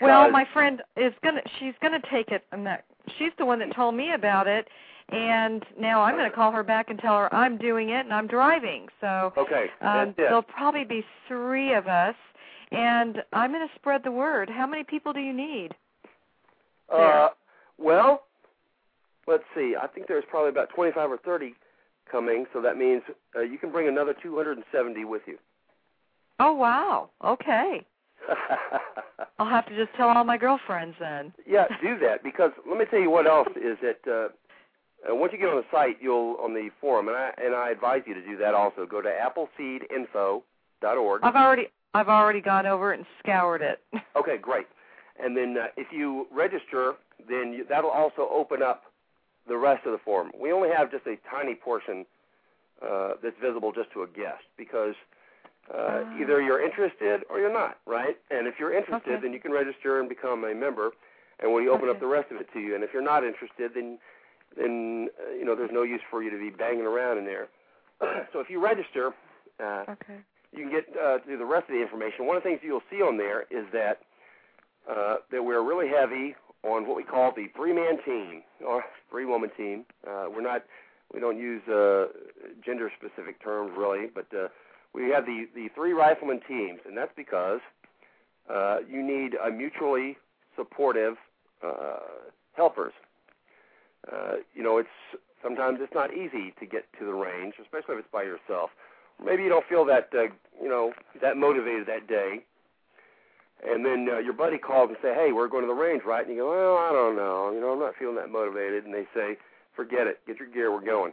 [0.00, 1.42] Well, my friend is gonna.
[1.58, 2.44] She's gonna take it.
[2.52, 2.84] I'm not.
[3.18, 4.68] She's the one that told me about it,
[5.10, 8.26] and now I'm gonna call her back and tell her I'm doing it and I'm
[8.26, 8.86] driving.
[9.00, 10.16] So okay, um, that's it.
[10.18, 12.14] there'll probably be three of us,
[12.70, 14.48] and I'm gonna spread the word.
[14.48, 15.70] How many people do you need?
[16.92, 17.28] Uh,
[17.78, 18.24] well,
[19.26, 19.74] let's see.
[19.80, 21.54] I think there's probably about 25 or 30
[22.10, 23.02] coming, so that means
[23.36, 25.38] uh, you can bring another 270 with you.
[26.40, 27.10] Oh wow.
[27.24, 27.86] Okay.
[29.38, 31.32] I'll have to just tell all my girlfriends then.
[31.46, 34.28] yeah, do that because let me tell you what else is that uh,
[35.10, 37.70] uh, once you get on the site, you'll on the forum, and I and I
[37.70, 38.86] advise you to do that also.
[38.86, 41.20] Go to appleseedinfo.org.
[41.22, 43.80] I've already I've already gone over it and scoured it.
[44.16, 44.66] Okay, great.
[45.22, 46.94] And then uh, if you register,
[47.28, 48.84] then you, that'll also open up
[49.48, 50.30] the rest of the forum.
[50.40, 52.06] We only have just a tiny portion
[52.80, 54.94] uh, that's visible just to a guest because
[55.72, 56.18] uh, Ah.
[56.20, 58.16] either you're interested or you're not, right?
[58.30, 59.20] And if you're interested, Okay.
[59.22, 60.92] then you can register and become a member,
[61.40, 62.74] and we open up the rest of it to you.
[62.74, 63.98] And if you're not interested, then
[64.56, 67.48] then uh, you know there's no use for you to be banging around in there.
[68.32, 69.12] so if you register,
[69.58, 70.18] uh, okay.
[70.52, 72.26] you can get uh, to the rest of the information.
[72.26, 74.02] One of the things you'll see on there is that
[74.88, 79.84] uh, that we're really heavy on what we call the three-man team or three-woman team.
[80.06, 80.64] Uh, we're not
[81.12, 82.06] we don't use uh,
[82.64, 84.48] gender-specific terms really, but uh,
[84.94, 87.60] we have the the three rifleman teams, and that's because
[88.48, 90.16] uh, you need a mutually
[90.56, 91.16] supportive
[91.62, 91.98] uh,
[92.54, 92.92] helpers.
[94.10, 94.88] Uh, you know, it's
[95.42, 98.70] sometimes it's not easy to get to the range, especially if it's by yourself.
[99.24, 100.24] Maybe you don't feel that uh,
[100.62, 102.44] you know that motivated that day,
[103.66, 106.26] and then uh, your buddy calls and say, "Hey, we're going to the range, right?"
[106.26, 107.50] And you go, "Well, I don't know.
[107.52, 109.36] You know, I'm not feeling that motivated." And they say,
[109.74, 110.20] "Forget it.
[110.26, 110.72] Get your gear.
[110.72, 111.12] We're going."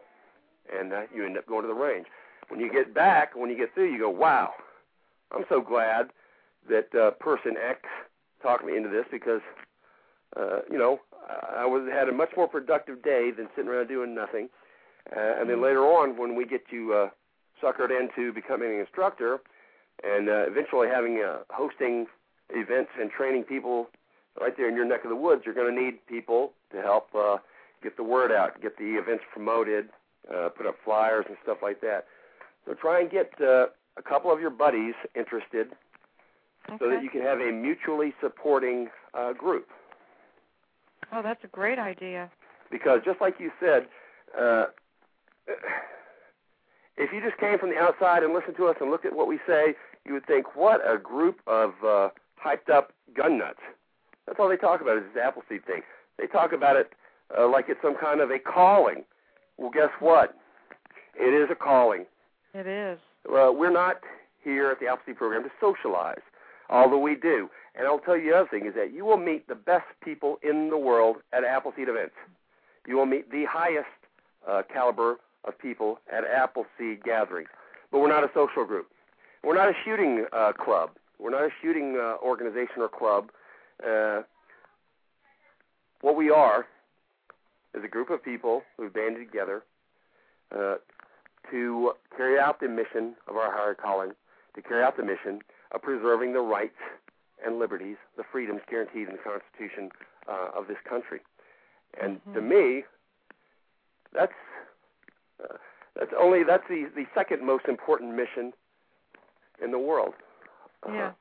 [0.72, 2.06] And uh, you end up going to the range.
[2.52, 4.52] When you get back, when you get through, you go, "Wow,
[5.32, 6.10] I'm so glad
[6.70, 7.82] that uh, person X
[8.44, 9.42] talked me into this because,
[10.36, 11.00] uh, you know,
[11.56, 14.50] I was had a much more productive day than sitting around doing nothing."
[15.16, 17.10] uh, and then later on when we get you uh,
[17.62, 19.40] suckered into becoming an instructor
[20.04, 22.08] and uh, eventually having uh, hosting
[22.50, 23.88] events and training people
[24.40, 27.10] right there in your neck of the woods, you're going to need people to help
[27.16, 27.38] uh,
[27.84, 29.90] get the word out, get the events promoted,
[30.34, 32.06] uh, put up flyers and stuff like that.
[32.66, 33.68] So try and get uh,
[33.98, 35.68] a couple of your buddies interested
[36.70, 36.78] Okay.
[36.80, 39.68] so that you can have a mutually supporting uh, group.
[41.12, 42.30] Oh, that's a great idea.
[42.70, 43.88] Because just like you said,
[44.40, 44.66] uh,
[46.98, 49.28] if you just came from the outside and listened to us and looked at what
[49.28, 49.74] we say,
[50.06, 52.10] you would think, what a group of uh,
[52.44, 53.60] hyped up gun nuts.
[54.28, 55.82] That's all they talk about is this Appleseed thing.
[56.18, 56.94] They talk about it
[57.38, 59.04] uh, like it's some kind of a calling.
[59.58, 60.36] Well, guess what?
[61.16, 62.06] It is a calling.
[62.54, 63.00] It is.
[63.30, 64.02] Well, we're not
[64.44, 66.22] here at the Appleseed program to socialize,
[66.70, 67.50] although we do.
[67.76, 70.38] And I'll tell you the other thing is that you will meet the best people
[70.44, 72.16] in the world at Appleseed events.
[72.88, 73.88] You will meet the highest
[74.48, 77.50] uh, caliber of people at Appleseed gatherings.
[77.92, 78.88] But we're not a social group.
[79.44, 80.92] We're not a shooting uh, club.
[81.20, 83.30] We're not a shooting uh, organization or club.
[83.86, 84.24] Uh,
[86.02, 86.66] what we are
[87.76, 89.64] is a group of people who've banded together
[90.56, 90.76] uh,
[91.52, 94.12] to carry out the mission of our higher calling,
[94.56, 95.40] to carry out the mission
[95.72, 96.78] of preserving the rights
[97.46, 99.90] and liberties, the freedoms guaranteed in the Constitution
[100.30, 101.20] uh, of this country.
[102.02, 102.34] And Mm-hmm.
[102.36, 102.84] to me,
[104.14, 104.34] that's
[105.44, 105.56] uh,
[105.98, 108.54] that's only that's the the second most important mission
[109.64, 110.14] in the world.
[110.88, 111.12] Uh, Yeah.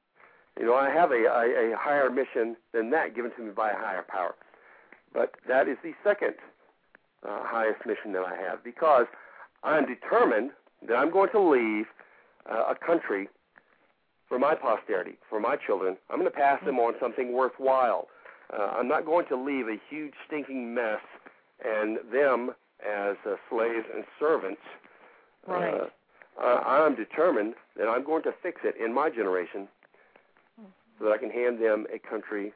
[0.59, 3.71] You know, I have a, a a higher mission than that given to me by
[3.71, 4.35] a higher power,
[5.15, 6.35] but that is the second
[7.27, 9.07] uh, highest mission that I have because
[9.63, 10.51] I'm determined
[10.89, 11.87] that I'm going to leave
[12.51, 13.29] uh, a country
[14.29, 15.97] for my posterity, for my children.
[16.09, 18.09] I'm going to pass them on something worthwhile.
[18.53, 21.01] Uh, I'm not going to leave a huge stinking mess
[21.65, 24.61] and them as uh, slaves and servants.
[25.47, 25.75] Right.
[25.75, 25.87] Uh,
[26.43, 29.69] uh, I'm determined that I'm going to fix it in my generation
[30.99, 32.53] so that I can hand them a country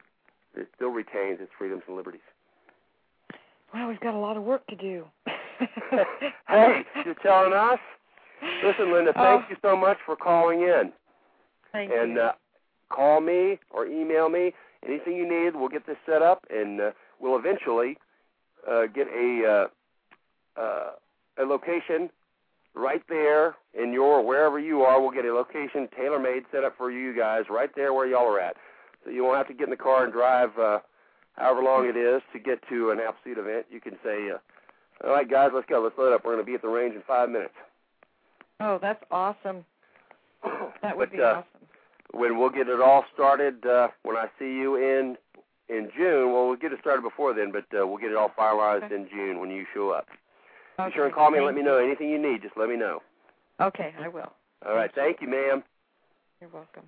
[0.55, 2.21] that still retains its freedoms and liberties.
[3.73, 5.05] Well, we've got a lot of work to do.
[6.49, 7.79] hey, you're telling us?
[8.63, 9.47] Listen, Linda, thank Oh.
[9.49, 10.93] you so much for calling in.
[11.73, 12.21] Thank and you.
[12.21, 12.33] uh,
[12.91, 14.53] call me or email me
[14.87, 15.57] anything you need.
[15.57, 16.91] We'll get this set up, and uh,
[17.21, 17.97] we'll eventually
[18.71, 19.69] uh, get a
[20.57, 20.91] uh, uh,
[21.39, 22.11] a location
[22.75, 25.01] right there in your wherever you are.
[25.01, 28.27] We'll get a location tailor made set up for you guys right there where y'all
[28.27, 28.57] are at,
[29.05, 30.79] so you won't have to get in the car and drive uh,
[31.37, 33.67] however long it is to get to an Appleseed event.
[33.71, 34.39] You can say, uh,
[35.03, 35.81] "All right, guys, let's go.
[35.81, 36.25] Let's load up.
[36.25, 37.55] We're going to be at the range in five minutes."
[38.61, 39.65] oh, that's awesome.
[40.83, 41.45] That would But, be uh, awesome.
[42.13, 45.17] when we'll get it all started uh, when I see you in
[45.71, 46.33] in June.
[46.33, 48.95] Well, we'll get it started before then, but uh, we'll get it all finalized Okay.
[48.97, 50.07] in June when you show up.
[50.77, 52.43] Be sure and call me and let me know anything you need.
[52.43, 53.01] Just let me know.
[53.61, 54.33] Okay, I will.
[54.67, 54.91] All right.
[54.95, 55.63] Thank you, ma'am.
[56.41, 56.83] You're welcome.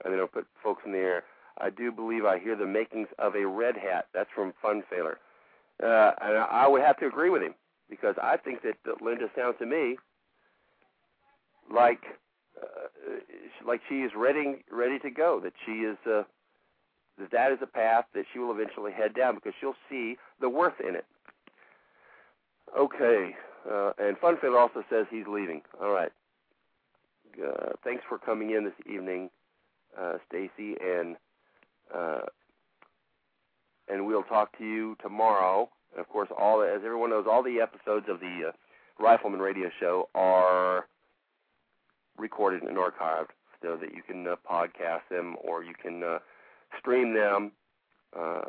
[0.03, 1.23] and then I'll put folks in the air.
[1.57, 4.07] I do believe I hear the makings of a red hat.
[4.13, 5.19] That's from Fun Sailor,
[5.83, 7.53] uh, and I would have to agree with him
[7.89, 9.97] because I think that, that Linda sounds to me
[11.71, 12.01] like
[12.61, 12.87] uh,
[13.65, 15.39] like she is ready ready to go.
[15.39, 16.23] That she is uh,
[17.19, 20.49] that that is a path that she will eventually head down because she'll see the
[20.49, 21.05] worth in it.
[22.77, 23.35] Okay,
[23.69, 25.61] uh, and Funfield also says he's leaving.
[25.81, 26.11] All right.
[27.41, 29.29] Uh, thanks for coming in this evening,
[29.99, 31.15] uh, Stacy, and
[31.93, 32.21] uh,
[33.87, 35.69] and we'll talk to you tomorrow.
[35.91, 38.51] And of course, all as everyone knows, all the episodes of the uh,
[39.03, 40.87] Rifleman Radio Show are
[42.17, 43.29] recorded and archived
[43.61, 46.19] so that you can uh, podcast them or you can uh,
[46.79, 47.51] stream them
[48.17, 48.41] uh,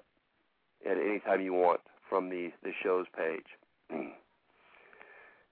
[0.88, 3.46] at any time you want from the the show's page.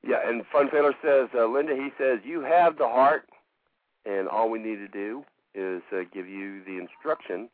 [0.07, 3.29] yeah, and Fun Sailor says, uh, Linda, he says you have the heart,
[4.07, 5.25] and all we need to do
[5.55, 7.49] is uh, give you the instruction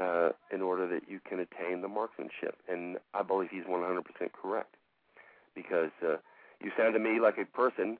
[0.00, 2.56] uh, in order that you can attain the marksmanship.
[2.68, 4.02] And I believe he's 100%
[4.32, 4.74] correct
[5.54, 6.16] because uh,
[6.60, 7.98] you sound to me like a person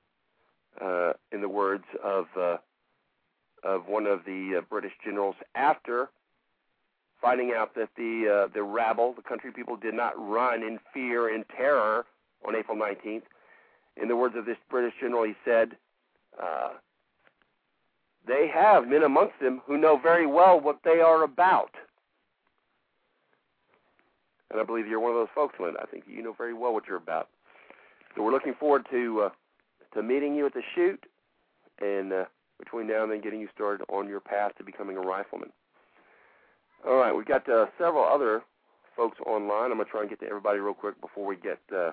[0.80, 2.56] uh, in the words of uh,
[3.64, 6.10] of one of the uh, British generals after
[7.20, 11.34] finding out that the uh, the rabble, the country people, did not run in fear
[11.34, 12.04] and terror
[12.46, 13.22] on April 19th.
[14.00, 15.76] In the words of this British general, he said,
[16.40, 16.74] uh,
[18.26, 21.74] "They have men amongst them who know very well what they are about."
[24.50, 25.80] And I believe you're one of those folks, Linda.
[25.82, 27.28] I think you know very well what you're about.
[28.14, 29.30] So we're looking forward to uh,
[29.94, 31.04] to meeting you at the shoot,
[31.80, 32.24] and uh,
[32.58, 35.50] between now and then, getting you started on your path to becoming a rifleman.
[36.86, 38.42] All right, we've got uh, several other
[38.96, 39.70] folks online.
[39.70, 41.90] I'm gonna try and get to everybody real quick before we get uh,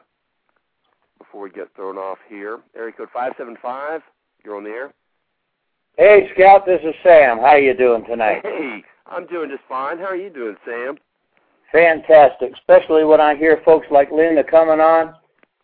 [1.18, 2.60] before we get thrown off here.
[2.76, 4.02] Area code five seven five.
[4.44, 4.94] You're on the air.
[5.98, 6.66] Hey, Scout.
[6.66, 7.38] This is Sam.
[7.40, 8.42] How you doing tonight?
[8.44, 9.98] Hey, I'm doing just fine.
[9.98, 10.98] How are you doing, Sam?
[11.72, 15.16] Fantastic, especially when I hear folks like Linda coming on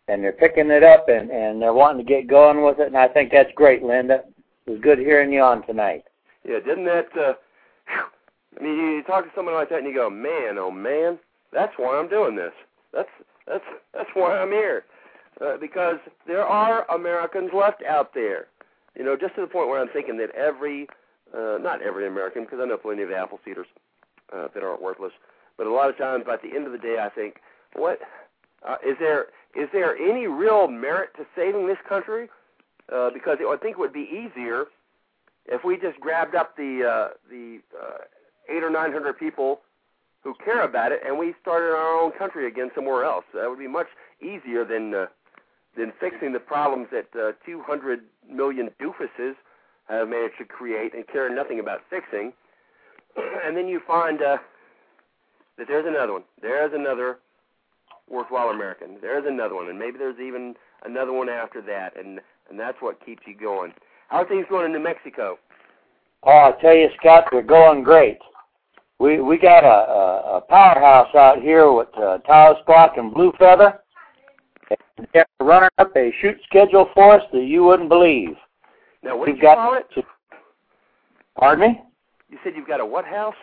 [0.08, 2.96] and they're picking it up and, and they're wanting to get going with it, and
[2.96, 4.24] I think that's great, Linda.
[4.66, 6.04] It was good hearing you on tonight.
[6.44, 7.06] Yeah, didn't that?
[7.16, 7.34] Uh,
[8.58, 11.18] I mean, you, you talk to someone like that and you go, man, oh man,
[11.52, 12.52] that's why I'm doing this.
[12.92, 13.08] That's
[13.46, 13.64] that's
[13.94, 14.84] that's why I'm here,
[15.44, 15.96] uh, because
[16.26, 18.46] there are Americans left out there.
[18.96, 20.88] You know, just to the point where I'm thinking that every,
[21.34, 23.66] uh, not every American, because I know plenty of Appleseeders
[24.32, 25.12] uh, that aren't worthless,
[25.56, 27.36] but a lot of times, by the end of the day, I think,
[27.74, 28.00] what
[28.66, 32.28] uh, is there is there any real merit to saving this country?
[32.92, 34.66] Uh, because it, I think it would be easier
[35.46, 37.98] if we just grabbed up the uh, the uh,
[38.48, 39.60] eight or nine hundred people
[40.22, 43.24] who care about it and we started our own country again somewhere else.
[43.32, 43.86] That would be much
[44.20, 45.06] easier than uh,
[45.76, 49.34] than fixing the problems that uh, 200 million doofuses
[49.88, 52.32] have managed to create and care nothing about fixing.
[53.44, 54.36] And then you find uh,
[55.58, 56.22] that there's another one.
[56.40, 57.18] There's another
[58.08, 58.98] worthwhile American.
[59.00, 63.04] There's another one, and maybe there's even another one after that, and and that's what
[63.04, 63.72] keeps you going.
[64.08, 65.38] How are things going in New Mexico?
[66.24, 68.18] Oh, I tell you, Scott, they're going great.
[68.98, 73.32] We we got a, a, a powerhouse out here with uh, Taos Glock and Blue
[73.38, 73.80] Feather.
[74.70, 78.36] And they're running up a shoot schedule for us that you wouldn't believe.
[79.02, 80.04] Now, what We've did you got call it?
[81.38, 81.80] Pardon me?
[82.28, 83.34] You said you've got a what house?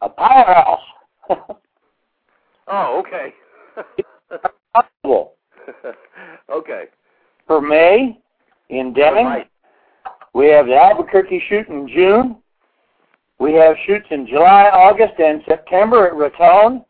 [0.00, 0.80] A powerhouse.
[2.66, 3.34] Oh, okay.
[4.72, 5.34] Possible.
[6.50, 6.84] okay.
[7.46, 8.18] For May
[8.70, 9.50] in Deming, Right.
[10.32, 12.36] we have the Albuquerque shoot in June.
[13.38, 16.84] We have shoots in July, August, and September at Raton.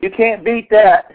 [0.00, 1.10] You can't beat that.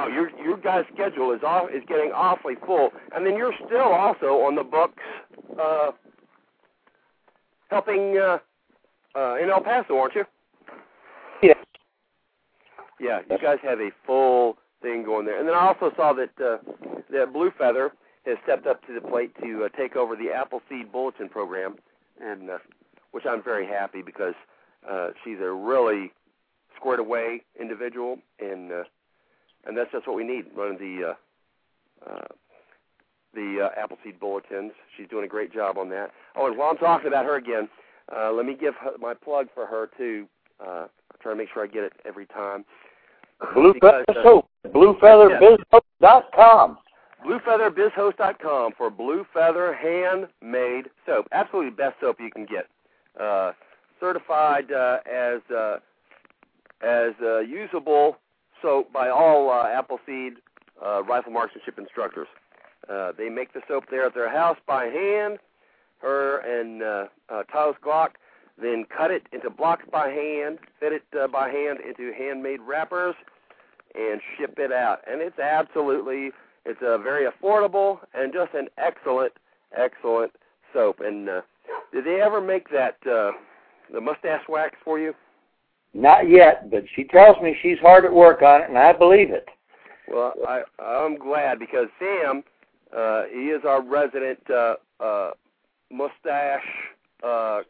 [0.00, 3.92] No, your your guys' schedule is off is getting awfully full, and then you're still
[3.92, 5.02] also on the books,
[5.60, 5.90] uh,
[7.68, 8.38] helping uh,
[9.14, 10.24] uh, in El Paso, aren't you?
[11.42, 11.58] Yes.
[12.98, 15.38] Yeah, you guys have a full thing going there.
[15.38, 16.58] And then I also saw that uh,
[17.10, 17.92] that Blue Feather
[18.24, 21.76] has stepped up to the plate to uh, take over the Appleseed Bulletin program,
[22.22, 22.58] and uh,
[23.10, 24.34] which I'm very happy because
[24.90, 26.10] uh, she's a really
[26.74, 28.84] squared away individual, and uh,
[29.66, 32.26] and that's just what we need running the uh, uh,
[33.34, 34.72] the uh, Appleseed Bulletins.
[34.96, 36.10] She's doing a great job on that.
[36.36, 37.68] Oh, and while I'm talking about her again,
[38.14, 40.26] uh, let me give her, my plug for her too.
[40.60, 42.64] Uh, I try to make sure I get it every time.
[43.54, 44.48] Blue Because, Feather uh, Soap.
[44.66, 46.78] BlueFeatherBizHope.com.
[47.26, 51.26] BlueFeatherBizHost.com for Blue Feather handmade soap.
[51.32, 52.66] Absolutely best soap you can get.
[53.20, 53.52] Uh,
[53.98, 55.78] certified uh, as uh,
[56.82, 58.16] as uh, usable
[58.62, 60.34] soap by all uh, Appleseed
[60.84, 62.28] uh, rifle marksmanship instructors.
[62.88, 65.38] Uh, they make the soap there at their house by hand.
[65.98, 68.10] Her and uh, uh, Taos Glock
[68.60, 73.14] then cut it into blocks by hand, fit it uh, by hand into handmade wrappers,
[73.94, 75.00] and ship it out.
[75.10, 76.30] And it's absolutely,
[76.64, 79.32] it's a very affordable and just an excellent,
[79.76, 80.32] excellent
[80.72, 81.00] soap.
[81.00, 81.40] And uh,
[81.92, 83.32] did they ever make that uh,
[83.92, 85.14] the mustache wax for you?
[85.92, 89.30] Not yet, but she tells me she's hard at work on it, and I believe
[89.30, 89.48] it.
[90.08, 92.42] Well, I I'm glad because Sam,
[92.96, 95.30] uh, he is our resident uh, uh,
[95.90, 96.60] mustache
[97.24, 97.60] uh,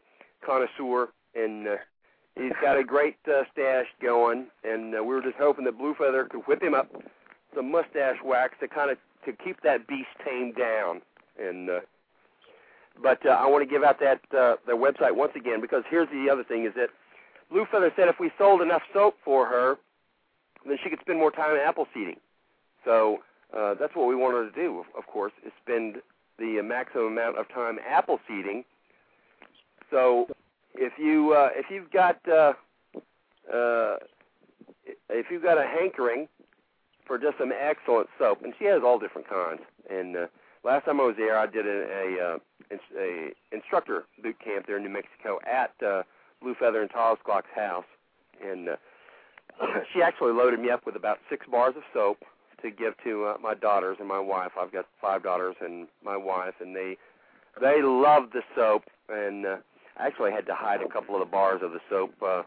[0.45, 1.75] connoisseur, and uh,
[2.35, 4.47] he's got a great uh, stash going.
[4.63, 6.91] And uh, we were just hoping that Blue Feather could whip him up
[7.55, 11.01] some mustache wax to kind of to keep that beast tamed down.
[11.39, 11.79] And uh,
[13.01, 16.09] but uh, I want to give out that uh, their website once again because here's
[16.09, 16.89] the other thing: is that
[17.51, 19.77] Blue Feather said if we sold enough soap for her,
[20.65, 22.17] then she could spend more time apple seeding.
[22.85, 23.19] So
[23.55, 25.97] uh, that's what we want her to do, of, course, is spend
[26.39, 28.63] the uh, maximum amount of time apple seeding.
[29.89, 30.27] So
[30.73, 32.53] if you uh, if you've got uh,
[33.53, 33.97] uh,
[35.09, 36.29] if you've got a hankering
[37.05, 39.61] for just some excellent soap, and she has all different kinds.
[39.89, 40.27] And uh,
[40.63, 44.77] last time I was there, I did a, a, uh, a instructor boot camp there
[44.77, 46.03] in New Mexico at uh,
[46.41, 47.85] Blue Feather and Taos Glock's house,
[48.43, 48.75] and uh,
[49.93, 52.17] she actually loaded me up with about six bars of soap
[52.61, 54.51] to give to uh, my daughters and my wife.
[54.59, 56.97] I've got five daughters and my wife, and they
[57.59, 58.83] they love the soap.
[59.09, 59.57] And uh,
[59.97, 62.43] I actually had to hide a couple of the bars of the soap uh,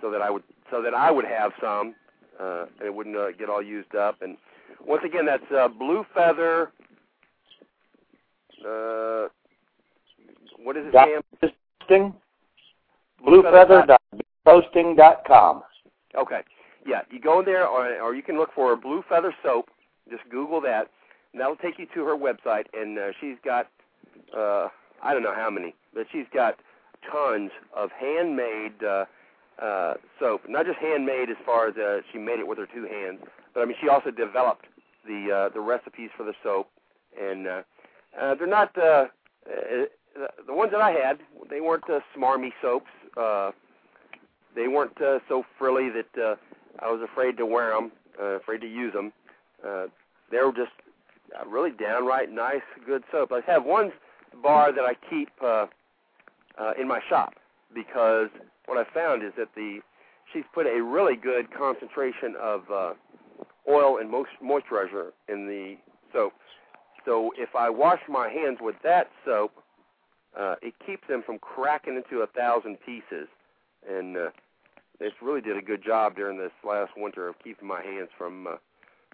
[0.00, 1.94] so that I would so that I would have some,
[2.40, 4.22] uh, and it wouldn't uh, get all used up.
[4.22, 4.36] And
[4.86, 6.70] once again, that's uh, Blue Feather.
[8.66, 9.28] Uh,
[10.62, 11.50] what is it, Sam?
[11.80, 12.14] Posting.
[13.26, 15.62] Bluefeather.posting.com.
[16.16, 16.40] Okay.
[16.86, 19.70] Yeah, you go in there, or, or you can look for Blue Feather Soap.
[20.10, 20.90] Just Google that,
[21.32, 22.66] and that'll take you to her website.
[22.74, 23.68] And uh, she's got,
[24.36, 24.68] uh,
[25.02, 26.58] I don't know how many, but she's got
[27.10, 29.06] tons of handmade uh,
[29.62, 30.42] uh, soap.
[30.48, 33.20] Not just handmade as far as uh, she made it with her two hands,
[33.54, 34.66] but I mean she also developed
[35.06, 36.68] the uh, the recipes for the soap,
[37.20, 37.62] and uh,
[38.20, 39.06] uh, they're not uh,
[39.46, 41.18] uh, the ones that I had.
[41.50, 42.90] They weren't uh, smarmy soaps.
[43.16, 43.52] Uh,
[44.54, 46.36] they weren't uh, so frilly that uh,
[46.80, 49.12] I was afraid to wear them, uh, afraid to use them.
[49.66, 49.86] Uh,
[50.30, 50.72] they were just
[51.38, 53.32] uh, really downright nice, good soap.
[53.32, 53.92] I have one
[54.42, 55.66] bar that I keep uh,
[56.58, 57.34] uh, in my shop
[57.74, 58.28] because
[58.66, 59.80] what I found is that the
[60.32, 62.94] she's put a really good concentration of uh,
[63.68, 65.76] oil and most moisturizer in the
[66.12, 66.32] soap.
[67.04, 69.52] So if I wash my hands with that soap,
[70.38, 73.28] uh, it keeps them from cracking into a thousand pieces.
[73.88, 74.30] And uh,
[74.98, 78.46] they really did a good job during this last winter of keeping my hands from
[78.46, 78.56] uh,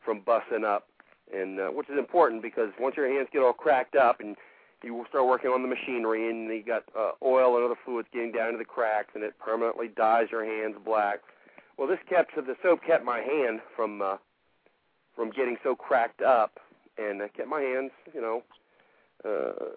[0.05, 0.87] from busting up,
[1.35, 4.37] and uh, which is important because once your hands get all cracked up and
[4.83, 8.33] you start working on the machinery and you got uh, oil and other fluids getting
[8.33, 11.21] down to the cracks and it permanently dyes your hands black.
[11.77, 14.17] Well, this kept the soap kept my hand from uh,
[15.15, 16.59] from getting so cracked up
[16.99, 18.43] and uh, kept my hands, you know,
[19.25, 19.75] uh,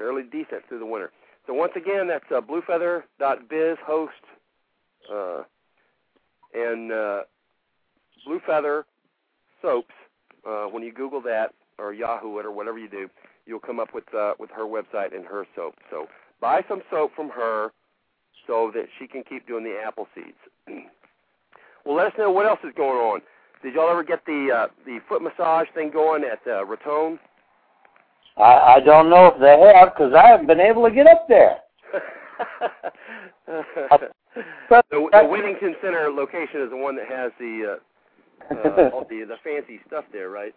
[0.00, 1.12] fairly decent through the winter.
[1.46, 4.12] So once again, that's uh, bluefeather.biz host
[5.12, 5.42] uh,
[6.54, 7.20] and uh,
[9.60, 9.94] soaps.
[10.48, 11.48] Uh, when you Google that
[11.78, 13.10] or Yahoo it or whatever you do,
[13.44, 15.74] you'll come up with uh, with her website and her soap.
[15.90, 16.06] So
[16.40, 17.72] buy some soap from her
[18.46, 20.32] so that she can keep doing the Appleseeds.
[21.84, 23.20] well, let us know what else is going on.
[23.62, 27.18] Did y'all ever get the uh, the foot massage thing going at uh, Raton?
[28.40, 31.26] I, I don't know if they have because I haven't been able to get up
[31.28, 31.58] there.
[33.46, 39.24] the, the Whittington Center location is the one that has the uh, uh, all the
[39.24, 40.54] the fancy stuff there, right?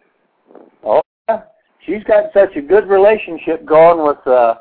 [0.84, 1.42] Oh, yeah.
[1.84, 4.54] she's got such a good relationship going with uh,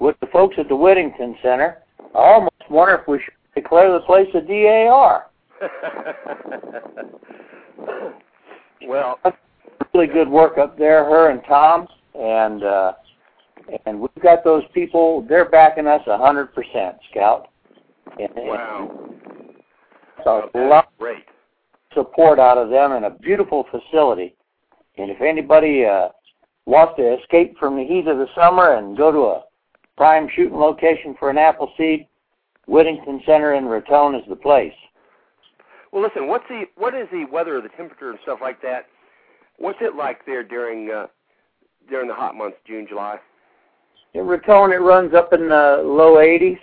[0.00, 1.78] with the folks at the Whittington Center.
[2.14, 5.26] I almost wonder if we should declare the place a DAR.
[8.86, 9.18] well,
[9.94, 11.88] really good work up there, her and Tom,
[12.28, 12.92] and uh,
[13.86, 15.24] and we've got those people.
[15.28, 17.48] They're backing us a hundred percent, Scout.
[18.18, 19.10] And, wow.
[20.24, 21.24] So a lot great
[21.94, 24.34] support out of them and a beautiful facility.
[24.96, 26.08] And if anybody uh,
[26.66, 29.44] wants to escape from the heat of the summer and go to a
[29.96, 32.06] prime shooting location for an Appleseed,
[32.66, 34.72] Whittington Center in Raton is the place.
[35.92, 38.86] Well, listen, what's the what is the weather, the temperature, and stuff like that?
[39.56, 41.06] What's it like there during uh,
[41.88, 43.18] during the hot months, June, July?
[44.14, 46.58] In Raton, it runs up in the low 80s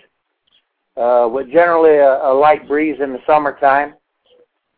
[0.97, 3.93] uh, with generally a, a light breeze in the summertime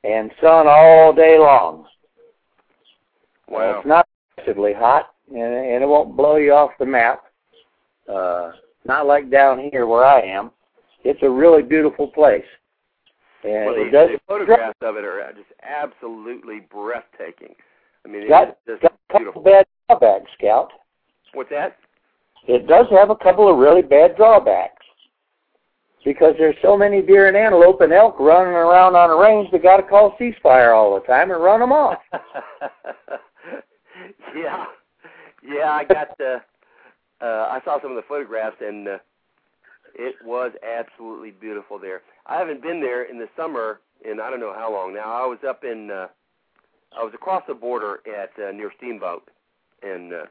[0.03, 1.85] and sun all day long.
[3.49, 3.77] Wow.
[3.77, 4.07] It's not
[4.37, 7.23] excessively hot, and, and it won't blow you off the map.
[8.11, 8.51] Uh,
[8.85, 10.51] not like down here where I am.
[11.03, 12.45] It's a really beautiful place.
[13.43, 17.55] And well, the, it does the photographs of it are just absolutely breathtaking.
[18.05, 19.41] I mean, got, it's just got a couple beautiful.
[19.43, 20.71] bad drawbacks, Scout.
[21.33, 21.77] What's that?
[22.47, 24.85] It does have a couple of really bad drawbacks
[26.05, 29.57] because there's so many deer and antelope and elk running around on a range they
[29.57, 31.99] got to call ceasefire all the time and run them off.
[34.35, 34.65] yeah,
[35.43, 36.41] yeah, I got the.
[37.19, 38.97] Uh, I saw some of the photographs and uh,
[39.95, 42.03] it was absolutely beautiful there.
[42.27, 45.11] I haven't been there in the summer in I don't know how long now.
[45.11, 45.89] I was up in.
[45.91, 46.07] Uh,
[46.97, 49.27] I was across the border at uh, near Steamboat,
[49.83, 50.25] and uh,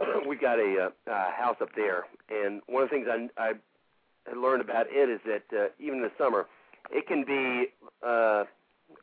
[0.28, 2.04] we've got a, uh, a house up there.
[2.28, 6.02] And one of the things I, I learned about it is that uh, even in
[6.02, 6.46] the summer,
[6.90, 7.66] it can be
[8.06, 8.44] uh,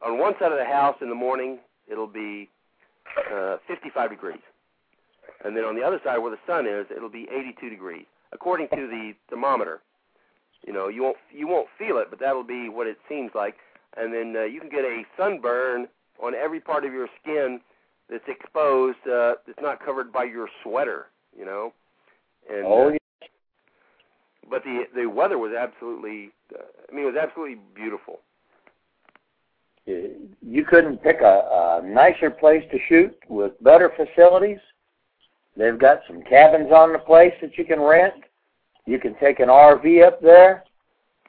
[0.05, 1.59] on one side of the house in the morning,
[1.89, 2.49] it'll be
[3.33, 4.39] uh, 55 degrees,
[5.43, 8.67] and then on the other side where the sun is, it'll be 82 degrees, according
[8.69, 9.81] to the thermometer.
[10.65, 13.55] You know, you won't you won't feel it, but that'll be what it seems like.
[13.95, 15.87] And then uh, you can get a sunburn
[16.21, 17.61] on every part of your skin
[18.09, 21.07] that's exposed, uh, that's not covered by your sweater.
[21.37, 21.73] You know.
[22.49, 22.97] And, oh, uh,
[24.49, 28.19] but the the weather was absolutely uh, I mean it was absolutely beautiful.
[29.85, 34.59] You couldn't pick a, a nicer place to shoot with better facilities.
[35.55, 38.13] They've got some cabins on the place that you can rent.
[38.85, 40.65] You can take an RV up there.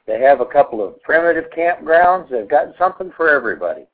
[0.06, 2.30] They have a couple of primitive campgrounds.
[2.30, 3.86] They've got something for everybody.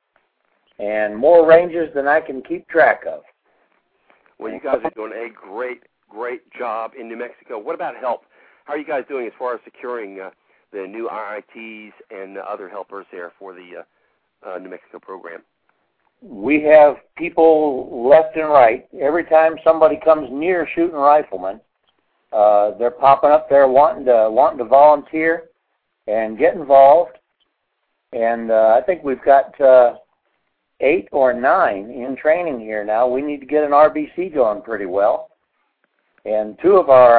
[0.78, 3.22] And more ranges than I can keep track of.
[4.38, 7.58] Well, you guys are doing a great, great job in New Mexico.
[7.58, 8.22] What about help?
[8.64, 10.30] How are you guys doing as far as securing uh,
[10.72, 13.84] the new RITs and the other helpers there for the
[14.46, 15.42] uh, uh, New Mexico program?
[16.22, 18.88] We have people left and right.
[19.00, 21.60] Every time somebody comes near shooting riflemen,
[22.32, 25.44] uh, they're popping up there wanting to wanting to volunteer
[26.06, 27.18] and get involved.
[28.12, 29.96] And uh, I think we've got uh,
[30.80, 33.06] eight or nine in training here now.
[33.08, 35.30] We need to get an RBC going pretty well.
[36.24, 37.18] And two of our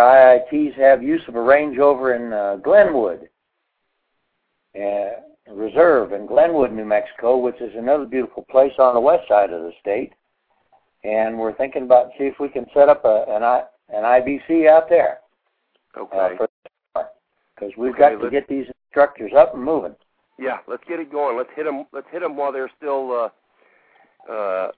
[0.51, 3.29] IITs have use of a range over in uh, Glenwood
[4.75, 5.09] uh,
[5.51, 9.61] Reserve in Glenwood, New Mexico, which is another beautiful place on the west side of
[9.61, 10.11] the state.
[11.03, 14.67] And we're thinking about see if we can set up a, an, I, an IBC
[14.67, 15.19] out there.
[15.95, 16.35] Okay.
[16.93, 19.95] Because we've Okay, got to get these instructors up and moving.
[20.39, 21.37] Yeah, let's get it going.
[21.37, 21.85] Let's hit them.
[21.93, 23.29] Let's hit them while they're still, uh,
[24.29, 24.69] uh,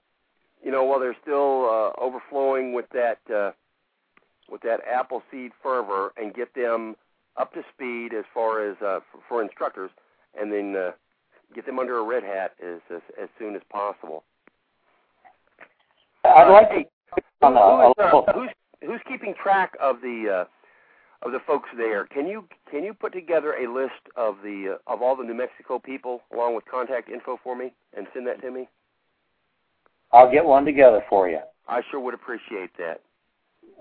[0.64, 3.52] you know, while they're still uh, overflowing with that uh,
[4.50, 6.96] with that Appleseed fervor, and get them
[7.36, 9.90] up to speed as far as uh, for, for instructors,
[10.38, 10.90] and then uh,
[11.54, 14.24] get them under a red hat as as, as soon as possible.
[16.24, 16.84] I'd Uh, like to
[17.40, 18.50] Who, who a uh, who's
[18.84, 22.06] who's keeping track of the uh, of the folks there?
[22.06, 25.34] Can you can you put together a list of the uh, of all the New
[25.34, 28.68] Mexico people along with contact info for me and send that to me?
[30.12, 31.40] I'll get one together for you.
[31.68, 33.00] I sure would appreciate that.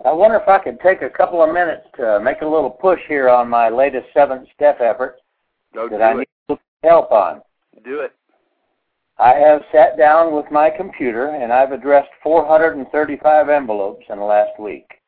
[0.05, 2.99] I wonder if I could take a couple of minutes to make a little push
[3.07, 5.17] here on my latest seventh step effort
[5.73, 6.29] Go that do I it.
[6.49, 7.41] need help on.
[7.83, 8.13] Do it.
[9.17, 14.59] I have sat down with my computer and I've addressed 435 envelopes in the last
[14.59, 15.01] week.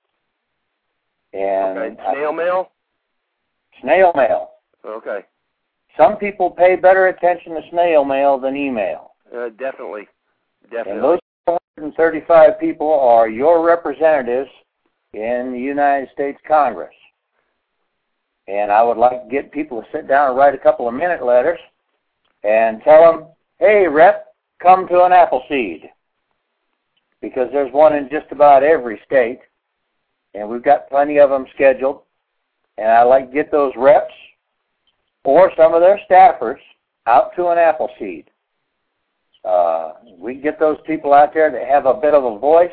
[1.34, 2.02] And Okay.
[2.02, 2.72] I- Snail mail.
[3.82, 4.52] snail mail.
[4.84, 5.24] Okay.
[5.96, 9.12] Some people pay better attention to snail mail than email.
[9.36, 10.08] Uh, definitely.
[10.72, 14.50] And those 435 people are your representatives
[15.14, 16.94] in the United States Congress.
[18.48, 20.94] And I would like to get people to sit down and write a couple of
[20.94, 21.60] minute letters
[22.44, 23.28] and tell them,
[23.60, 24.28] hey, Rep,
[24.62, 25.90] come to an Appleseed.
[27.22, 29.40] Because there's one in just about every state,
[30.34, 32.02] and we've got plenty of them scheduled.
[32.78, 34.14] And I'd like to get those reps
[35.26, 36.60] or some of their staffers
[37.06, 38.26] out to an Appleseed.
[39.46, 42.72] Uh, we can get those people out there that have a bit of a voice,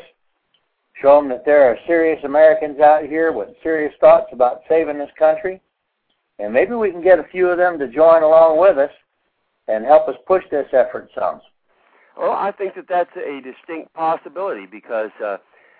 [1.01, 5.09] show them that there are serious Americans out here with serious thoughts about saving this
[5.17, 5.61] country,
[6.39, 8.91] and maybe we can get a few of them to join along with us
[9.67, 11.41] and help us push this effort some.
[12.17, 15.37] Well, I think that that's a distinct possibility because, uh,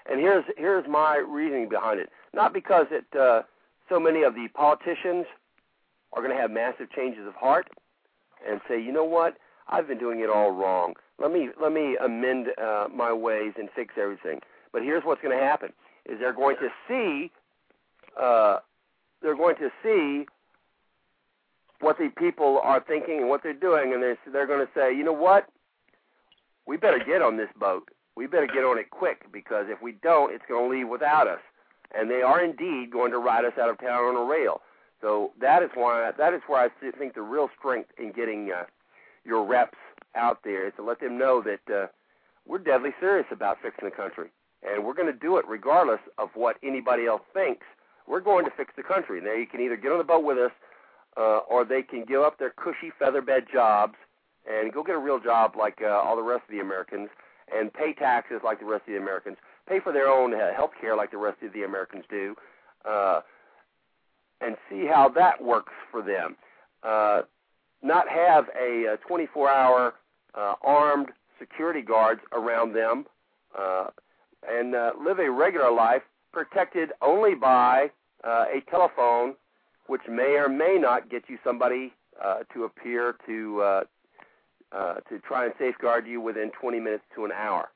[0.09, 2.09] and here's here's my reasoning behind it.
[2.34, 3.41] Not because it uh,
[3.89, 5.26] so many of the politicians
[6.14, 7.68] are going to have massive changes of heart
[8.47, 9.38] and say, you know what,
[9.69, 10.94] I've been doing it all wrong.
[11.19, 14.39] Let me let me amend uh, my ways and fix everything.
[14.72, 15.69] But here's what's going to happen:
[16.06, 17.31] is they're going to see,
[18.19, 18.60] uh,
[19.22, 20.26] they're going to see
[21.80, 24.95] what the people are thinking and what they're doing, and they're they're going to say,
[24.95, 25.48] you know what,
[26.65, 27.89] we better get on this boat.
[28.15, 31.27] We better get on it quick because if we don't, it's going to leave without
[31.27, 31.39] us.
[31.98, 34.61] And they are indeed going to ride us out of town on a rail.
[35.02, 38.64] So that is why that is where I think the real strength in getting uh,
[39.27, 39.77] your reps
[40.15, 41.87] out there is to let them know that uh,
[42.47, 44.29] we're deadly serious about fixing the country,
[44.63, 47.65] and we're going to do it regardless of what anybody else thinks.
[48.07, 49.19] We're going to fix the country.
[49.21, 50.51] Now you can either get on the boat with us,
[51.17, 53.95] uh, or they can give up their cushy featherbed jobs
[54.49, 57.09] and go get a real job like uh, all the rest of the Americans,
[57.53, 59.37] and pay taxes like the rest of the Americans,
[59.67, 62.33] pay for their own uh, health care like the rest of the Americans do.
[62.87, 63.21] Uh,
[64.39, 66.35] and see how that works for them.
[66.83, 67.23] Uh,
[67.81, 69.93] not have a, a 24-hour
[70.35, 71.07] uh, armed
[71.39, 73.05] security guards around them,
[73.57, 73.87] uh,
[74.47, 76.01] and uh, live a regular life
[76.31, 77.89] protected only by
[78.23, 79.35] uh, a telephone,
[79.87, 81.93] which may or may not get you somebody
[82.23, 83.83] uh, to appear to uh,
[84.71, 87.69] uh, to try and safeguard you within 20 minutes to an hour.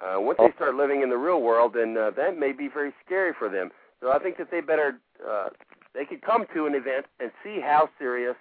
[0.00, 2.92] Uh, once they start living in the real world, then uh, that may be very
[3.04, 3.70] scary for them.
[4.00, 5.48] So I think that they better uh,
[5.94, 8.36] they could come to an event and see how serious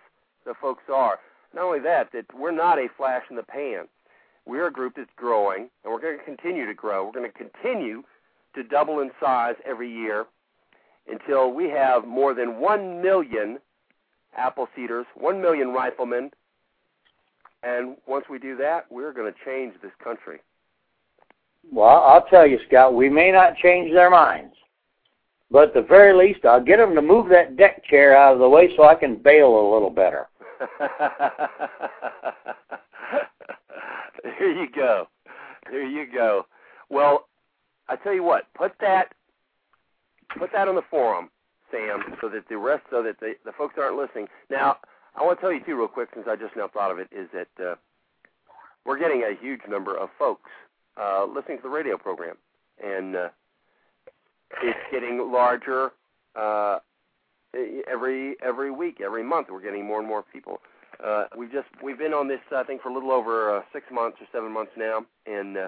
[0.45, 1.19] the folks are.
[1.53, 3.87] Not only that, that we're not a flash in the pan.
[4.45, 7.05] we're a group that's growing, and we're going to continue to grow.
[7.05, 8.03] We're going to continue
[8.53, 10.25] to double in size every year
[11.11, 13.59] until we have more than 1 million
[14.39, 16.29] Appleseeders, 1 million riflemen,
[17.63, 20.39] and once we do that, we're going to change this country.
[21.71, 24.53] Well, I'll tell you, Scott, we may not change their minds,
[25.49, 28.39] but at the very least, I'll get them to move that deck chair out of
[28.39, 30.27] the way so I can bail a little better.
[34.23, 35.07] there you go.
[35.69, 36.45] There you go.
[36.89, 37.27] Well,
[37.87, 39.13] I tell you what, put that
[40.37, 41.29] put that on the forum,
[41.71, 44.27] Sam, so that the rest, so that the the folks aren't listening.
[44.49, 44.77] Now,
[45.15, 47.07] I want to tell you too, real quick, since I just now thought of it,
[47.11, 47.75] is that uh,
[48.85, 50.49] we're getting a huge number of folks
[50.99, 52.35] uh, listening to the radio program,
[52.83, 53.29] and uh,
[54.63, 55.91] it's getting larger
[56.35, 56.79] uh,
[57.89, 59.47] every every week, every month.
[59.51, 60.59] We're getting more and more people.
[61.03, 63.85] Uh, we've just we've been on this I think for a little over uh, six
[63.91, 65.67] months or seven months now, and uh,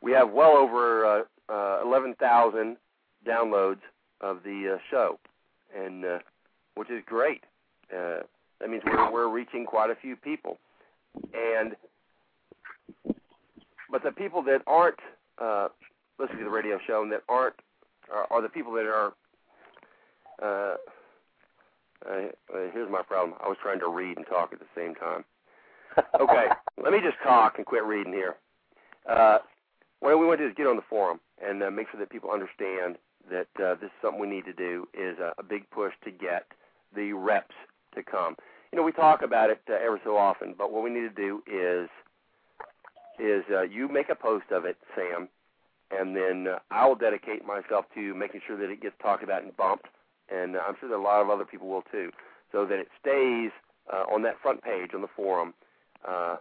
[0.00, 1.22] we have well over uh,
[1.52, 2.76] uh, eleven thousand
[3.26, 3.80] downloads
[4.20, 5.18] of the uh, show,
[5.76, 6.18] and uh,
[6.76, 7.42] which is great.
[7.92, 8.20] Uh,
[8.60, 10.58] that means we're we're reaching quite a few people,
[11.34, 11.74] and
[13.90, 14.98] but the people that aren't
[15.40, 15.68] uh,
[16.18, 17.56] listening to the radio show and that aren't
[18.12, 19.12] are, are the people that are.
[20.42, 20.74] Uh,
[22.08, 22.28] uh,
[22.72, 23.36] here's my problem.
[23.42, 25.24] I was trying to read and talk at the same time.
[26.20, 26.46] Okay,
[26.82, 28.34] let me just talk and quit reading here.
[29.08, 29.38] Uh,
[30.00, 32.10] what we want to do is get on the forum and uh, make sure that
[32.10, 32.96] people understand
[33.30, 34.88] that uh, this is something we need to do.
[34.92, 36.46] Is a, a big push to get
[36.96, 37.54] the reps
[37.94, 38.36] to come.
[38.72, 41.10] You know, we talk about it uh, ever so often, but what we need to
[41.10, 41.88] do is
[43.18, 45.28] is uh, you make a post of it, Sam,
[45.90, 49.44] and then uh, I will dedicate myself to making sure that it gets talked about
[49.44, 49.86] and bumped,
[50.30, 52.10] and I'm sure that a lot of other people will too,
[52.52, 53.50] so that it stays
[53.92, 55.54] uh, on that front page on the forum
[56.08, 56.36] uh,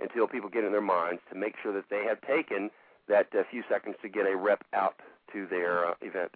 [0.00, 2.70] until people get in their minds to make sure that they have taken
[3.08, 4.94] that uh, few seconds to get a rep out
[5.32, 6.30] to their uh, event.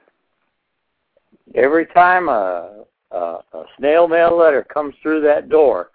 [1.55, 5.91] Every time a, a, a snail mail letter comes through that door,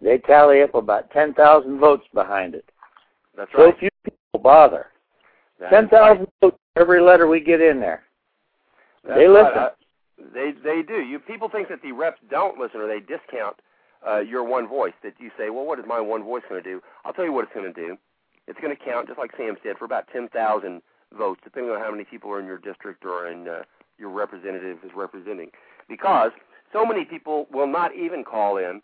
[0.00, 2.68] they tally up about 10,000 votes behind it.
[3.36, 3.74] That's right.
[3.74, 4.86] So few people bother.
[5.70, 6.28] 10,000 right.
[6.40, 8.02] votes every letter we get in there.
[9.04, 9.44] That's they right.
[9.44, 9.58] listen.
[9.58, 9.68] Uh,
[10.18, 11.00] they they do.
[11.00, 13.56] You people think that the reps don't listen or they discount
[14.06, 14.92] uh, your one voice.
[15.02, 16.80] That you say, well, what is my one voice going to do?
[17.04, 17.96] I'll tell you what it's going to do.
[18.46, 20.82] It's going to count, just like Sam said, for about ten thousand
[21.16, 23.62] votes, depending on how many people are in your district or in uh,
[23.98, 25.50] your representative is representing.
[25.88, 26.30] Because
[26.72, 28.80] so many people will not even call in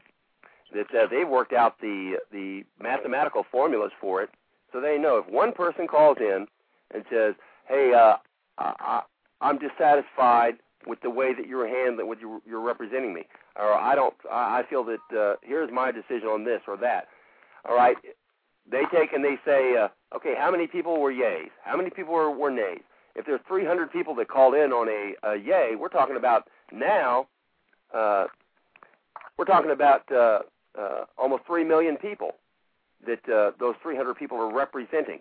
[0.73, 4.31] that uh, they've worked out the the mathematical formulas for it,
[4.73, 6.47] so they know if one person calls in
[6.93, 7.35] and says,
[7.69, 8.17] "Hey, uh,
[8.59, 9.03] I,
[9.41, 10.55] I'm dissatisfied
[10.87, 13.23] with the way that you're handling, with you, you're representing me,
[13.57, 17.09] or I don't, I feel that uh, here's my decision on this or that."
[17.69, 17.97] All right,
[18.71, 21.51] they take and they say, uh, "Okay, how many people were yays?
[21.63, 22.81] How many people were, were nays?"
[23.15, 27.27] If there's 300 people that called in on a, a yay, we're talking about now.
[27.93, 28.27] Uh,
[29.37, 30.41] we're talking about uh,
[30.79, 32.33] uh, almost three million people
[33.07, 35.21] that uh, those 300 people are representing.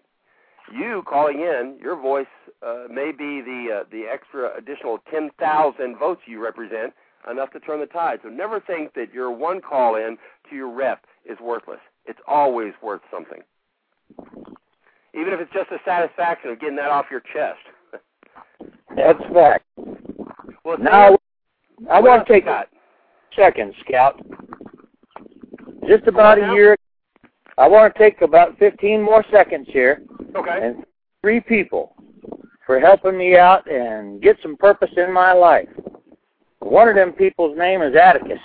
[0.72, 2.28] You calling in, your voice
[2.66, 6.94] uh, may be the uh, the extra additional 10,000 votes you represent,
[7.30, 8.20] enough to turn the tide.
[8.24, 10.18] So never think that your one call in
[10.50, 11.80] to your rep is worthless.
[12.06, 13.42] It's always worth something,
[15.14, 17.60] even if it's just the satisfaction of getting that off your chest.
[18.96, 19.66] That's fact.
[20.66, 21.18] Well, Now,
[21.90, 22.66] I want to take a
[23.36, 24.20] second, Scout.
[25.88, 26.76] Just about a year.
[27.60, 30.02] I want to take about 15 more seconds here
[30.36, 30.60] Okay.
[30.68, 30.86] and
[31.22, 31.96] three people
[32.66, 35.68] for helping me out and get some purpose in my life.
[36.60, 38.40] One of them people's name is Atticus.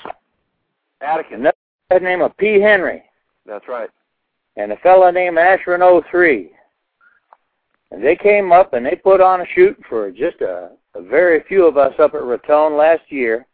[1.00, 1.32] Atticus.
[1.34, 1.56] Another
[1.90, 2.60] guy named of P.
[2.60, 3.02] Henry.
[3.46, 3.90] That's right.
[4.56, 6.50] and a fellow named Ashburn 03.
[7.90, 11.44] And they came up and they put on a shoot for just a, a very
[11.46, 13.46] few of us up at Raton last year.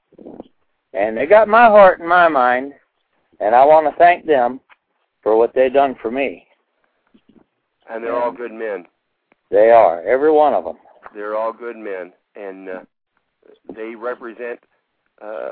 [0.94, 2.72] And they got my heart and my mind,
[3.40, 4.60] and I want to thank them
[5.22, 6.46] for what they done for me.
[7.88, 8.86] And they're all good men.
[9.50, 10.76] They are, every one of them.
[11.14, 12.80] They're all good men, and uh,
[13.74, 14.60] they represent
[15.20, 15.50] uh,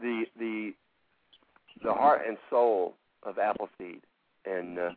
[0.00, 0.72] the the
[1.82, 2.94] the heart and soul
[3.24, 4.02] of Appleseed,
[4.44, 4.90] and uh,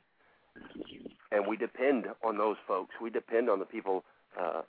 [1.31, 2.93] and we depend on those folks.
[3.01, 4.03] We depend on the people,
[4.39, 4.61] uh,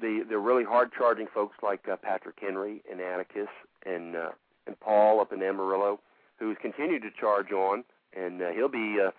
[0.00, 3.48] the the really hard charging folks like uh, Patrick Henry and Atticus
[3.84, 4.30] and uh,
[4.66, 6.00] and Paul up in Amarillo,
[6.38, 7.84] who's continued to charge on,
[8.20, 8.98] and uh, he'll be.
[9.00, 9.10] Uh,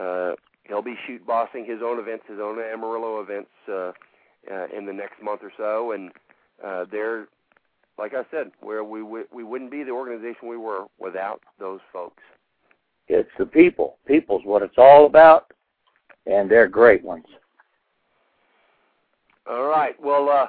[0.00, 0.34] uh,
[0.64, 3.92] he'll be shoot bossing his own events, his own Amarillo events uh,
[4.52, 6.10] uh, in the next month or so, and
[6.62, 7.28] uh, they're
[7.98, 11.80] like I said, where we w- we wouldn't be the organization we were without those
[11.92, 12.22] folks.
[13.08, 13.96] It's the people.
[14.06, 15.52] People's what it's all about,
[16.26, 17.24] and they're great ones.
[19.48, 19.94] All right.
[20.02, 20.46] Well, uh,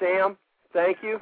[0.00, 0.36] Sam,
[0.72, 1.20] thank you.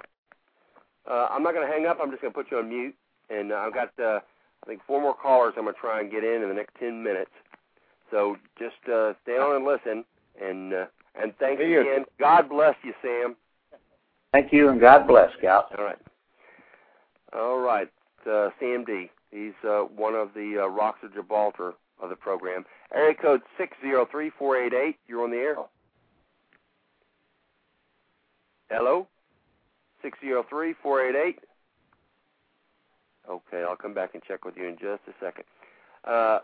[1.10, 1.98] Uh, I'm not going to hang up.
[2.00, 2.94] I'm just going to put you on mute.
[3.28, 4.20] And uh, I've got, uh,
[4.62, 6.74] I think, four more callers I'm going to try and get in in the next
[6.78, 7.30] 10 minutes.
[8.10, 10.04] So just uh, stay on and listen.
[10.40, 10.84] And uh,
[11.20, 11.80] and thanks Hey, you.
[11.80, 12.04] again.
[12.18, 13.36] God bless you, Sam.
[14.32, 15.66] Thank you, and God bless, Scout.
[15.78, 15.98] All right.
[17.34, 17.88] All right.
[18.30, 19.10] Uh, Sam D.
[19.30, 22.64] He's uh, one of the uh, Rocks of Gibraltar of the program.
[22.94, 24.96] Area code 603488.
[25.06, 25.56] You're on the air.
[28.70, 29.06] Hello?
[30.02, 31.38] 603488.
[33.28, 35.44] Okay, I'll come back and check with you in just a second.
[36.04, 36.40] Uh,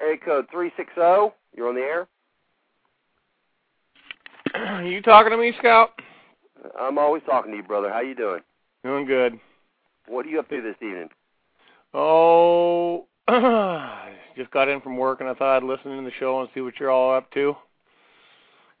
[0.00, 1.34] area code 360.
[1.56, 2.08] You're on the air.
[4.54, 5.90] Are you talking to me, Scout?
[6.78, 7.90] I'm always talking to you, brother.
[7.90, 8.40] How you doing?
[8.84, 9.38] Doing good.
[10.06, 11.08] What are you up to this evening?
[11.94, 13.06] Oh,
[14.36, 16.60] just got in from work and I thought I'd listen to the show and see
[16.60, 17.54] what you're all up to.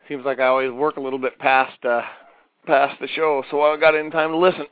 [0.08, 2.02] Seems like I always work a little bit past uh
[2.66, 4.66] past the show, so I got in time to listen.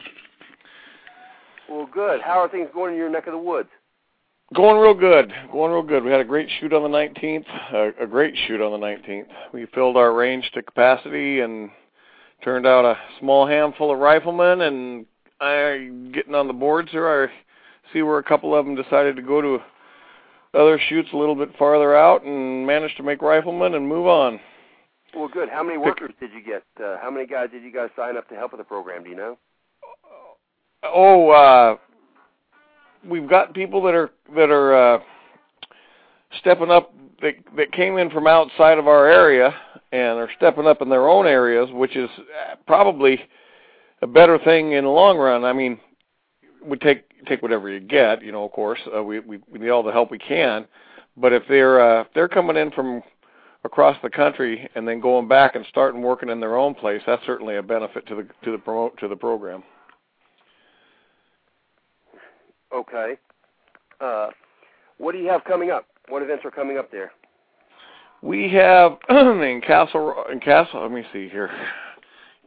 [1.68, 2.20] Well, good.
[2.20, 3.68] How are things going in your neck of the woods?
[4.54, 5.32] Going real good.
[5.50, 6.04] Going real good.
[6.04, 7.46] We had a great shoot on the 19th.
[7.72, 9.26] A, a great shoot on the 19th.
[9.52, 11.70] We filled our range to capacity and
[12.44, 14.60] turned out a small handful of riflemen.
[14.60, 15.06] And
[15.40, 17.08] I getting on the boards here.
[17.08, 19.58] I see where a couple of them decided to go to
[20.54, 24.38] other shoots a little bit farther out and managed to make riflemen and move on.
[25.14, 25.48] Well, good.
[25.48, 26.62] How many workers did you get?
[26.82, 29.02] Uh, how many guys did you guys sign up to help with the program?
[29.02, 29.38] Do you know?
[30.92, 31.76] Oh, uh,
[33.08, 34.98] we've got people that are that are uh,
[36.40, 36.92] stepping up
[37.22, 39.54] that that came in from outside of our area
[39.92, 43.20] and are stepping up in their own areas, which is uh, probably
[44.02, 45.44] a better thing in the long run.
[45.44, 45.78] I mean,
[46.64, 48.44] we take take whatever you get, you know.
[48.44, 50.66] Of course, uh, we, we we need all the help we can,
[51.16, 53.02] but if they're uh, if they're coming in from
[53.64, 57.24] across the country and then going back and starting working in their own place, that's
[57.26, 59.62] certainly a benefit to the to the promote to the program.
[62.74, 63.16] Okay.
[64.00, 64.28] Uh,
[64.98, 65.86] what do you have coming up?
[66.08, 67.12] What events are coming up there?
[68.22, 70.82] We have in Castle in Castle.
[70.82, 71.50] Let me see here.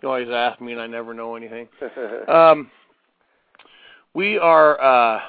[0.01, 1.67] You always ask me, and I never know anything.
[2.27, 2.71] Um,
[4.13, 5.21] we are uh,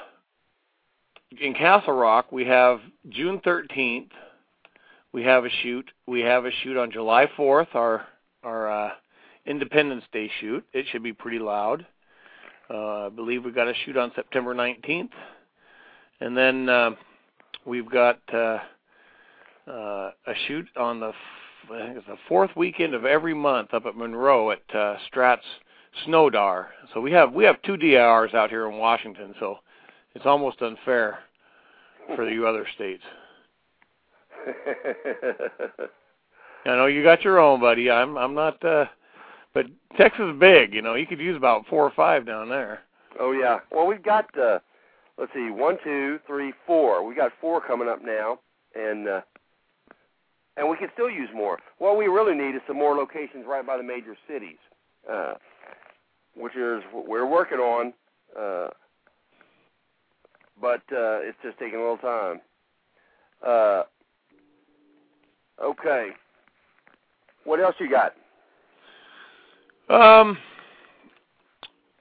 [1.39, 2.31] in Castle Rock.
[2.31, 4.09] We have June 13th.
[5.13, 5.89] We have a shoot.
[6.07, 7.75] We have a shoot on July 4th.
[7.75, 8.05] Our
[8.43, 8.91] our uh,
[9.45, 10.65] Independence Day shoot.
[10.73, 11.85] It should be pretty loud.
[12.71, 15.09] Uh, I believe we got a shoot on September 19th,
[16.21, 16.91] and then uh,
[17.65, 18.59] we've got uh,
[19.67, 21.15] uh, a shoot on the f-
[21.71, 25.45] I think it's the fourth weekend of every month up at Monroe at uh, Strat's
[26.05, 26.67] Snowdar.
[26.93, 29.57] So we have we have two DIRs out here in Washington, so
[30.15, 31.19] it's almost unfair
[32.15, 33.03] for you other states.
[36.65, 37.91] I know you got your own, buddy.
[37.91, 38.85] I'm I'm not uh
[39.53, 39.65] but
[39.97, 40.95] Texas is big, you know.
[40.95, 42.81] You could use about four or five down there.
[43.19, 43.59] oh yeah.
[43.71, 44.59] Well, we've got uh,
[45.17, 47.05] let's see, one, two, three, four.
[47.05, 48.39] We got four coming up now,
[48.75, 49.21] and uh,
[50.57, 51.59] and we can still use more.
[51.77, 54.57] What we really need is some more locations right by the major cities,
[55.11, 55.33] uh,
[56.35, 57.93] which is what we're working on.
[58.37, 58.69] Uh,
[60.59, 62.41] but uh, it's just taking a little time.
[63.45, 63.83] Uh,
[65.61, 66.09] okay.
[67.43, 68.13] What else you got?
[69.91, 70.37] Um,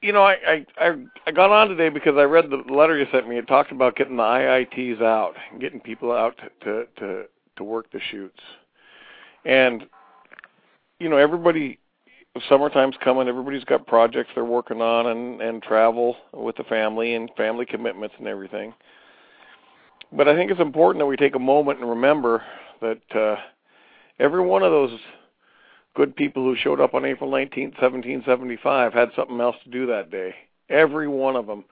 [0.00, 0.92] you know, I, I
[1.26, 3.36] I got on today because I read the letter you sent me.
[3.36, 7.24] It talked about getting the IITs out, getting people out to to
[7.56, 8.40] to work the shoots,
[9.44, 9.84] and
[10.98, 11.78] you know, everybody.
[12.48, 13.26] Summertime's coming.
[13.26, 18.14] Everybody's got projects they're working on, and and travel with the family and family commitments
[18.18, 18.72] and everything.
[20.12, 22.42] But I think it's important that we take a moment and remember
[22.80, 23.34] that uh,
[24.20, 24.96] every one of those
[25.94, 30.10] good people who showed up on April 19th, 1775 had something else to do that
[30.10, 30.34] day.
[30.68, 31.64] Every one of them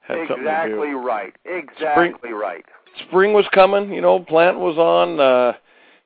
[0.00, 0.48] had something to do.
[0.48, 1.34] exactly right.
[1.44, 2.64] Exactly right.
[3.08, 5.20] Spring was coming, you know, plant was on.
[5.20, 5.52] Uh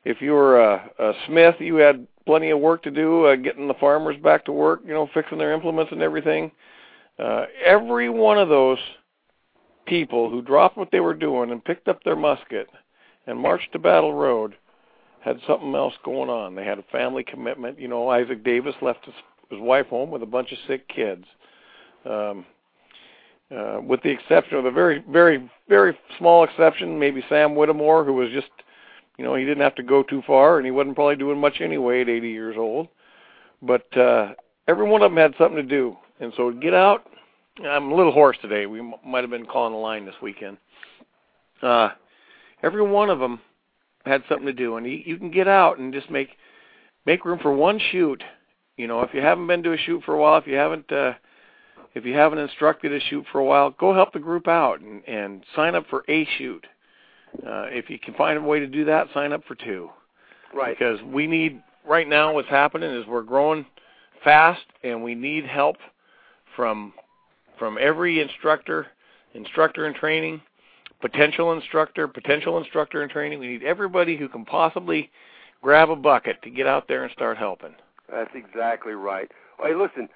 [0.05, 3.69] if you were a, a smith, you had plenty of work to do uh, getting
[3.69, 6.51] the farmers back to work, you know, fixing their implements and everything.
[7.19, 8.78] Uh every one of those
[9.86, 12.69] people who dropped what they were doing and picked up their musket
[13.27, 14.55] and marched to Battle Road
[15.20, 16.55] had something else going on.
[16.55, 17.78] They had a family commitment.
[17.78, 19.15] You know, Isaac Davis left his,
[19.51, 21.24] his wife home with a bunch of sick kids.
[22.05, 22.47] Um,
[23.55, 28.12] uh, with the exception of a very, very, very small exception, maybe Sam Whittemore, who
[28.12, 28.51] was just,
[29.16, 31.61] you know, he didn't have to go too far, and he wasn't probably doing much
[31.61, 32.89] anyway at 80 years old.
[33.62, 34.35] But uh,
[34.69, 37.07] every one of them had something to do, and so get out.
[37.65, 38.66] I'm a little hoarse today.
[38.66, 40.59] We m- might have been calling the line this weekend.
[41.62, 41.90] uh,
[42.62, 43.40] every one of them
[44.05, 46.31] had something to do, and you, you can get out and just make
[47.07, 48.23] make room for one shoot.
[48.77, 50.91] You know, if you haven't been to a shoot for a while, if you haven't
[50.93, 51.12] uh,
[51.95, 55.07] if you haven't instructed a shoot for a while, go help the group out and,
[55.09, 56.66] and sign up for a shoot.
[57.35, 59.91] Uh, if you can find a way to do that, sign up for two.
[60.55, 60.79] Right.
[60.79, 63.66] Because we need right now what's happening is we're growing
[64.25, 65.77] fast and we need help
[66.57, 66.93] from
[67.59, 68.87] from every instructor,
[69.35, 70.41] instructor in training,
[71.01, 73.39] potential instructor, potential instructor in training.
[73.39, 75.11] We need everybody who can possibly
[75.62, 77.75] grab a bucket to get out there and start helping.
[78.11, 79.31] That's exactly right.
[79.62, 80.09] Hey, listen,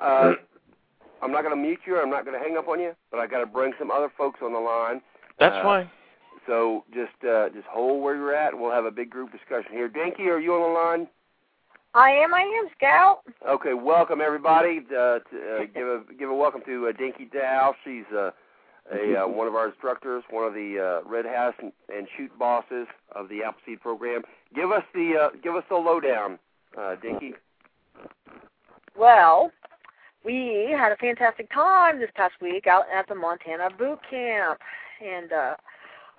[0.00, 0.32] uh,
[1.22, 2.00] I'm not going to mute you.
[2.00, 4.10] I'm not going to hang up on you, but I got to bring some other
[4.16, 5.00] folks on the line.
[5.38, 5.90] That's Uh, fine.
[6.46, 8.58] So just uh, just hold where you're at.
[8.58, 9.88] We'll have a big group discussion here.
[9.88, 11.08] Dinky, are you on the line?
[11.94, 13.20] I am, I am, Scout.
[13.48, 14.80] Okay, welcome everybody.
[14.90, 17.74] Uh, to, uh, give a give a welcome to uh, Dinky Dow.
[17.84, 18.30] She's uh,
[18.90, 22.36] a uh, one of our instructors, one of the uh, Red House and, and Shoot
[22.38, 24.22] bosses of the Appleseed program.
[24.54, 26.38] Give us the uh, give us the lowdown,
[26.76, 27.34] uh, Dinky.
[28.96, 29.52] Well,
[30.24, 34.60] we had a fantastic time this past week out at the Montana boot camp.
[35.04, 35.54] And uh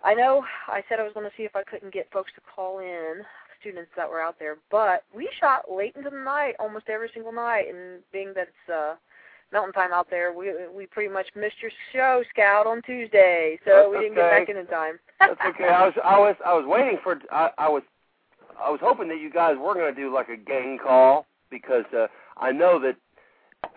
[0.03, 2.41] I know I said I was going to see if I couldn't get folks to
[2.53, 3.23] call in,
[3.61, 7.31] students that were out there, but we shot late into the night almost every single
[7.31, 8.95] night and being that it's uh
[9.54, 13.60] mountain time out there, we we pretty much missed your show, Scout, on Tuesday.
[13.64, 15.00] So That's we didn't get back in in time.
[15.20, 15.70] That's okay.
[15.70, 17.84] I was I was I was waiting for I, I was
[18.62, 21.86] I was hoping that you guys were going to do like a gang call because
[21.96, 22.08] uh,
[22.38, 22.96] I know that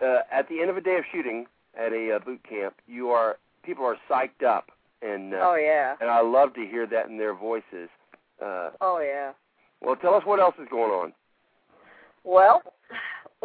[0.01, 1.45] uh, at the end of a day of shooting
[1.79, 4.71] at a uh, boot camp, you are people are psyched up
[5.01, 5.95] and uh, oh yeah.
[6.01, 7.89] and I love to hear that in their voices.
[8.41, 9.31] Uh, Oh yeah.
[9.81, 11.13] well, tell us what else is going on.
[12.23, 12.61] Well,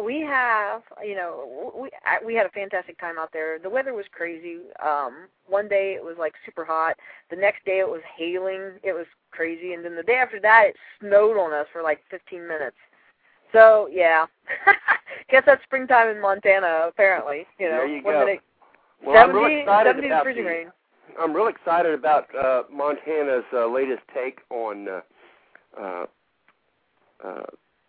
[0.01, 3.59] we have, you know, we I- we had a fantastic time out there.
[3.59, 4.59] The weather was crazy.
[4.83, 6.95] Um one day it was like super hot.
[7.29, 8.79] The next day it was hailing.
[8.83, 12.01] It was crazy and then the day after that it snowed on us for like
[12.09, 12.77] 15 minutes.
[13.51, 14.25] So, yeah.
[15.29, 17.77] Guess that's springtime in Montana apparently, you know.
[17.77, 18.25] There you go.
[18.25, 18.41] minute
[19.05, 20.71] Well, I'm 70, really excited about freezing the, rain.
[21.19, 25.01] I'm real excited about uh, Montana's uh, latest take on uh,
[25.79, 26.05] uh,
[27.23, 27.43] uh,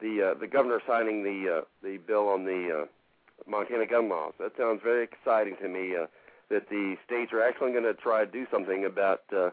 [0.04, 4.34] the uh, the governor signing the uh, the bill on the uh, Montana gun laws.
[4.38, 5.96] That sounds very exciting to me.
[5.96, 6.06] Uh,
[6.50, 9.48] that the states are actually going to try to do something about uh,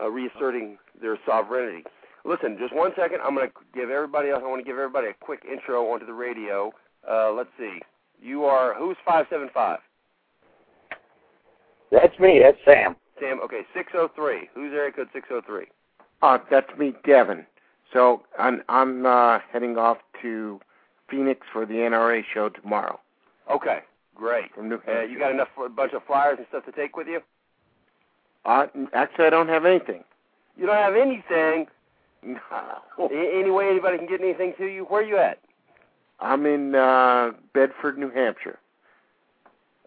[0.00, 1.82] uh, reasserting their sovereignty.
[2.24, 3.18] Listen, just one second.
[3.24, 4.42] I'm going to give everybody else.
[4.44, 6.72] I want to give everybody a quick intro onto the radio.
[7.08, 7.80] Uh, let's see.
[8.22, 9.80] You are who's five seven five?
[11.90, 12.40] That's me.
[12.42, 12.96] That's Sam.
[13.20, 13.40] Sam.
[13.44, 14.48] Okay, six oh three.
[14.54, 15.66] Who's area code six oh three?
[16.22, 17.44] Uh, that's me, Devin.
[17.92, 20.60] So I'm I'm uh, heading off to
[21.08, 22.98] Phoenix for the NRA show tomorrow
[23.50, 23.80] Okay,
[24.14, 24.52] great.
[24.54, 25.06] from New Uh, Hampshire.
[25.06, 27.20] you got enough a bunch of flyers and stuff to take with you?
[28.44, 30.02] Uh, actually, I don't have anything.
[30.56, 31.66] You don't have anything.
[32.22, 33.08] No.
[33.10, 34.84] Any way anybody can get anything to you?
[34.84, 35.38] Where are you at?
[36.18, 38.58] I'm in uh, Bedford, New Hampshire.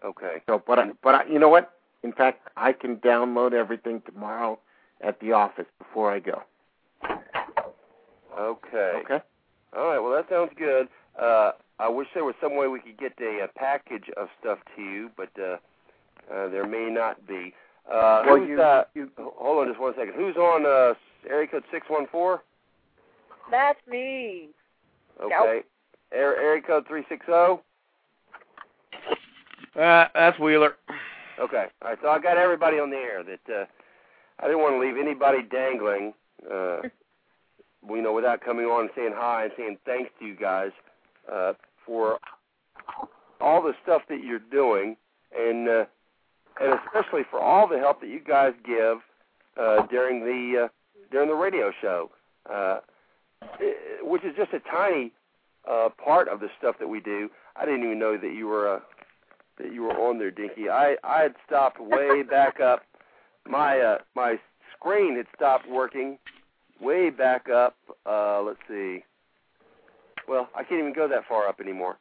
[0.04, 0.40] Okay.
[0.46, 1.72] So, but I, but I, you know what?
[2.02, 4.58] In fact, I can download everything tomorrow
[5.02, 6.42] at the office before I go.
[8.40, 9.02] Okay.
[9.04, 9.20] Okay.
[9.76, 9.98] All right.
[9.98, 10.88] Well, that sounds good.
[11.20, 14.58] Uh, I wish there was some way we could get a, a package of stuff
[14.76, 15.56] to you, but uh,
[16.32, 17.52] uh, there may not be.
[17.90, 20.14] Uh, Well, you- uh, you- hold on just one second.
[20.14, 20.94] Who's on uh,
[21.28, 22.42] area code six one four?
[23.50, 24.48] That's me.
[25.22, 25.62] Okay.
[26.12, 27.62] Air, area code three six zero.
[29.76, 30.76] Uh, that's Wheeler.
[31.38, 31.66] Okay.
[31.82, 31.98] All right.
[32.02, 33.22] So I got everybody on the air.
[33.22, 33.64] That uh,
[34.40, 36.14] I didn't want to leave anybody dangling.
[36.50, 36.78] Uh,
[37.88, 40.70] you know, without coming on and saying hi and saying thanks to you guys
[41.32, 41.52] uh,
[41.86, 42.18] for
[43.40, 44.96] all the stuff that you're doing,
[45.36, 45.84] and uh,
[46.60, 48.98] and especially for all the help that you guys give
[49.56, 50.68] uh, during the uh,
[51.10, 52.10] during the radio show,
[52.52, 52.80] uh,
[54.02, 55.12] which is just a tiny
[55.68, 57.30] uh, part of the stuff that we do.
[57.56, 58.80] I didn't even know that you were uh,
[59.58, 60.68] that you were on there, Dinky.
[60.68, 62.82] I I had stopped way back up.
[63.46, 64.38] My uh, my
[64.76, 66.18] screen had stopped working
[66.80, 67.76] way back up.
[68.06, 69.04] Uh, let's see.
[70.28, 71.98] Well, I can't even go that far up anymore.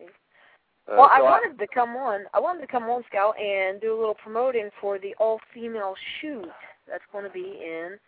[0.00, 2.24] Uh, Well, I so wanted to come on.
[2.34, 6.48] I wanted to come on, Scout, and do a little promoting for the all-female shoot
[6.88, 7.98] that's going to be in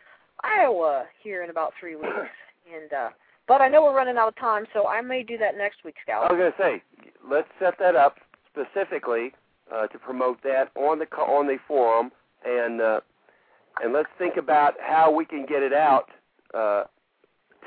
[0.43, 2.09] Iowa here in about three weeks.
[2.73, 3.09] And uh,
[3.49, 5.97] but I know we're running out of time, so I may do that next week,
[6.01, 6.31] Scout.
[6.31, 8.19] I was going to say, let's set that up
[8.49, 9.33] specifically
[9.75, 12.13] uh, to promote that on the on the forum,
[12.45, 13.01] and uh,
[13.83, 16.09] and let's think about how we can get it out
[16.55, 16.85] uh,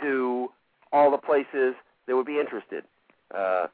[0.01, 0.49] to
[0.91, 1.75] all the places
[2.07, 2.83] that would be interested.
[3.35, 3.67] Uh,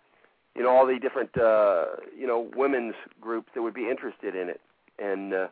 [0.56, 1.86] you know, all the different uh,
[2.18, 4.62] you know women's groups that would be interested in it,
[5.00, 5.48] and uh,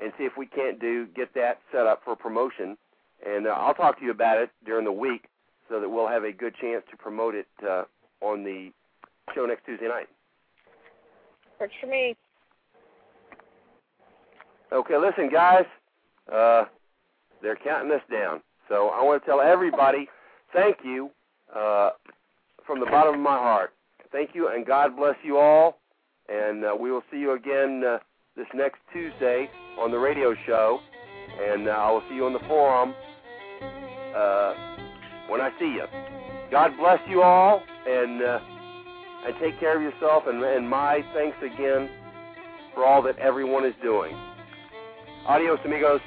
[0.00, 2.76] and see if we can't do get that set up for promotion.
[3.26, 5.26] And uh, I'll talk to you about it during the week
[5.68, 7.84] so that we'll have a good chance to promote it uh,
[8.20, 8.70] on the
[9.34, 10.08] show next Tuesday night.
[11.60, 12.16] Works for me.
[14.72, 15.64] Okay, listen, guys.
[16.32, 16.64] Uh,
[17.42, 18.40] they're counting us down.
[18.68, 20.08] So I want to tell everybody
[20.52, 21.10] thank you
[21.54, 21.90] uh,
[22.66, 23.70] from the bottom of my heart.
[24.12, 25.78] Thank you, and God bless you all.
[26.28, 27.98] And uh, we will see you again uh,
[28.36, 29.48] this next Tuesday
[29.78, 30.80] on the radio show.
[31.40, 32.94] And uh, I will see you on the forum
[34.14, 34.54] uh,
[35.30, 35.84] when I see you.
[36.50, 38.40] God bless you all, and uh,
[39.26, 40.24] and take care of yourself.
[40.26, 41.90] And, and my thanks again
[42.74, 44.14] for all that everyone is doing.
[45.26, 46.00] Adios, amigos.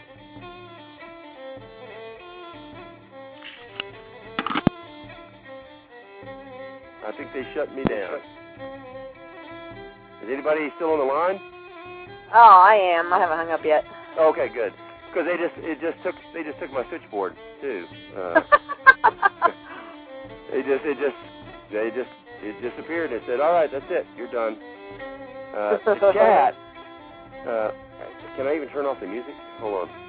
[7.22, 8.18] Think they shut me down.
[10.24, 11.40] Is anybody still on the line?
[12.34, 13.14] Oh, I am.
[13.14, 13.84] I haven't hung up yet.
[14.18, 14.74] Okay, good.
[15.10, 17.86] Because they just it just took they just took my switchboard too.
[18.16, 18.42] Uh,
[20.52, 21.20] they just it just
[21.72, 22.10] they just
[22.42, 23.12] it disappeared.
[23.12, 24.06] They said, "All right, that's it.
[24.16, 24.58] You're done."
[25.54, 26.56] Uh, the chat.
[27.46, 27.72] Uh,
[28.38, 29.34] can I even turn off the music?
[29.60, 30.01] Hold on.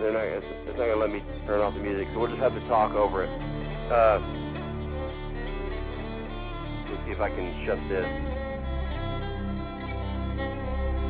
[0.00, 2.28] They're not, it's, it's not going to let me turn off the music, so we'll
[2.28, 3.30] just have to talk over it.
[3.88, 4.20] Uh,
[6.92, 8.04] let's see if I can shut this.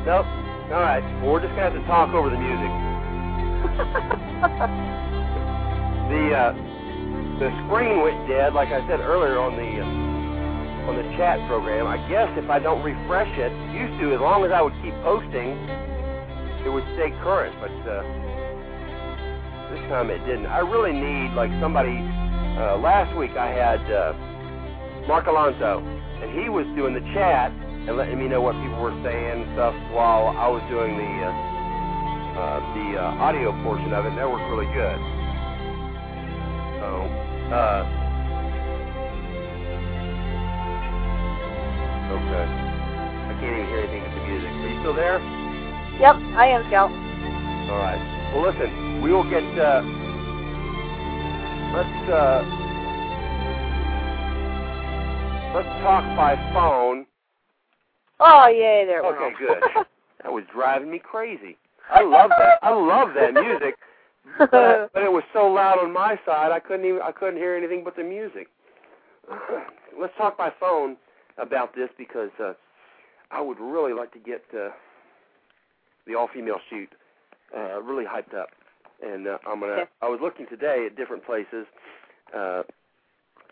[0.07, 0.23] Nope.
[0.71, 1.03] All right.
[1.19, 2.71] Well, we're just going to have to talk over the music.
[6.07, 6.53] the uh,
[7.43, 11.87] the screen went dead, like I said earlier on the uh, on the chat program.
[11.87, 14.95] I guess if I don't refresh it, used to, as long as I would keep
[15.03, 15.59] posting,
[16.63, 17.55] it would stay current.
[17.59, 18.26] But uh,
[19.69, 20.47] this time it didn't.
[20.47, 21.97] I really need like somebody.
[22.57, 24.13] Uh, last week I had uh,
[25.07, 25.79] Mark Alonso,
[26.23, 29.53] and he was doing the chat and letting me know what people were saying and
[29.55, 31.31] stuff while I was doing the uh,
[32.37, 34.09] uh, the uh, audio portion of it.
[34.09, 34.99] And that worked really good.
[36.79, 36.87] So.
[37.47, 37.87] Uh,
[42.11, 42.45] okay.
[43.27, 44.51] I can't even hear anything with the music.
[44.51, 45.19] Are you still there?
[45.99, 46.91] Yep, I am, Scout.
[46.91, 47.99] All right.
[48.35, 48.69] Well, listen,
[49.01, 49.43] we will get.
[49.57, 49.81] Uh,
[51.73, 52.41] let's uh,
[55.53, 57.05] let's talk by phone.
[58.19, 59.61] Oh, yay, there Okay, good.
[60.23, 61.57] that was driving me crazy.
[61.89, 62.59] I love that.
[62.63, 63.75] I love that music,
[64.37, 64.51] but,
[64.93, 66.51] but it was so loud on my side.
[66.51, 67.01] I couldn't even.
[67.01, 68.47] I couldn't hear anything but the music.
[69.99, 70.97] let's talk by phone
[71.37, 72.53] about this because uh,
[73.31, 74.69] I would really like to get uh,
[76.05, 76.89] the all-female shoot
[77.55, 78.49] uh, really hyped up,
[79.01, 79.85] and uh, I'm gonna.
[80.01, 81.65] I was looking today at different places.
[82.35, 82.63] Uh,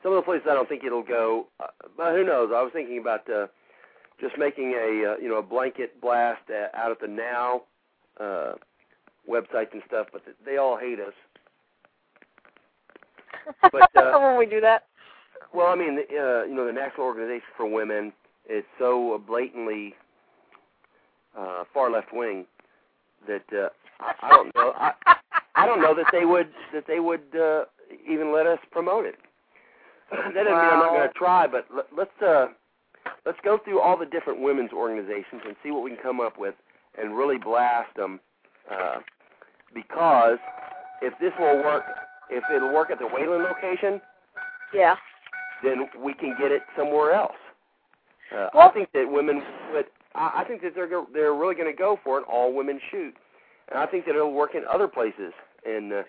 [0.04, 1.68] some of the places I don't think it'll go, uh,
[1.98, 2.52] but who knows?
[2.54, 3.48] I was thinking about uh,
[4.20, 7.62] just making a uh, you know a blanket blast uh, out at the now
[8.20, 8.54] uh,
[9.30, 11.14] websites and stuff, but they all hate us.
[13.72, 14.86] But, uh, when we do that.
[15.54, 18.12] Well, I mean, the, uh, you know, the National Organization for Women
[18.50, 19.96] is so blatantly
[21.38, 22.46] uh, far left wing
[23.28, 23.70] that uh,
[24.00, 24.74] I, I don't know.
[24.76, 24.92] I,
[25.56, 27.66] I don't know that they would that they would uh,
[28.10, 29.16] even let us promote it.
[30.12, 32.48] that doesn't mean I'm not going to try, but let, let's uh,
[33.26, 36.38] let's go through all the different women's organizations and see what we can come up
[36.38, 36.56] with,
[37.02, 38.20] and really blast them.
[38.72, 38.98] Uh,
[39.74, 40.38] because
[41.02, 41.84] if this will work,
[42.30, 44.02] if it'll work at the Wayland location,
[44.74, 44.96] Yeah.
[45.64, 47.36] then we can get it somewhere else.
[48.36, 49.42] Uh, I think that women
[49.74, 49.86] would.
[50.16, 52.80] I I think that they're go, they're really going to go for an all women
[52.92, 53.16] shoot,
[53.70, 55.34] and I think that it'll work in other places.
[55.66, 56.04] And uh,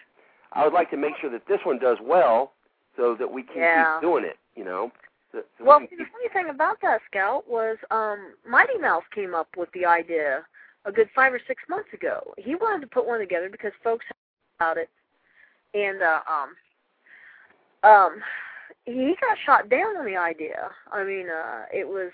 [0.53, 2.53] I would like to make sure that this one does well,
[2.97, 3.95] so that we can Yeah.
[3.95, 4.39] keep doing it.
[4.55, 4.93] You know.
[5.33, 9.05] So, so Well, we see, the funny thing about that, Scout, was um Mighty Mouse
[9.15, 10.45] came up with the idea
[10.85, 12.33] a good five or six months ago.
[12.39, 14.91] He wanted to put one together because folks had about it,
[15.74, 16.51] and uh, um
[17.91, 18.20] um
[18.85, 20.70] he got shot down on the idea.
[20.93, 22.12] I mean, uh it was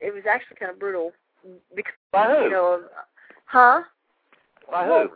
[0.00, 1.12] it was actually kind of brutal
[1.74, 2.44] because By who?
[2.44, 2.82] you know,
[3.46, 3.82] huh?
[4.70, 5.10] By who?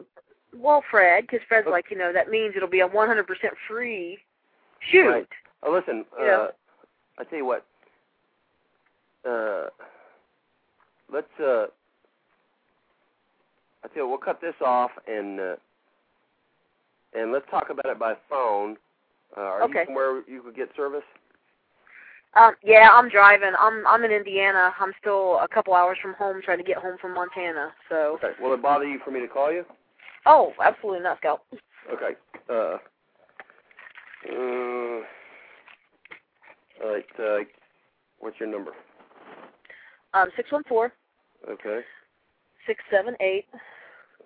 [0.56, 1.72] Well, Fred, because Fred's Okay.
[1.72, 3.24] like, you know, that means it'll be a 100%
[3.68, 4.18] free
[4.90, 5.08] shoot.
[5.08, 5.28] Right.
[5.62, 6.04] Oh, listen.
[6.18, 6.48] Uh,
[7.18, 7.66] I tell you what.
[9.28, 9.68] Uh,
[11.12, 11.28] let's.
[11.38, 11.66] Uh,
[13.84, 15.56] I tell you, we'll cut this off and uh,
[17.12, 18.76] and let's talk about it by phone.
[19.36, 19.80] Uh, are Okay.
[19.80, 21.04] you somewhere you could get service?
[22.34, 23.52] Um, yeah, I'm driving.
[23.58, 24.72] I'm I'm in Indiana.
[24.80, 27.72] I'm still a couple hours from home, trying to get home from Montana.
[27.88, 28.18] So.
[28.22, 28.30] Okay.
[28.40, 29.64] Will it bother you for me to call you?
[30.26, 31.42] Oh, absolutely not, Scout.
[31.92, 32.14] Okay.
[32.48, 32.76] Uh,
[34.30, 35.02] uh,
[36.84, 37.04] all right.
[37.18, 37.38] Uh,
[38.18, 38.72] what's your number?
[40.14, 40.92] Um, six one four
[41.48, 41.80] Okay.
[42.66, 43.46] six seven eight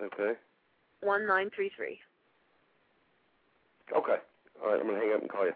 [0.02, 0.32] Okay.
[1.00, 1.98] one nine three three.
[3.96, 4.16] Okay.
[4.62, 4.80] All right.
[4.80, 5.52] I'm gonna hang up and call you.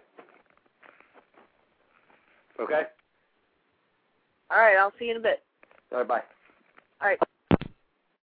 [2.60, 2.82] Okay.
[4.51, 5.43] All right, I'll see you in a bit.
[5.93, 6.09] All right.
[6.09, 6.23] Bye.
[7.01, 7.19] All right.